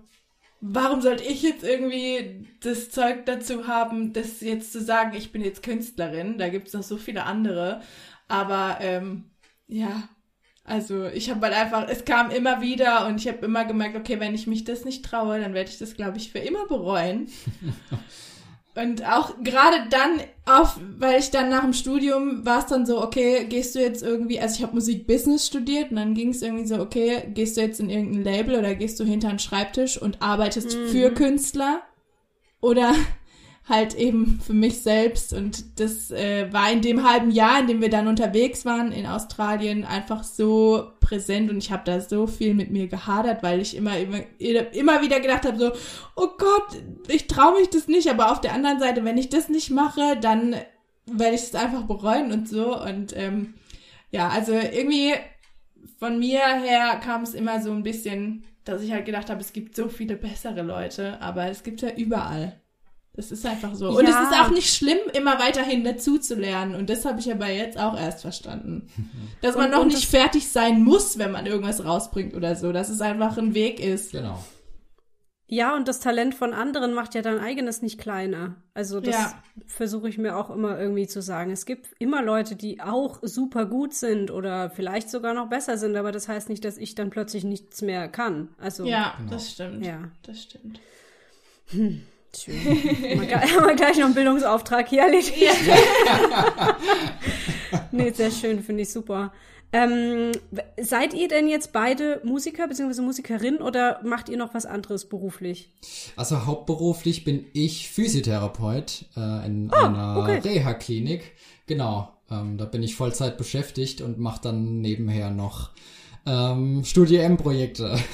warum 0.60 1.02
sollte 1.02 1.24
ich 1.24 1.44
jetzt 1.44 1.64
irgendwie 1.64 2.48
das 2.62 2.90
Zeug 2.90 3.26
dazu 3.26 3.68
haben, 3.68 4.12
das 4.14 4.42
jetzt 4.42 4.72
zu 4.72 4.82
sagen, 4.82 5.16
ich 5.16 5.32
bin 5.32 5.44
jetzt 5.44 5.64
Künstlerin, 5.64 6.38
da 6.38 6.50
gibt's 6.50 6.74
noch 6.74 6.84
so 6.84 6.98
viele 6.98 7.26
andere, 7.26 7.82
aber, 8.28 8.78
ähm, 8.82 9.26
ja, 9.68 10.10
also 10.66 11.06
ich 11.08 11.30
habe 11.30 11.46
halt 11.48 11.56
einfach, 11.56 11.88
es 11.90 12.06
kam 12.06 12.32
immer 12.32 12.62
wieder 12.62 13.06
und 13.08 13.18
ich 13.20 13.28
habe 13.28 13.46
immer 13.46 13.66
gemerkt, 13.66 13.98
okay, 13.98 14.20
wenn 14.20 14.34
ich 14.34 14.48
mich 14.48 14.64
das 14.64 14.86
nicht 14.86 15.04
traue, 15.04 15.40
dann 15.40 15.54
werde 15.54 15.70
ich 15.70 15.78
das, 15.78 15.96
glaube 15.96 16.18
ich, 16.18 16.32
für 16.32 16.40
immer 16.40 16.66
bereuen. 16.68 17.28
und 18.76 19.06
auch 19.06 19.34
gerade 19.44 19.88
dann, 19.90 20.22
auf, 20.46 20.80
weil 20.98 21.20
ich 21.20 21.32
dann 21.32 21.50
nach 21.50 21.62
dem 21.64 21.74
Studium 21.74 22.46
war 22.46 22.60
es 22.60 22.68
dann 22.68 22.86
so, 22.86 23.04
okay, 23.04 23.46
gehst 23.48 23.76
du 23.76 23.80
jetzt 23.80 24.04
irgendwie, 24.04 24.40
also 24.40 24.56
ich 24.56 24.64
habe 24.64 24.74
Musikbusiness 24.76 25.48
studiert 25.48 25.92
und 25.92 25.98
dann 25.98 26.16
ging 26.16 26.30
es 26.30 26.42
irgendwie 26.42 26.66
so, 26.66 26.80
okay, 26.80 27.30
gehst 27.34 27.58
du 27.58 27.62
jetzt 27.62 27.80
in 27.80 27.90
irgendein 27.90 28.24
Label 28.24 28.56
oder 28.58 28.74
gehst 28.74 29.00
du 29.00 29.04
hinter 29.04 29.30
einen 29.30 29.40
Schreibtisch 29.40 30.02
und 30.02 30.22
arbeitest 30.22 30.78
Mhm. 30.78 30.88
für 30.88 31.12
Künstler 31.12 31.82
oder 32.62 32.94
halt 33.68 33.96
eben 33.96 34.42
für 34.42 34.54
mich 34.54 34.82
selbst. 34.82 35.34
Und 35.34 35.80
das 35.80 36.12
äh, 36.12 36.52
war 36.52 36.72
in 36.72 36.82
dem 36.82 37.10
halben 37.10 37.32
Jahr, 37.32 37.60
in 37.60 37.68
dem 37.68 37.82
wir 37.82 37.90
dann 37.90 38.08
unterwegs 38.08 38.66
waren 38.66 38.92
in 38.92 39.06
Australien, 39.06 39.86
einfach 39.86 40.24
so 40.24 40.92
präsent. 41.00 41.50
Und 41.50 41.58
ich 41.58 41.72
habe 41.72 41.84
da 41.86 42.02
so 42.02 42.28
viel 42.28 42.54
mit 42.54 42.72
mir 42.72 42.88
gehadert, 42.88 43.42
weil 43.42 43.62
ich 43.62 43.76
immer 43.76 43.98
immer, 43.98 44.20
immer 44.74 45.02
wieder 45.02 45.20
gedacht 45.20 45.46
habe 45.46 45.58
so, 45.58 45.72
oh 46.16 46.30
Gott, 46.38 46.82
ich 47.08 47.28
traue 47.28 47.60
mich 47.60 47.70
das 47.70 47.88
nicht, 47.88 48.10
aber 48.10 48.32
auf 48.32 48.42
der 48.42 48.54
anderen 48.54 48.80
Seite, 48.80 49.06
wenn 49.06 49.18
ich 49.18 49.30
das 49.30 49.48
nicht 49.50 49.70
mache, 49.70 50.18
dann 50.20 50.56
werde 51.06 51.36
ich 51.36 51.44
es 51.44 51.56
einfach 51.56 51.84
bereuen 51.84 52.32
und 52.32 52.50
so. 52.50 52.78
Und 52.82 53.16
ähm, 53.16 53.54
ja, 54.12 54.28
also 54.30 54.52
irgendwie 54.52 55.14
von 56.00 56.20
mir 56.20 56.42
her 56.42 57.00
kam 57.02 57.24
es 57.24 57.34
immer 57.34 57.62
so 57.62 57.72
ein 57.72 57.84
bisschen, 57.84 58.44
dass 58.66 58.82
ich 58.82 58.92
halt 58.92 59.06
gedacht 59.06 59.30
habe, 59.30 59.40
es 59.40 59.54
gibt 59.54 59.76
so 59.76 59.88
viele 59.88 60.16
bessere 60.16 60.62
Leute, 60.64 61.22
aber 61.22 61.48
es 61.48 61.64
gibt 61.64 61.82
ja 61.82 61.92
überall. 61.92 62.60
Das 63.16 63.32
ist 63.32 63.46
einfach 63.46 63.76
so. 63.76 63.90
Und 63.90 64.06
es 64.06 64.10
Ja. 64.10 64.24
ist 64.24 64.34
auch 64.40 64.50
nicht 64.50 64.74
schlimm, 64.76 64.98
immer 65.14 65.38
weiterhin 65.40 65.84
dazu 65.84 66.18
zu 66.18 66.34
lernen. 66.36 66.74
Und 66.74 66.90
das 66.90 67.06
habe 67.06 67.20
ich 67.20 67.32
aber 67.32 67.48
jetzt 67.48 67.78
auch 67.78 67.96
erst 67.96 68.22
verstanden. 68.22 68.88
Dass 69.42 69.56
man 69.56 69.66
Und- 69.66 69.72
noch 69.72 69.82
und 69.82 69.88
nicht 69.90 70.10
fertig 70.10 70.50
sein 70.50 70.82
muss, 70.84 71.20
wenn 71.20 71.32
man 71.32 71.46
irgendwas 71.46 71.86
rausbringt 71.86 72.34
oder 72.34 72.56
so. 72.56 72.72
Dass 72.72 72.90
es 72.90 73.02
einfach 73.02 73.38
ein 73.38 73.54
Weg 73.54 73.80
ist. 73.80 74.14
Genau. 74.14 74.44
Ja, 75.46 75.76
und 75.76 75.88
das 75.88 76.00
Talent 76.00 76.34
von 76.34 76.54
anderen 76.54 76.96
macht 76.96 77.14
ja 77.14 77.22
dein 77.22 77.38
eigenes 77.38 77.84
nicht 77.84 78.00
kleiner. 78.00 78.56
Also 78.74 79.00
das 79.00 79.14
Ja. 79.14 79.44
versuche 79.68 80.10
ich 80.10 80.18
mir 80.18 80.36
auch 80.36 80.50
immer 80.50 80.80
irgendwie 80.80 81.06
zu 81.06 81.22
sagen. 81.22 81.52
Es 81.52 81.68
gibt 81.68 81.90
immer 82.00 82.24
Leute, 82.24 82.56
die 82.56 82.82
auch 82.82 83.20
super 83.22 83.68
gut 83.68 83.94
sind 83.94 84.32
oder 84.32 84.72
vielleicht 84.72 85.12
sogar 85.12 85.36
noch 85.36 85.50
besser 85.50 85.78
sind, 85.78 85.96
aber 85.96 86.12
das 86.12 86.28
heißt 86.28 86.50
nicht, 86.50 86.66
dass 86.66 86.78
ich 86.80 86.96
dann 86.96 87.12
plötzlich 87.12 87.44
nichts 87.44 87.84
mehr 87.84 88.08
kann. 88.08 88.48
Also 88.58 88.86
Ja, 88.86 89.14
das 89.30 89.52
stimmt. 89.52 89.86
Ja. 89.86 90.10
Das 90.24 90.42
stimmt. 90.42 90.80
schön. 92.38 92.56
Haben 92.66 93.68
wir 93.68 93.76
gleich- 93.76 93.98
noch 93.98 94.06
einen 94.06 94.14
Bildungsauftrag 94.14 94.88
hier 94.90 95.02
erledigt. 95.04 95.34
nee, 97.92 98.12
sehr 98.12 98.32
schön, 98.32 98.62
finde 98.64 98.84
ich 98.84 98.92
super. 98.92 99.32
Ähm, 99.76 100.32
seid 100.80 101.16
ihr 101.16 101.28
denn 101.28 101.48
jetzt 101.48 101.74
beide 101.74 102.22
Musiker 102.24 102.68
bzw. 102.68 103.02
Musikerin 103.02 103.58
oder 103.58 104.00
macht 104.04 104.30
ihr 104.30 104.38
noch 104.38 104.54
was 104.54 104.68
anderes 104.68 105.10
beruflich? 105.10 105.72
Also 106.16 106.46
hauptberuflich 106.46 107.24
bin 107.24 107.46
ich 107.54 107.90
Physiotherapeut 107.90 109.06
äh, 109.18 109.46
in 109.48 109.72
einer 109.74 110.18
okay. 110.18 110.40
Reha-Klinik. 110.44 111.32
Genau, 111.66 112.14
ähm, 112.30 112.58
da 112.60 112.66
bin 112.66 112.84
ich 112.84 112.96
Vollzeit 112.96 113.36
beschäftigt 113.38 114.02
und 114.02 114.20
mache 114.20 114.42
dann 114.44 114.80
nebenher 114.82 115.32
noch 115.32 115.72
ähm, 116.28 116.84
Studie 116.86 117.18
M-Projekte. 117.18 117.98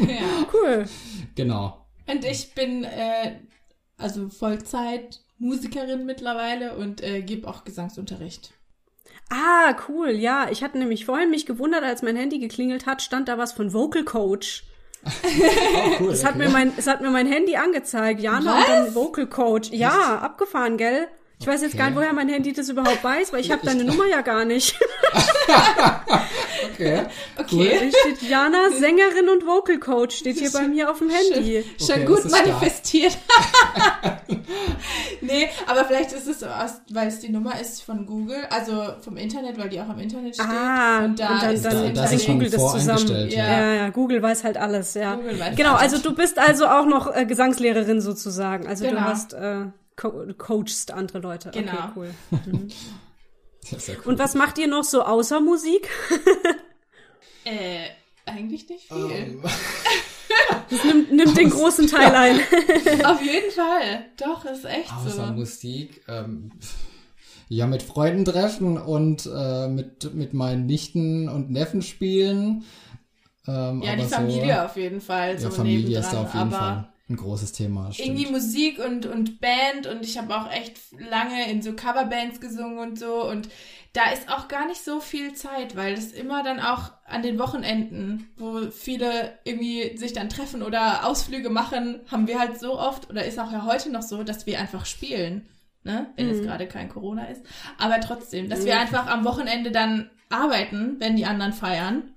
Ja. 0.00 0.46
Cool. 0.52 0.86
genau. 1.36 1.86
Und 2.06 2.24
ich 2.24 2.54
bin 2.54 2.84
äh, 2.84 3.38
also 3.96 4.28
Vollzeit 4.28 5.20
Musikerin 5.38 6.04
mittlerweile 6.04 6.76
und 6.76 7.02
äh, 7.02 7.22
gebe 7.22 7.48
auch 7.48 7.64
Gesangsunterricht. 7.64 8.52
Ah, 9.30 9.76
cool, 9.88 10.10
ja. 10.10 10.48
Ich 10.50 10.62
hatte 10.62 10.78
nämlich 10.78 11.04
vorhin 11.04 11.30
mich 11.30 11.46
gewundert, 11.46 11.84
als 11.84 12.02
mein 12.02 12.16
Handy 12.16 12.38
geklingelt 12.38 12.86
hat, 12.86 13.00
stand 13.00 13.28
da 13.28 13.38
was 13.38 13.52
von 13.52 13.72
Vocal 13.72 14.04
Coach. 14.04 14.64
Oh, 15.02 15.92
cool. 16.00 16.10
Es 16.10 16.24
hat, 16.24 16.36
mir 16.36 16.50
mein, 16.50 16.72
es 16.76 16.86
hat 16.86 17.00
mir 17.00 17.10
mein 17.10 17.26
Handy 17.26 17.56
angezeigt, 17.56 18.20
Jana 18.20 18.58
und 18.58 18.68
dann 18.68 18.94
Vocal 18.94 19.26
Coach. 19.26 19.70
Ja, 19.70 20.18
abgefahren, 20.18 20.76
gell? 20.76 21.08
Ich 21.40 21.46
weiß 21.46 21.62
jetzt 21.62 21.76
gar 21.78 21.86
nicht, 21.86 21.96
Okay. 21.96 22.04
woher 22.04 22.12
mein 22.12 22.28
Handy 22.28 22.52
das 22.52 22.68
überhaupt 22.68 23.02
weiß, 23.02 23.32
weil 23.32 23.40
ich 23.40 23.50
habe 23.50 23.64
deine 23.64 23.82
Nummer 23.90 24.06
ja 24.06 24.20
gar 24.20 24.44
nicht. 24.44 24.78
okay. 26.74 27.02
Okay. 27.38 27.78
Hier 27.80 27.90
steht 28.14 28.28
Jana, 28.30 28.68
Sängerin 28.78 29.28
und 29.30 29.46
Vocal 29.46 29.78
Coach, 29.78 30.16
steht 30.18 30.38
hier 30.38 30.52
bei 30.52 30.68
mir 30.68 30.90
auf 30.90 30.98
dem 30.98 31.08
Handy. 31.08 31.64
Schon 31.78 31.96
Okay, 31.96 32.04
gut 32.04 32.18
ist 32.18 32.28
stark. 32.28 32.46
manifestiert. 32.46 33.16
nee, 35.22 35.48
aber 35.66 35.84
vielleicht 35.86 36.12
ist 36.12 36.26
es 36.28 36.40
so, 36.40 36.46
aus- 36.46 36.80
weil 36.90 37.08
es 37.08 37.20
die 37.20 37.30
Nummer 37.30 37.58
ist 37.60 37.82
von 37.82 38.04
Google, 38.06 38.44
also 38.50 38.84
vom 39.02 39.16
Internet, 39.16 39.58
weil 39.58 39.68
die 39.70 39.80
auch 39.80 39.88
im 39.88 39.98
Internet 39.98 40.34
steht. 40.34 40.46
Ah, 40.46 41.04
und 41.04 41.18
da 41.18 41.28
und 41.34 41.42
dann, 41.42 41.54
ist 41.54 41.64
dann, 41.64 41.72
das 41.72 41.82
dann, 41.82 41.94
das 41.94 42.12
ist 42.12 42.24
schon 42.26 42.34
Google 42.34 42.50
das 42.50 42.72
zusammen. 42.72 43.28
ja. 43.30 43.44
Ja. 43.46 43.74
ja, 43.74 43.88
Google 43.88 44.22
weiß 44.22 44.44
halt 44.44 44.56
alles, 44.58 44.94
ja. 44.94 45.14
Google 45.16 45.40
weiß 45.40 45.56
genau, 45.56 45.70
alles. 45.74 45.94
also 45.94 46.08
du 46.10 46.14
bist 46.14 46.38
also 46.38 46.66
auch 46.66 46.84
noch 46.86 47.14
äh, 47.14 47.24
Gesangslehrerin 47.24 48.00
sozusagen. 48.00 48.66
Also 48.66 48.84
du 48.84 48.90
Genau. 48.90 49.02
hast 49.02 49.32
äh, 49.32 49.64
co 50.00 50.24
coachst 50.38 50.92
andere 50.92 51.18
Leute. 51.18 51.50
Genau. 51.50 51.72
Okay, 51.72 51.90
cool. 51.96 52.14
Sehr, 53.62 53.78
sehr 53.78 53.96
cool. 53.98 54.12
Und 54.12 54.18
was 54.18 54.34
macht 54.34 54.56
ihr 54.56 54.66
noch 54.68 54.84
so 54.84 55.02
außer 55.02 55.40
Musik? 55.40 55.88
Äh, 57.44 57.86
eigentlich 58.26 58.68
nicht 58.68 58.88
viel. 58.88 59.10
Ähm, 59.10 59.42
Das 60.68 60.84
nimmt, 60.84 61.10
nimmt 61.10 61.36
den 61.36 61.50
großen 61.50 61.86
Teil 61.86 62.14
ein. 62.14 62.38
Auf 63.04 63.20
jeden 63.22 63.50
Fall. 63.50 64.04
Doch, 64.18 64.44
ist 64.44 64.64
echt 64.66 64.92
Außer 64.92 65.10
so. 65.10 65.22
Musik, 65.32 66.02
ähm, 66.06 66.52
ja, 67.48 67.66
mit 67.66 67.82
Freunden 67.82 68.24
treffen 68.26 68.76
und 68.78 69.28
äh, 69.34 69.68
mit, 69.68 70.14
mit 70.14 70.34
meinen 70.34 70.66
Nichten 70.66 71.28
und 71.28 71.50
Neffen 71.50 71.82
spielen. 71.82 72.64
Ähm, 73.48 73.82
Ja, 73.82 73.94
aber 73.94 74.02
die 74.02 74.08
Familie 74.08 74.64
auf 74.64 74.76
jeden 74.76 75.00
Fall. 75.00 75.38
So, 75.38 75.44
So 75.48 75.48
ja, 75.48 75.56
Familie 75.56 75.98
ist 75.98 76.12
da 76.12 76.22
auf 76.22 76.34
jeden 76.34 76.54
aber 76.54 76.58
Fall 76.58 76.92
ein 77.10 77.16
großes 77.16 77.52
Thema. 77.52 77.88
das 77.88 77.98
irgendwie 77.98 78.22
Stimmt. 78.26 78.36
Musik 78.36 78.78
und, 78.78 79.04
und 79.06 79.40
Band 79.40 79.86
und 79.86 80.02
ich 80.04 80.16
habe 80.16 80.34
auch 80.34 80.50
echt 80.50 80.78
lange 81.10 81.50
in 81.50 81.60
so 81.60 81.74
Coverbands 81.74 82.40
gesungen 82.40 82.78
und 82.78 82.98
so 82.98 83.28
und 83.28 83.48
da 83.92 84.12
ist 84.12 84.28
auch 84.30 84.46
gar 84.46 84.68
nicht 84.68 84.84
so 84.84 85.00
viel 85.00 85.32
Zeit, 85.34 85.74
weil 85.74 85.96
das 85.96 86.12
immer 86.12 86.44
dann 86.44 86.60
auch 86.60 86.92
an 87.04 87.22
den 87.22 87.40
Wochenenden, 87.40 88.30
wo 88.36 88.70
viele 88.70 89.38
irgendwie 89.42 89.96
sich 89.96 90.12
dann 90.12 90.28
treffen 90.28 90.62
oder 90.62 91.04
Ausflüge 91.04 91.50
machen, 91.50 92.00
haben 92.08 92.28
wir 92.28 92.38
halt 92.38 92.60
so 92.60 92.78
oft 92.78 93.10
oder 93.10 93.24
ist 93.24 93.40
auch 93.40 93.50
ja 93.50 93.64
heute 93.66 93.90
noch 93.90 94.02
so, 94.02 94.22
dass 94.22 94.46
wir 94.46 94.60
einfach 94.60 94.86
spielen, 94.86 95.48
ne? 95.82 96.06
Wenn 96.16 96.26
Mhm. 96.26 96.32
es 96.34 96.42
gerade 96.42 96.68
kein 96.68 96.88
Corona 96.88 97.24
ist, 97.24 97.42
aber 97.78 97.98
trotzdem, 98.00 98.48
dass 98.48 98.64
wir 98.64 98.78
einfach 98.78 99.08
am 99.08 99.24
Wochenende 99.24 99.72
dann 99.72 100.08
arbeiten, 100.28 100.94
wenn 101.00 101.16
die 101.16 101.26
anderen 101.26 101.52
feiern 101.52 102.14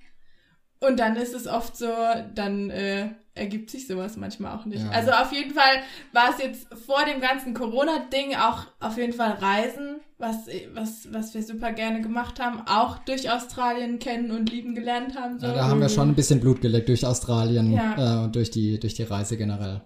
und 0.86 1.00
dann 1.00 1.15
ist 1.15 1.34
es 1.34 1.48
oft 1.48 1.78
so, 1.78 1.91
dann 2.36 2.69
äh, 2.69 3.10
ergibt 3.36 3.69
sich 3.72 3.88
sowas 3.88 4.15
manchmal 4.17 4.58
auch 4.58 4.65
nicht. 4.65 4.84
Ja. 4.84 4.91
Also 4.91 5.12
auf 5.12 5.32
jeden 5.32 5.54
Fall 5.54 5.82
war 6.12 6.30
es 6.30 6.43
jetzt 6.43 6.67
vor 6.86 7.04
dem 7.06 7.19
ganzen 7.19 7.54
Corona-Ding 7.54 8.36
auch 8.36 8.65
auf 8.80 8.98
jeden 8.98 9.13
Fall 9.13 9.32
Reisen, 9.32 10.02
was, 10.17 10.48
was, 10.74 11.12
was 11.12 11.34
wir 11.34 11.41
super 11.43 11.72
gerne 11.72 12.02
gemacht 12.02 12.39
haben, 12.39 12.62
auch 12.67 13.00
durch 13.00 13.32
Australien 13.32 14.00
kennen 14.00 14.32
und 14.32 14.52
lieben 14.52 14.76
gelernt 14.76 15.17
haben. 15.19 15.39
So. 15.39 15.48
Ja, 15.48 15.54
da 15.54 15.67
haben 15.67 15.82
wir 15.82 15.89
schon 15.89 16.10
ein 16.10 16.15
bisschen 16.15 16.39
Blut 16.39 16.62
geleckt 16.62 16.89
durch 16.89 17.06
Australien 17.06 17.72
Ja. 17.74 18.22
äh, 18.22 18.24
und 18.26 18.36
durch 18.36 18.52
die, 18.52 18.80
durch 18.80 18.93
die 18.93 19.04
Reise 19.04 19.36
generell. 19.38 19.82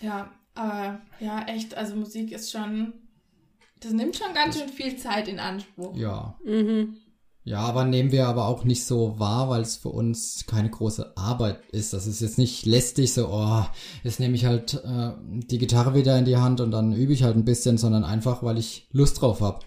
Ja, 0.00 0.30
aber 0.54 1.00
ja, 1.18 1.44
echt, 1.46 1.76
also 1.76 1.96
Musik 1.96 2.30
ist 2.30 2.52
schon, 2.52 2.92
das 3.80 3.92
nimmt 3.92 4.16
schon 4.16 4.32
ganz 4.34 4.58
schön 4.58 4.68
viel 4.68 4.96
Zeit 4.96 5.26
in 5.26 5.40
Anspruch. 5.40 5.96
Ja. 5.96 6.38
Mhm. 6.44 6.96
Ja, 7.46 7.58
aber 7.60 7.84
nehmen 7.84 8.10
wir 8.10 8.26
aber 8.26 8.46
auch 8.46 8.64
nicht 8.64 8.86
so 8.86 9.18
wahr, 9.18 9.50
weil 9.50 9.60
es 9.60 9.76
für 9.76 9.90
uns 9.90 10.44
keine 10.46 10.70
große 10.70 11.14
Arbeit 11.16 11.60
ist. 11.72 11.92
Das 11.92 12.06
ist 12.06 12.20
jetzt 12.22 12.38
nicht 12.38 12.64
lästig, 12.64 13.12
so, 13.12 13.28
oh, 13.28 13.64
jetzt 14.02 14.18
nehme 14.18 14.34
ich 14.34 14.46
halt 14.46 14.82
äh, 14.82 15.10
die 15.20 15.58
Gitarre 15.58 15.94
wieder 15.94 16.18
in 16.18 16.24
die 16.24 16.38
Hand 16.38 16.62
und 16.62 16.70
dann 16.70 16.94
übe 16.94 17.12
ich 17.12 17.22
halt 17.22 17.36
ein 17.36 17.44
bisschen, 17.44 17.76
sondern 17.76 18.02
einfach, 18.02 18.42
weil 18.42 18.56
ich 18.56 18.88
Lust 18.92 19.20
drauf 19.20 19.42
habe. 19.42 19.60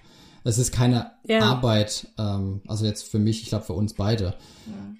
Es 0.43 0.57
ist 0.57 0.71
keine 0.71 1.11
Ja. 1.27 1.41
Arbeit, 1.41 2.07
ähm, 2.17 2.61
also 2.67 2.85
jetzt 2.85 3.03
für 3.03 3.19
mich, 3.19 3.43
ich 3.43 3.49
glaube 3.49 3.65
für 3.65 3.73
uns 3.73 3.93
beide. 3.93 4.33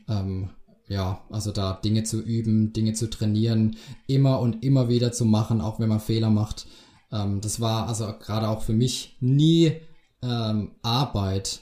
Ähm, 0.08 0.50
ja, 0.88 1.22
also 1.32 1.52
da 1.52 1.74
Dinge 1.74 2.04
zu 2.04 2.22
üben, 2.22 2.74
Dinge 2.74 2.94
zu 2.94 3.10
trainieren, 3.10 3.76
immer 4.06 4.40
und 4.40 4.64
immer 4.64 4.88
wieder 4.88 5.12
zu 5.12 5.26
machen, 5.26 5.62
auch 5.62 5.80
wenn 5.80 5.90
man 5.90 6.00
Fehler 6.00 6.30
macht. 6.30 6.68
Ähm, 7.12 7.42
das 7.42 7.60
war 7.60 7.88
also 7.88 8.06
gerade 8.20 8.48
auch 8.50 8.62
für 8.62 8.74
mich 8.74 9.18
nie 9.20 9.74
ähm, 10.22 10.76
Arbeit. 10.84 11.62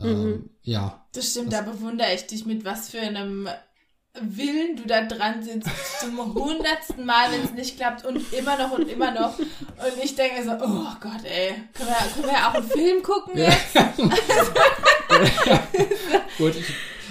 Ähm, 0.00 0.50
Ja, 0.62 1.06
Das 1.12 1.30
stimmt, 1.30 1.52
da 1.52 1.62
bewundere 1.62 2.14
ich 2.14 2.26
dich 2.26 2.46
mit 2.46 2.64
was 2.64 2.90
für 2.90 3.00
einem 3.00 3.48
Willen 4.20 4.76
du 4.76 4.86
da 4.86 5.04
dran 5.04 5.42
sitzt 5.42 5.68
zum 6.00 6.18
hundertsten 6.34 7.04
Mal, 7.04 7.30
wenn 7.30 7.44
es 7.44 7.52
nicht 7.52 7.76
klappt 7.76 8.04
und 8.04 8.32
immer 8.32 8.58
noch 8.58 8.72
und 8.72 8.88
immer 8.88 9.12
noch. 9.12 9.38
Und 9.38 10.02
ich 10.02 10.14
denke 10.16 10.42
so, 10.44 10.52
oh 10.52 10.86
Gott, 11.00 11.24
ey, 11.24 11.54
können 11.74 11.88
wir, 11.88 12.14
können 12.14 12.26
wir 12.26 12.48
auch 12.48 12.54
einen 12.54 12.68
Film 12.68 13.02
gucken 13.02 13.36
jetzt? 13.36 13.74
Gut, 16.38 16.54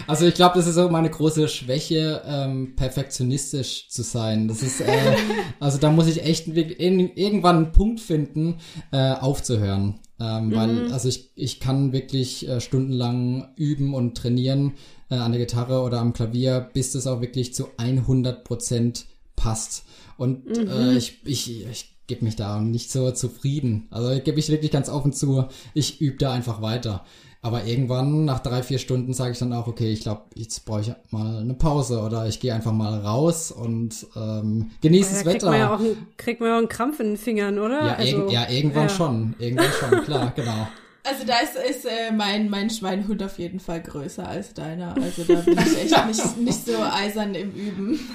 also 0.06 0.26
ich 0.26 0.36
glaube, 0.36 0.56
das 0.56 0.68
ist 0.68 0.76
so 0.76 0.90
meine 0.90 1.10
große 1.10 1.48
Schwäche, 1.48 2.22
ähm, 2.26 2.76
perfektionistisch 2.76 3.90
zu 3.90 4.04
sein. 4.04 4.48
Das 4.48 4.62
ist, 4.62 4.82
äh, 4.82 5.16
also 5.60 5.78
da 5.78 5.92
muss 5.92 6.08
ich 6.08 6.24
echt 6.24 6.48
irgendwann 6.48 7.56
einen 7.58 7.72
Punkt 7.72 8.00
finden, 8.00 8.60
äh, 8.92 9.14
aufzuhören. 9.14 10.00
Ähm, 10.20 10.53
Weil, 10.55 10.91
also 10.91 11.09
ich, 11.09 11.32
ich 11.36 11.59
kann 11.59 11.93
wirklich 11.93 12.47
äh, 12.47 12.59
stundenlang 12.59 13.49
üben 13.55 13.93
und 13.93 14.18
trainieren 14.18 14.74
äh, 15.09 15.15
an 15.15 15.32
der 15.32 15.41
Gitarre 15.41 15.82
oder 15.82 15.99
am 15.99 16.13
Klavier, 16.13 16.70
bis 16.74 16.91
das 16.91 17.05
auch 17.05 17.22
wirklich 17.22 17.53
zu 17.53 17.68
100 17.78 18.43
Prozent 18.43 19.05
passt. 19.36 19.86
Und 20.18 20.47
äh, 20.57 20.97
ich, 20.97 21.20
ich, 21.24 21.65
ich 21.68 21.97
gebe 22.07 22.26
mich 22.26 22.36
da 22.36 22.59
nicht 22.59 22.91
so 22.91 23.11
zufrieden. 23.11 23.88
Also 23.91 24.09
ich 24.11 24.24
gebe 24.24 24.38
mich 24.38 24.49
wirklich 24.49 24.72
ganz 24.72 24.89
offen 24.89 25.13
zu, 25.13 25.45
ich 25.74 26.01
übe 26.01 26.18
da 26.18 26.32
einfach 26.32 26.61
weiter. 26.61 27.05
Aber 27.42 27.66
irgendwann, 27.66 28.26
nach 28.26 28.40
drei, 28.40 28.64
vier 28.64 28.80
Stunden, 28.80 29.14
sage 29.14 29.32
ich 29.32 29.40
dann 29.40 29.54
auch, 29.54 29.68
okay, 29.68 29.92
ich 29.92 30.02
glaube, 30.02 30.24
jetzt 30.36 30.66
brauche 30.66 30.82
ich 30.82 30.92
mal 31.12 31.38
eine 31.38 31.54
Pause 31.54 32.02
oder 32.02 32.28
ich 32.28 32.40
gehe 32.40 32.54
einfach 32.54 32.72
mal 32.74 33.00
raus 33.00 33.52
und 33.52 34.08
ähm, 34.16 34.72
genieße 34.82 35.12
Da 35.12 35.24
das 35.24 35.34
Wetter. 35.34 35.50
man 35.52 35.60
ja 35.60 35.74
auch 35.76 35.80
einen, 35.80 36.08
kriegt 36.18 36.40
man 36.42 36.50
ja 36.50 36.56
auch 36.56 36.60
einen 36.60 36.68
Krampf 36.68 37.00
in 37.00 37.08
den 37.08 37.18
Fingern, 37.18 37.60
oder? 37.60 37.86
ja, 37.86 37.94
Also, 37.94 38.18
irg 38.18 38.32
ja, 38.32 38.50
irgendwann 38.50 38.88
ja. 38.88 38.90
schon. 38.90 39.36
Irgendwann 39.40 39.72
schon, 39.72 40.04
klar, 40.04 40.34
genau. 40.36 40.68
Also 41.10 41.26
da 41.26 41.36
ist, 41.40 41.56
ist 41.56 41.86
äh, 41.86 42.12
mein, 42.12 42.50
mein 42.50 42.70
Schweinhund 42.70 43.24
auf 43.24 43.40
jeden 43.40 43.62
Fall 43.62 43.82
größer 43.82 44.28
als 44.28 44.54
deiner. 44.54 44.94
Also 45.02 45.24
da 45.24 45.36
bin 45.36 45.58
ich 45.58 45.84
echt 45.84 46.06
nicht, 46.08 46.38
nicht 46.38 46.66
so 46.66 46.74
eisern 46.84 47.34
im 47.34 47.52
Üben. 47.52 47.98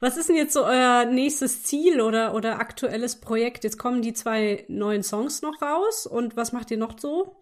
Was 0.00 0.16
ist 0.16 0.28
denn 0.30 0.36
jetzt 0.36 0.54
so 0.54 0.64
euer 0.64 1.04
nächstes 1.04 1.62
Ziel 1.62 2.00
oder, 2.00 2.34
oder 2.34 2.58
aktuelles 2.58 3.20
Projekt? 3.20 3.64
Jetzt 3.64 3.78
kommen 3.78 4.00
die 4.02 4.14
zwei 4.14 4.64
neuen 4.68 5.02
Songs 5.02 5.42
noch 5.42 5.60
raus 5.60 6.06
und 6.06 6.36
was 6.36 6.52
macht 6.52 6.70
ihr 6.70 6.78
noch 6.78 6.98
so? 6.98 7.36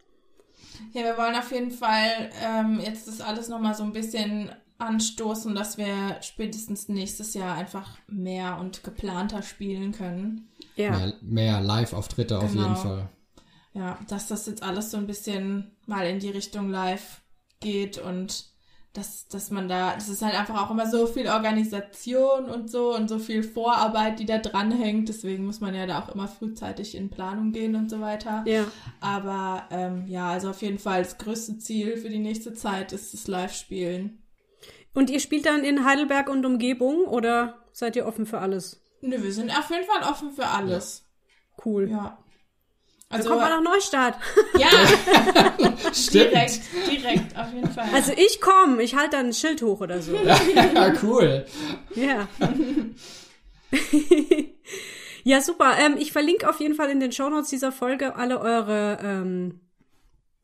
Ja, 0.93 1.03
wir 1.05 1.17
wollen 1.17 1.37
auf 1.37 1.51
jeden 1.53 1.71
Fall 1.71 2.31
ähm, 2.43 2.81
jetzt 2.81 3.07
das 3.09 3.21
alles 3.21 3.49
nochmal 3.49 3.75
so 3.75 3.85
ein 3.85 3.93
bisschen 3.93 4.51
anstoßen, 4.79 5.55
dass 5.55 5.77
wir 5.79 6.19
spätestens 6.23 6.89
nächstes 6.89 7.35
Jahr 7.35 7.57
einfach 7.57 7.99
mehr 8.07 8.59
und 8.61 8.85
geplanter 8.85 9.43
spielen 9.43 9.93
können. 9.93 10.49
Ja. 10.77 10.91
Mehr, 10.91 11.13
mehr 11.21 11.61
Live-Auftritte 11.61 12.39
auf 12.39 12.51
Genau. 12.53 12.63
jeden 12.63 12.77
Fall. 12.77 13.09
Ja, 13.75 13.99
dass 14.09 14.29
das 14.29 14.47
jetzt 14.47 14.63
alles 14.63 14.91
so 14.91 14.97
ein 14.97 15.07
bisschen 15.07 15.77
mal 15.87 16.07
in 16.07 16.21
die 16.21 16.31
Richtung 16.31 16.71
live 16.71 17.21
geht 17.61 17.99
und 17.99 18.47
dass, 18.99 19.29
dass 19.29 19.51
man 19.51 19.69
da, 19.69 19.95
das 19.95 20.09
ist 20.09 20.23
halt 20.23 20.35
einfach 20.35 20.61
auch 20.61 20.71
immer 20.73 20.91
so 20.91 21.07
viel 21.07 21.29
Organisation 21.29 22.47
und 22.47 22.69
so 22.69 22.95
und 22.95 23.09
so 23.09 23.19
viel 23.19 23.45
Vorarbeit, 23.45 24.19
die 24.19 24.27
da 24.27 24.39
dranhängt. 24.39 25.09
Deswegen 25.09 25.47
muss 25.47 25.61
man 25.61 25.75
ja 25.75 25.87
da 25.87 26.01
auch 26.01 26.09
immer 26.13 26.27
frühzeitig 26.27 26.97
in 26.97 27.09
Planung 27.09 27.53
gehen 27.53 27.77
und 27.77 27.89
so 27.89 28.01
weiter. 28.01 28.43
Ja. 28.47 28.65
Aber 29.01 29.69
ähm, 29.71 30.07
ja, 30.09 30.31
also 30.31 30.51
auf 30.51 30.63
jeden 30.63 30.79
Fall 30.79 31.03
das 31.03 31.17
größte 31.17 31.59
Ziel 31.59 31.97
für 31.97 32.09
die 32.09 32.19
nächste 32.19 32.55
Zeit 32.55 32.93
ist 32.93 33.15
das 33.15 33.29
Live-Spielen. 33.29 34.21
Und 34.95 35.11
ihr 35.11 35.21
spielt 35.21 35.47
dann 35.47 35.63
in 35.63 35.85
Heidelberg 35.85 36.29
und 36.29 36.45
Umgebung 36.45 37.05
oder 37.05 37.63
seid 37.73 37.95
ihr 37.95 38.07
offen 38.07 38.27
für 38.27 38.41
alles? 38.41 38.83
Nö, 39.01 39.23
wir 39.23 39.33
sind 39.33 39.57
auf 39.57 39.71
jeden 39.71 39.87
Fall 39.87 40.11
offen 40.11 40.33
für 40.33 40.47
alles. 40.47 41.05
Cool. 41.65 41.89
Ja. 41.89 42.19
Also, 43.11 43.31
kommt 43.31 43.41
man 43.41 43.51
nach 43.51 43.73
Neustadt. 43.73 44.19
ja, 44.59 44.69
Stimmt. 45.95 46.33
direkt, 46.33 46.61
direkt, 46.91 47.39
auf 47.39 47.53
jeden 47.55 47.71
Fall. 47.71 47.89
Also 47.95 48.13
ich 48.15 48.41
komme, 48.41 48.83
ich 48.83 48.95
halte 48.97 49.17
dann 49.17 49.27
ein 49.27 49.33
Schild 49.33 49.63
hoch 49.63 49.81
oder 49.81 50.03
so. 50.03 50.15
Ja, 50.15 50.39
cool. 51.03 51.47
Ja. 51.95 52.29
ja, 55.25 55.41
super. 55.41 55.77
Ähm, 55.79 55.97
ich 55.99 56.13
verlinke 56.13 56.49
auf 56.49 56.61
jeden 56.61 56.75
Fall 56.75 56.91
in 56.91 57.01
den 57.01 57.13
Shownotes 57.13 57.51
dieser 57.51 57.73
Folge 57.73 58.17
alle 58.17 58.41
eure 58.41 58.99
ähm, 59.03 59.61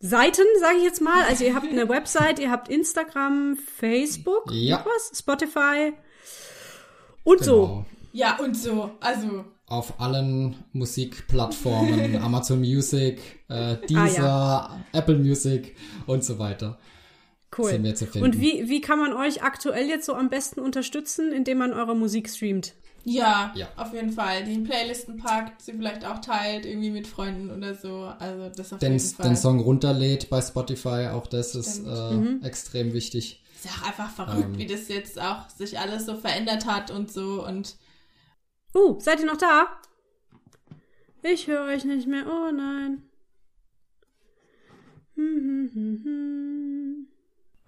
Seiten, 0.00 0.42
sage 0.60 0.78
ich 0.78 0.84
jetzt 0.84 1.00
mal. 1.00 1.22
Also 1.24 1.44
ihr 1.44 1.54
habt 1.54 1.66
eine 1.70 1.88
Website, 1.88 2.38
ihr 2.38 2.50
habt 2.50 2.68
Instagram, 2.68 3.56
Facebook, 3.56 4.50
Ja. 4.52 4.84
was, 4.86 5.18
Spotify 5.18 5.92
und 7.24 7.42
so. 7.44 7.66
Genau. 7.66 7.86
ja, 8.12 8.36
und 8.38 8.54
so. 8.56 8.90
Also, 9.00 9.44
Auf 9.74 10.00
allen 10.00 10.54
Musikplattformen, 10.72 12.16
Amazon 12.22 12.60
Music, 12.60 13.20
äh, 13.48 13.76
Deezer, 13.88 14.78
Apple 14.92 15.18
Music 15.18 15.74
und 16.06 16.22
so 16.24 16.38
weiter. 16.38 16.78
Cool. 17.56 17.70
Sind 17.70 17.84
wir 17.84 17.94
zu 17.94 18.06
finden. 18.06 18.24
Und 18.26 18.40
wie, 18.40 18.68
wie 18.68 18.80
kann 18.80 18.98
man 18.98 19.12
euch 19.12 19.42
aktuell 19.42 19.86
jetzt 19.88 20.06
so 20.06 20.14
am 20.14 20.28
besten 20.28 20.60
unterstützen, 20.60 21.32
indem 21.32 21.58
man 21.58 21.72
eure 21.72 21.94
Musik 21.96 22.28
streamt? 22.28 22.74
ja, 23.06 23.52
Ja. 23.54 23.68
auf 23.76 23.92
jeden 23.92 24.12
Fall. 24.12 24.44
Die 24.44 24.54
in 24.54 24.64
Playlisten 24.64 25.18
packt, 25.18 25.60
sie 25.60 25.72
vielleicht 25.74 26.06
auch 26.06 26.20
teilt, 26.20 26.64
irgendwie 26.64 26.90
mit 26.90 27.06
Freunden 27.06 27.50
oder 27.50 27.74
so. 27.74 28.10
Also, 28.18 28.48
das 28.56 28.72
auf 28.72 28.78
den, 28.78 28.92
jeden 28.92 29.04
Fall. 29.04 29.26
den 29.28 29.36
Song 29.36 29.60
runterlädt 29.60 30.30
bei 30.30 30.40
Spotify, 30.40 31.08
auch 31.12 31.26
das 31.26 31.54
ist 31.54 31.80
Stimmt. 31.82 31.88
äh, 31.88 32.14
Mhm. 32.14 32.40
extrem 32.42 32.92
wichtig. 32.94 33.42
ist 33.56 33.66
ja 33.66 33.70
auch 33.82 33.86
einfach 33.88 34.10
verrückt, 34.10 34.46
Ähm. 34.54 34.58
wie 34.58 34.66
das 34.66 34.88
jetzt 34.88 35.20
auch 35.20 35.48
sich 35.50 35.78
alles 35.78 36.06
so 36.06 36.16
verändert 36.16 36.64
hat 36.66 36.90
und 36.90 37.12
so. 37.12 37.46
Und 37.46 37.76
Uh, 38.74 38.98
seid 39.00 39.20
ihr 39.20 39.26
noch 39.26 39.36
da? 39.36 39.68
Ich 41.22 41.46
höre 41.46 41.64
euch 41.66 41.84
nicht 41.84 42.06
mehr. 42.06 42.24
Oh 42.26 42.50
nein. 42.52 43.02
Hm, 45.16 45.70
hm, 45.72 46.00
hm, 46.04 47.06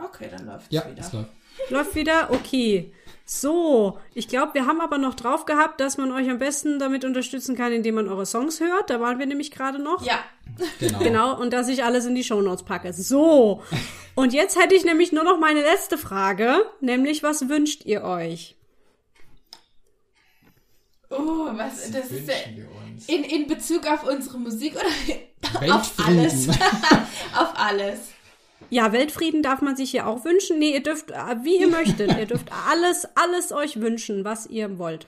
okay, 0.05 0.29
dann 0.31 0.47
läuft 0.47 0.73
Ja, 0.73 0.81
es 0.83 0.87
wieder. 0.91 0.97
das 0.97 1.13
läuft. 1.13 1.31
Läuft 1.71 1.95
wieder? 1.95 2.31
Okay. 2.33 2.93
So, 3.25 3.99
ich 4.15 4.29
glaube, 4.29 4.55
wir 4.55 4.67
haben 4.67 4.81
aber 4.81 4.99
noch 4.99 5.15
drauf 5.15 5.47
gehabt, 5.47 5.81
dass 5.81 5.97
man 5.97 6.13
euch 6.13 6.29
am 6.29 6.39
besten 6.39 6.79
damit 6.79 7.05
unterstützen 7.05 7.57
kann, 7.57 7.73
indem 7.73 7.95
man 7.97 8.09
eure 8.09 8.27
Songs 8.27 8.61
hört. 8.61 8.91
Da 8.91 9.01
waren 9.01 9.19
wir 9.19 9.27
nämlich 9.27 9.51
gerade 9.53 9.79
noch. 9.79 10.05
Ja, 10.05 10.19
Genau. 10.81 10.99
Genau, 11.01 11.41
und 11.41 11.53
dass 11.53 11.69
ich 11.69 11.85
alles 11.85 12.07
in 12.07 12.15
die 12.15 12.25
Shownotes 12.25 12.63
packe. 12.65 12.93
So, 12.93 13.63
und 14.15 14.33
jetzt 14.33 14.59
hätte 14.61 14.75
ich 14.75 14.85
nämlich 14.85 15.13
nur 15.13 15.25
noch 15.25 15.39
meine 15.39 15.61
letzte 15.61 15.99
Frage, 15.99 16.65
nämlich 16.81 17.23
was 17.23 17.49
wünscht 17.49 17.85
ihr 17.85 18.03
euch? 18.05 18.57
Oh, 21.19 21.49
was, 21.57 21.91
das 21.91 22.11
ist 22.11 22.31
in, 23.07 23.25
in 23.25 23.47
Bezug 23.47 23.87
auf 23.87 24.05
unsere 24.09 24.39
Musik 24.39 24.75
oder 24.75 25.75
auf 25.75 25.95
alles? 26.05 26.49
auf 27.37 27.53
alles. 27.55 27.99
Ja, 28.71 28.93
Weltfrieden 28.93 29.43
darf 29.43 29.63
man 29.63 29.77
sich 29.77 29.91
hier 29.91 30.07
auch 30.07 30.25
wünschen. 30.25 30.59
Nee, 30.59 30.73
ihr 30.73 30.83
dürft, 30.83 31.11
äh, 31.11 31.37
wie 31.43 31.61
ihr 31.61 31.69
möchtet, 31.69 32.17
ihr 32.19 32.27
dürft 32.27 32.51
alles, 32.69 33.07
alles 33.15 33.53
euch 33.53 33.81
wünschen, 33.81 34.25
was 34.25 34.47
ihr 34.47 34.79
wollt. 34.79 35.07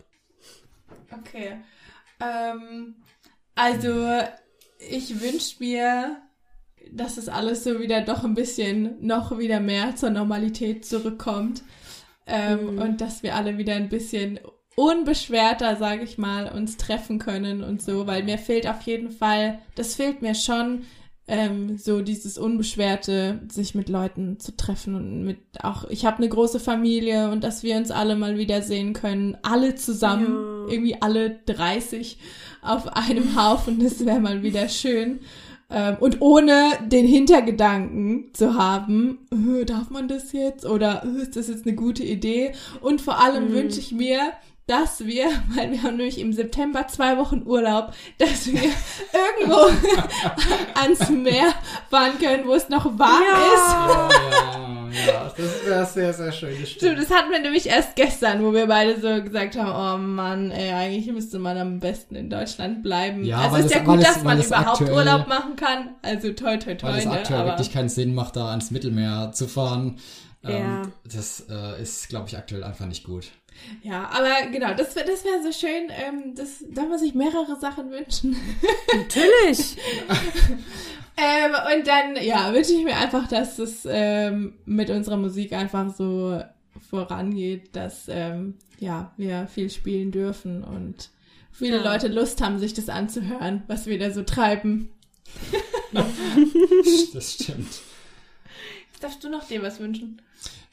Okay. 1.11 1.57
Ähm, 2.21 2.97
also, 3.55 4.21
ich 4.79 5.21
wünsche 5.21 5.57
mir, 5.59 6.23
dass 6.93 7.17
es 7.17 7.29
alles 7.29 7.65
so 7.65 7.81
wieder 7.81 8.03
doch 8.03 8.23
ein 8.25 8.35
bisschen 8.35 9.05
noch 9.05 9.39
wieder 9.39 9.61
mehr 9.61 9.97
zur 9.97 10.11
Normalität 10.11 10.85
zurückkommt. 10.85 11.63
Ähm, 12.27 12.79
Und 12.79 13.01
dass 13.01 13.23
wir 13.23 13.35
alle 13.35 13.59
wieder 13.59 13.75
ein 13.75 13.89
bisschen 13.89 14.39
unbeschwerter, 14.79 15.77
sage 15.77 16.05
ich 16.05 16.19
mal, 16.19 16.51
uns 16.53 16.77
treffen 16.77 17.19
können 17.19 17.65
und 17.65 17.83
so, 17.83 18.07
weil 18.07 18.23
mir 18.23 18.39
fehlt 18.39 18.69
auf 18.69 18.83
jeden 18.83 19.11
Fall, 19.11 19.59
das 19.75 19.95
fehlt 19.97 20.23
mir 20.23 20.35
schon, 20.35 20.83
ähm, 21.31 21.77
so 21.77 22.01
dieses 22.01 22.39
unbeschwerte, 22.39 23.41
sich 23.53 23.75
mit 23.75 23.91
Leuten 23.91 24.39
zu 24.41 24.57
treffen 24.57 24.95
und 24.95 25.25
mit 25.25 25.39
auch, 25.63 25.85
ich 25.91 26.07
habe 26.07 26.19
eine 26.19 26.29
große 26.29 26.59
Familie 26.59 27.31
und 27.31 27.45
dass 27.45 27.63
wir 27.63 27.77
uns 27.77 27.91
alle 27.91 28.17
mal 28.17 28.39
wiedersehen 28.39 28.95
können, 28.95 29.37
alle 29.43 29.75
zusammen, 29.75 30.27
Ja. 30.69 30.73
irgendwie 30.73 31.03
alle 31.03 31.39
30 31.45 32.17
auf 32.63 32.89
einem 32.97 33.37
Haufen, 33.37 33.79
das 33.83 34.07
wäre 34.07 34.21
mal 34.21 34.43
wieder 34.43 34.69
schön. 34.71 35.21
Ähm, 35.71 35.97
und 36.01 36.23
ohne 36.23 36.71
den 36.87 37.07
Hintergedanken 37.07 38.31
zu 38.33 38.55
haben, 38.55 39.19
äh, 39.31 39.67
darf 39.67 39.91
man 39.91 40.09
das 40.09 40.33
jetzt 40.33 40.65
oder 40.65 41.03
äh, 41.05 41.23
ist 41.23 41.37
das 41.37 41.49
jetzt 41.49 41.67
eine 41.67 41.77
gute 41.77 42.05
Idee? 42.05 42.53
Und 42.81 43.03
vor 43.03 43.21
allem 43.23 43.53
wünsche 43.53 43.81
ich 43.81 43.93
mir, 43.93 44.19
dass 44.69 45.05
wir, 45.05 45.27
weil 45.57 45.73
wir 45.73 45.83
haben 45.83 45.97
nämlich 45.97 46.21
im 46.21 46.33
September 46.33 46.87
zwei 46.87 47.17
Wochen 47.19 47.43
Urlaub, 47.45 47.93
dass 48.19 48.47
wir 48.47 48.61
irgendwo 49.41 49.57
ans 50.81 51.09
Meer 51.11 51.53
fahren 51.91 52.19
können, 52.21 52.47
wo 52.47 52.55
es 52.55 52.69
noch 52.69 52.85
warm 52.99 53.23
ist. 53.23 53.73
Ja, 53.73 54.09
ja, 54.11 55.13
ja. 55.13 55.33
Das 55.37 55.67
wäre 55.67 55.87
sehr, 55.87 56.13
sehr 56.13 56.33
schön. 56.33 56.55
das 56.61 56.71
Stimmt, 56.71 56.99
das 56.99 57.11
hatten 57.11 57.31
wir 57.31 57.41
nämlich 57.41 57.67
erst 57.67 57.97
gestern, 57.97 58.43
wo 58.45 58.53
wir 58.53 58.67
beide 58.67 59.01
so 59.01 59.23
gesagt 59.23 59.57
haben, 59.57 59.71
oh 59.71 59.99
Mann, 60.03 60.51
ey, 60.51 60.73
eigentlich 60.73 61.13
müsste 61.13 61.39
man 61.39 61.57
am 61.59 61.81
besten 61.81 62.15
in 62.15 62.31
Deutschland 62.31 62.83
bleiben. 62.83 63.25
Ja, 63.25 63.39
also 63.41 63.57
ist 63.57 63.65
es- 63.67 63.73
ja 63.73 63.79
gut, 63.83 64.03
dass 64.03 64.23
man 64.23 64.41
überhaupt 64.43 64.81
aktuell- 64.81 64.93
Urlaub 64.93 65.27
machen 65.29 65.57
kann. 65.57 65.91
Also 66.03 66.33
toi 66.33 66.57
toi 66.59 66.75
toi, 66.75 66.89
Weil 66.91 66.99
es 66.99 67.05
ne? 67.07 67.13
aktuell 67.13 67.41
Aber 67.41 67.51
wirklich 67.51 67.73
keinen 67.73 67.89
Sinn 67.89 68.15
macht, 68.15 68.37
da 68.37 68.49
ans 68.51 68.71
Mittelmeer 68.71 69.33
zu 69.33 69.49
fahren. 69.49 69.99
Ja. 70.43 70.51
Ähm, 70.51 70.93
das 71.05 71.45
äh, 71.51 71.83
ist, 71.83 72.09
glaube 72.09 72.29
ich, 72.29 72.37
aktuell 72.37 72.63
einfach 72.65 72.87
nicht 72.87 73.05
gut. 73.05 73.27
Ja, 73.83 74.09
aber 74.11 74.51
genau, 74.51 74.75
das 74.75 74.95
wäre 74.97 75.07
das 75.07 75.25
wär 75.25 75.43
so 75.43 75.53
schön. 75.53 75.91
Ähm, 75.91 76.35
das, 76.35 76.65
darf 76.71 76.89
man 76.89 76.99
sich 76.99 77.15
mehrere 77.15 77.59
Sachen 77.61 77.91
wünschen. 77.91 78.37
Natürlich. 78.95 79.77
Ähm, 81.21 81.51
und 81.77 81.85
dann, 81.89 82.15
ja, 82.23 82.55
wünsche 82.55 82.75
ich 82.75 82.85
mir 82.85 82.97
einfach, 82.97 83.27
dass 83.27 83.59
es 83.59 83.85
ähm, 83.91 84.55
mit 84.67 84.89
unserer 84.89 85.17
Musik 85.17 85.53
einfach 85.53 85.93
so 85.93 86.41
vorangeht, 86.89 87.75
dass 87.75 88.05
ähm, 88.09 88.55
ja, 88.79 89.13
wir 89.17 89.49
viel 89.49 89.69
spielen 89.69 90.13
dürfen 90.13 90.63
und 90.63 91.11
viele 91.51 91.79
Ja. 91.79 91.93
Leute 91.93 92.07
Lust 92.07 92.41
haben, 92.41 92.61
sich 92.61 92.73
das 92.73 92.89
anzuhören, 92.89 93.65
was 93.67 93.87
wir 93.87 93.99
da 93.99 94.13
so 94.13 94.23
treiben. 94.23 94.91
Das 97.13 97.33
stimmt. 97.35 97.81
Jetzt 98.91 99.03
darfst 99.03 99.25
du 99.25 99.29
noch 99.31 99.49
dir 99.49 99.63
was 99.63 99.81
wünschen. 99.81 100.21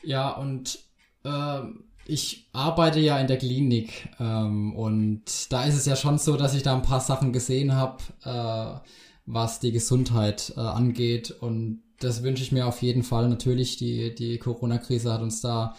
Ja, 0.04 0.32
und 0.32 0.78
ähm, 1.24 1.86
ich 2.08 2.48
arbeite 2.54 3.00
ja 3.00 3.20
in 3.20 3.28
der 3.28 3.38
Klinik 3.38 4.10
ähm, 4.20 4.76
und 4.76 5.52
da 5.52 5.64
ist 5.64 5.76
es 5.76 5.86
ja 5.86 5.96
schon 5.96 6.18
so, 6.18 6.38
dass 6.38 6.54
ich 6.54 6.64
da 6.64 6.76
ein 6.76 6.82
paar 6.82 7.02
Sachen 7.02 7.34
gesehen 7.34 7.74
habe, 7.74 8.04
äh, 8.24 8.80
was 9.26 9.60
die 9.60 9.72
Gesundheit 9.72 10.54
äh, 10.56 10.60
angeht 10.60 11.32
und 11.32 11.82
das 12.00 12.24
wünsche 12.24 12.44
ich 12.44 12.52
mir 12.52 12.68
auf 12.68 12.82
jeden 12.82 13.04
Fall. 13.04 13.30
Natürlich, 13.30 13.78
die, 13.78 14.14
die 14.14 14.38
Corona-Krise 14.38 15.14
hat 15.14 15.22
uns 15.22 15.42
da 15.42 15.76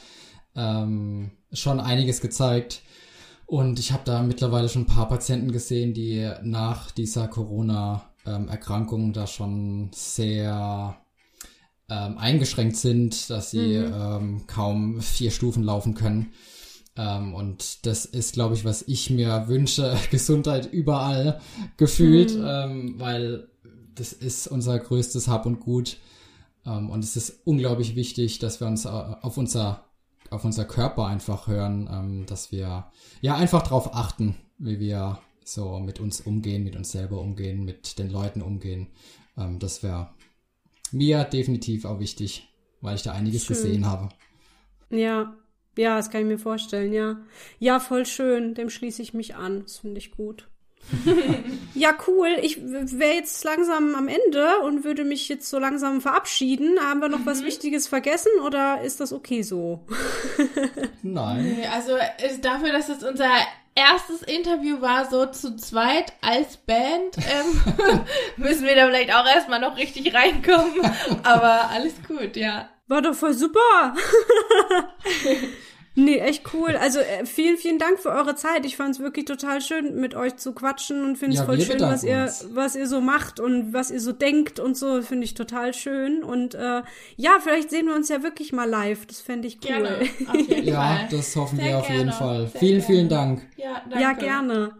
ähm, 0.54 1.30
schon 1.52 1.80
einiges 1.80 2.20
gezeigt. 2.20 2.82
Und 3.46 3.78
ich 3.78 3.92
habe 3.92 4.02
da 4.04 4.22
mittlerweile 4.22 4.68
schon 4.68 4.82
ein 4.82 4.86
paar 4.86 5.08
Patienten 5.08 5.52
gesehen, 5.52 5.94
die 5.94 6.28
nach 6.42 6.90
dieser 6.90 7.28
Corona-Erkrankung 7.28 9.12
da 9.12 9.26
schon 9.26 9.90
sehr 9.94 10.96
ähm, 11.89 12.18
eingeschränkt 12.18 12.76
sind, 12.76 13.30
dass 13.30 13.51
sie 13.51 13.74
ähm, 13.74 14.47
kaum 14.47 15.01
vier 15.01 15.30
Stufen 15.30 15.62
laufen 15.62 15.95
können. 15.95 16.32
Ähm, 16.97 17.34
und 17.34 17.87
das 17.87 18.05
ist, 18.05 18.34
glaube 18.34 18.55
ich, 18.55 18.64
was 18.64 18.82
ich 18.82 19.11
mir 19.11 19.49
wünsche. 19.49 19.97
Gesundheit 20.11 20.72
überall 20.72 21.41
gefühlt, 21.76 22.37
ähm, 22.43 22.95
weil 22.99 23.49
das 23.95 24.12
ist 24.12 24.47
unser 24.49 24.78
größtes 24.78 25.28
Hab 25.28 25.47
und 25.47 25.61
Gut. 25.61 25.99
Ähm, 26.64 26.91
und 26.91 27.05
es 27.05 27.16
ist 27.16 27.41
unglaublich 27.45 27.95
wichtig, 27.95 28.39
dass 28.39 28.61
wir 28.61 28.66
uns 28.66 28.84
äh, 28.84 28.89
auf 28.89 29.37
unser 29.37 29.82
auf 30.30 30.45
unser 30.45 30.64
Körper 30.64 31.07
einfach 31.07 31.47
hören, 31.47 31.89
ähm, 31.91 32.26
dass 32.26 32.51
wir 32.51 32.91
ja 33.20 33.37
einfach 33.37 33.62
darauf 33.62 33.95
achten, 33.95 34.34
wie 34.59 34.80
wir 34.80 35.20
so 35.45 35.78
mit 35.78 36.01
uns 36.01 36.20
umgehen, 36.20 36.64
mit 36.64 36.74
uns 36.74 36.91
selber 36.91 37.20
umgehen, 37.20 37.64
mit 37.64 37.99
den 37.99 38.11
Leuten 38.11 38.43
umgehen. 38.43 38.89
Ähm, 39.37 39.61
das 39.61 39.82
wäre 39.82 40.11
mir 40.93 41.24
definitiv 41.24 41.84
auch 41.84 42.01
wichtig, 42.01 42.49
weil 42.80 42.97
ich 42.97 43.03
da 43.03 43.12
einiges 43.12 43.45
Schön. 43.45 43.57
gesehen 43.57 43.87
habe. 43.87 44.09
Ja, 44.91 45.37
ja, 45.76 45.97
das 45.97 46.11
kann 46.11 46.22
ich 46.22 46.26
mir 46.26 46.39
vorstellen, 46.39 46.93
ja. 46.93 47.18
Ja, 47.59 47.80
voll 47.80 48.07
schön, 48.07 48.55
dem 48.55 48.70
schließe 48.70 49.03
ich 49.03 49.12
mich 49.12 49.34
an. 49.34 49.62
Das 49.62 49.78
finde 49.78 49.99
ich 49.99 50.12
gut. 50.12 50.49
ja, 51.74 51.97
cool. 52.07 52.28
Ich 52.43 52.62
wäre 52.62 53.14
jetzt 53.14 53.45
langsam 53.45 53.95
am 53.95 54.09
Ende 54.09 54.61
und 54.64 54.84
würde 54.84 55.05
mich 55.05 55.28
jetzt 55.28 55.51
so 55.51 55.59
langsam 55.59 56.01
verabschieden. 56.01 56.78
Haben 56.80 57.01
wir 57.01 57.09
noch 57.09 57.26
was 57.26 57.43
Wichtiges 57.43 57.89
vergessen 57.89 58.30
oder 58.45 58.80
ist 58.82 59.01
das 59.01 59.12
okay 59.12 59.43
so? 59.43 59.84
Nein. 61.03 61.57
Nee, 61.57 61.66
also 61.66 61.97
äh, 61.97 62.39
dafür, 62.41 62.72
dass 62.72 62.89
es 62.89 63.03
unser 63.03 63.30
erstes 63.76 64.22
Interview 64.22 64.80
war, 64.80 65.08
so 65.08 65.26
zu 65.26 65.56
zweit 65.56 66.12
als 66.22 66.56
Band, 66.56 67.16
ähm, 67.18 68.04
müssen 68.36 68.66
wir 68.66 68.74
da 68.74 68.86
vielleicht 68.86 69.14
auch 69.14 69.26
erstmal 69.26 69.60
noch 69.60 69.76
richtig 69.76 70.12
reinkommen. 70.12 70.80
Aber 71.22 71.70
alles 71.70 71.94
gut, 72.08 72.36
ja. 72.36 72.68
War 72.88 73.02
doch 73.02 73.14
voll 73.14 73.34
super. 73.34 73.94
nee, 75.97 76.18
echt 76.18 76.55
cool. 76.55 76.76
Also 76.76 77.01
äh, 77.01 77.26
vielen, 77.26 77.57
vielen 77.57 77.78
Dank 77.80 77.99
für 77.99 78.11
eure 78.11 78.36
Zeit. 78.36 78.64
Ich 78.64 78.76
fand 78.76 78.94
es 78.94 79.01
wirklich 79.01 79.24
total 79.24 79.61
schön, 79.61 79.97
mit 79.97 80.14
euch 80.14 80.36
zu 80.36 80.53
quatschen 80.53 81.05
und 81.05 81.16
finde 81.16 81.34
es 81.34 81.40
Ja, 81.40 81.47
voll 81.47 81.61
schön, 81.61 81.80
was 81.80 82.05
ihr, 82.05 82.22
uns. 82.22 82.47
was 82.53 82.76
ihr 82.76 82.86
so 82.86 83.01
macht 83.01 83.40
und 83.40 83.72
was 83.72 83.90
ihr 83.90 84.01
so 84.01 84.12
denkt 84.12 84.61
und 84.61 84.76
so. 84.76 85.03
Finde 85.03 85.24
ich 85.24 85.34
total 85.34 85.74
schön. 85.74 86.22
Und 86.22 86.55
äh, 86.55 86.82
ja, 87.16 87.38
vielleicht 87.42 87.70
sehen 87.70 87.86
wir 87.86 87.94
uns 87.97 88.09
ja 88.09 88.22
wirklich 88.22 88.53
mal 88.53 88.68
live. 88.68 89.07
Das 89.07 89.20
fände 89.20 89.49
ich 89.49 89.57
cool. 89.64 89.68
Gerne. 89.68 89.99
Auf 90.28 90.34
jeden 90.49 90.64
Ja, 90.68 90.74
Fall. 90.97 91.09
das 91.11 91.34
hoffen 91.34 91.57
Sehr 91.57 91.66
wir 91.66 91.78
auf 91.78 91.88
jeden 91.88 91.99
gerne. 92.11 92.12
Fall. 92.12 92.49
Sehr 92.49 92.61
vielen, 92.61 92.70
gerne. 92.80 92.82
vielen 92.86 93.09
Dank. 93.09 93.42
Ja, 93.57 93.82
danke. 93.88 94.01
Ja, 94.03 94.12
gerne. 94.12 94.74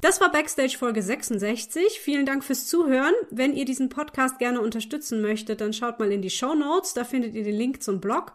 Das 0.00 0.20
war 0.20 0.30
Backstage 0.30 0.78
Folge 0.78 1.02
66. 1.02 1.98
Vielen 1.98 2.24
Dank 2.24 2.44
fürs 2.44 2.68
Zuhören. 2.68 3.14
Wenn 3.30 3.52
ihr 3.52 3.64
diesen 3.64 3.88
Podcast 3.88 4.38
gerne 4.38 4.60
unterstützen 4.60 5.20
möchtet, 5.20 5.60
dann 5.60 5.72
schaut 5.72 5.98
mal 5.98 6.12
in 6.12 6.22
die 6.22 6.30
Show 6.30 6.54
Notes. 6.54 6.94
Da 6.94 7.02
findet 7.02 7.34
ihr 7.34 7.42
den 7.42 7.56
Link 7.56 7.82
zum 7.82 8.00
Blog. 8.00 8.32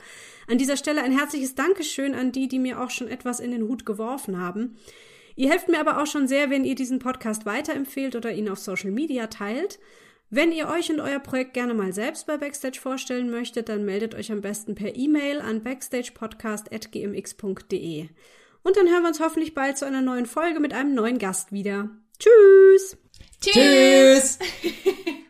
An 0.47 0.57
dieser 0.57 0.76
Stelle 0.76 1.01
ein 1.01 1.18
herzliches 1.18 1.55
Dankeschön 1.55 2.16
an 2.16 2.34
die, 2.34 2.49
die 2.49 2.59
mir 2.59 2.82
auch 2.82 2.89
schon 2.89 3.07
etwas 3.07 3.39
in 3.39 3.51
den 3.51 3.64
Hut 3.64 3.86
geworfen 3.86 4.41
haben. 4.41 4.76
Ihr 5.38 5.49
helft 5.49 5.70
mir 5.70 5.80
aber 5.80 6.01
auch 6.01 6.05
schon 6.05 6.28
sehr, 6.28 6.49
wenn 6.49 6.66
ihr 6.66 6.76
diesen 6.76 6.99
Podcast 6.99 7.45
weiterempfehlt 7.45 8.18
oder 8.18 8.34
ihn 8.34 8.49
auf 8.49 8.59
Social 8.59 8.91
Media 8.91 9.28
teilt. 9.28 9.80
Wenn 10.30 10.51
ihr 10.51 10.68
euch 10.68 10.91
und 10.91 10.99
euer 10.99 11.20
Projekt 11.20 11.53
gerne 11.53 11.74
mal 11.74 11.93
selbst 11.93 12.28
bei 12.28 12.36
Backstage 12.36 12.82
vorstellen 12.82 13.30
möchtet, 13.30 13.70
dann 13.70 13.86
meldet 13.86 14.16
euch 14.16 14.34
am 14.34 14.41
besten 14.41 14.76
per 14.76 14.97
E-Mail 14.97 15.39
an 15.39 15.64
backstagepodcast.gmx.de. 15.64 18.09
Und 18.64 18.78
dann 18.78 18.89
hören 18.89 19.03
wir 19.03 19.09
uns 19.09 19.20
hoffentlich 19.20 19.53
bald 19.53 19.78
zu 19.78 19.86
einer 19.86 20.01
neuen 20.01 20.26
Folge 20.26 20.59
mit 20.59 20.74
einem 20.74 20.95
neuen 20.95 21.20
Gast 21.20 21.51
wieder. 21.51 21.89
Tschüss! 22.18 22.97
Tschüss! 23.41 24.39
Tschüss. 24.61 24.74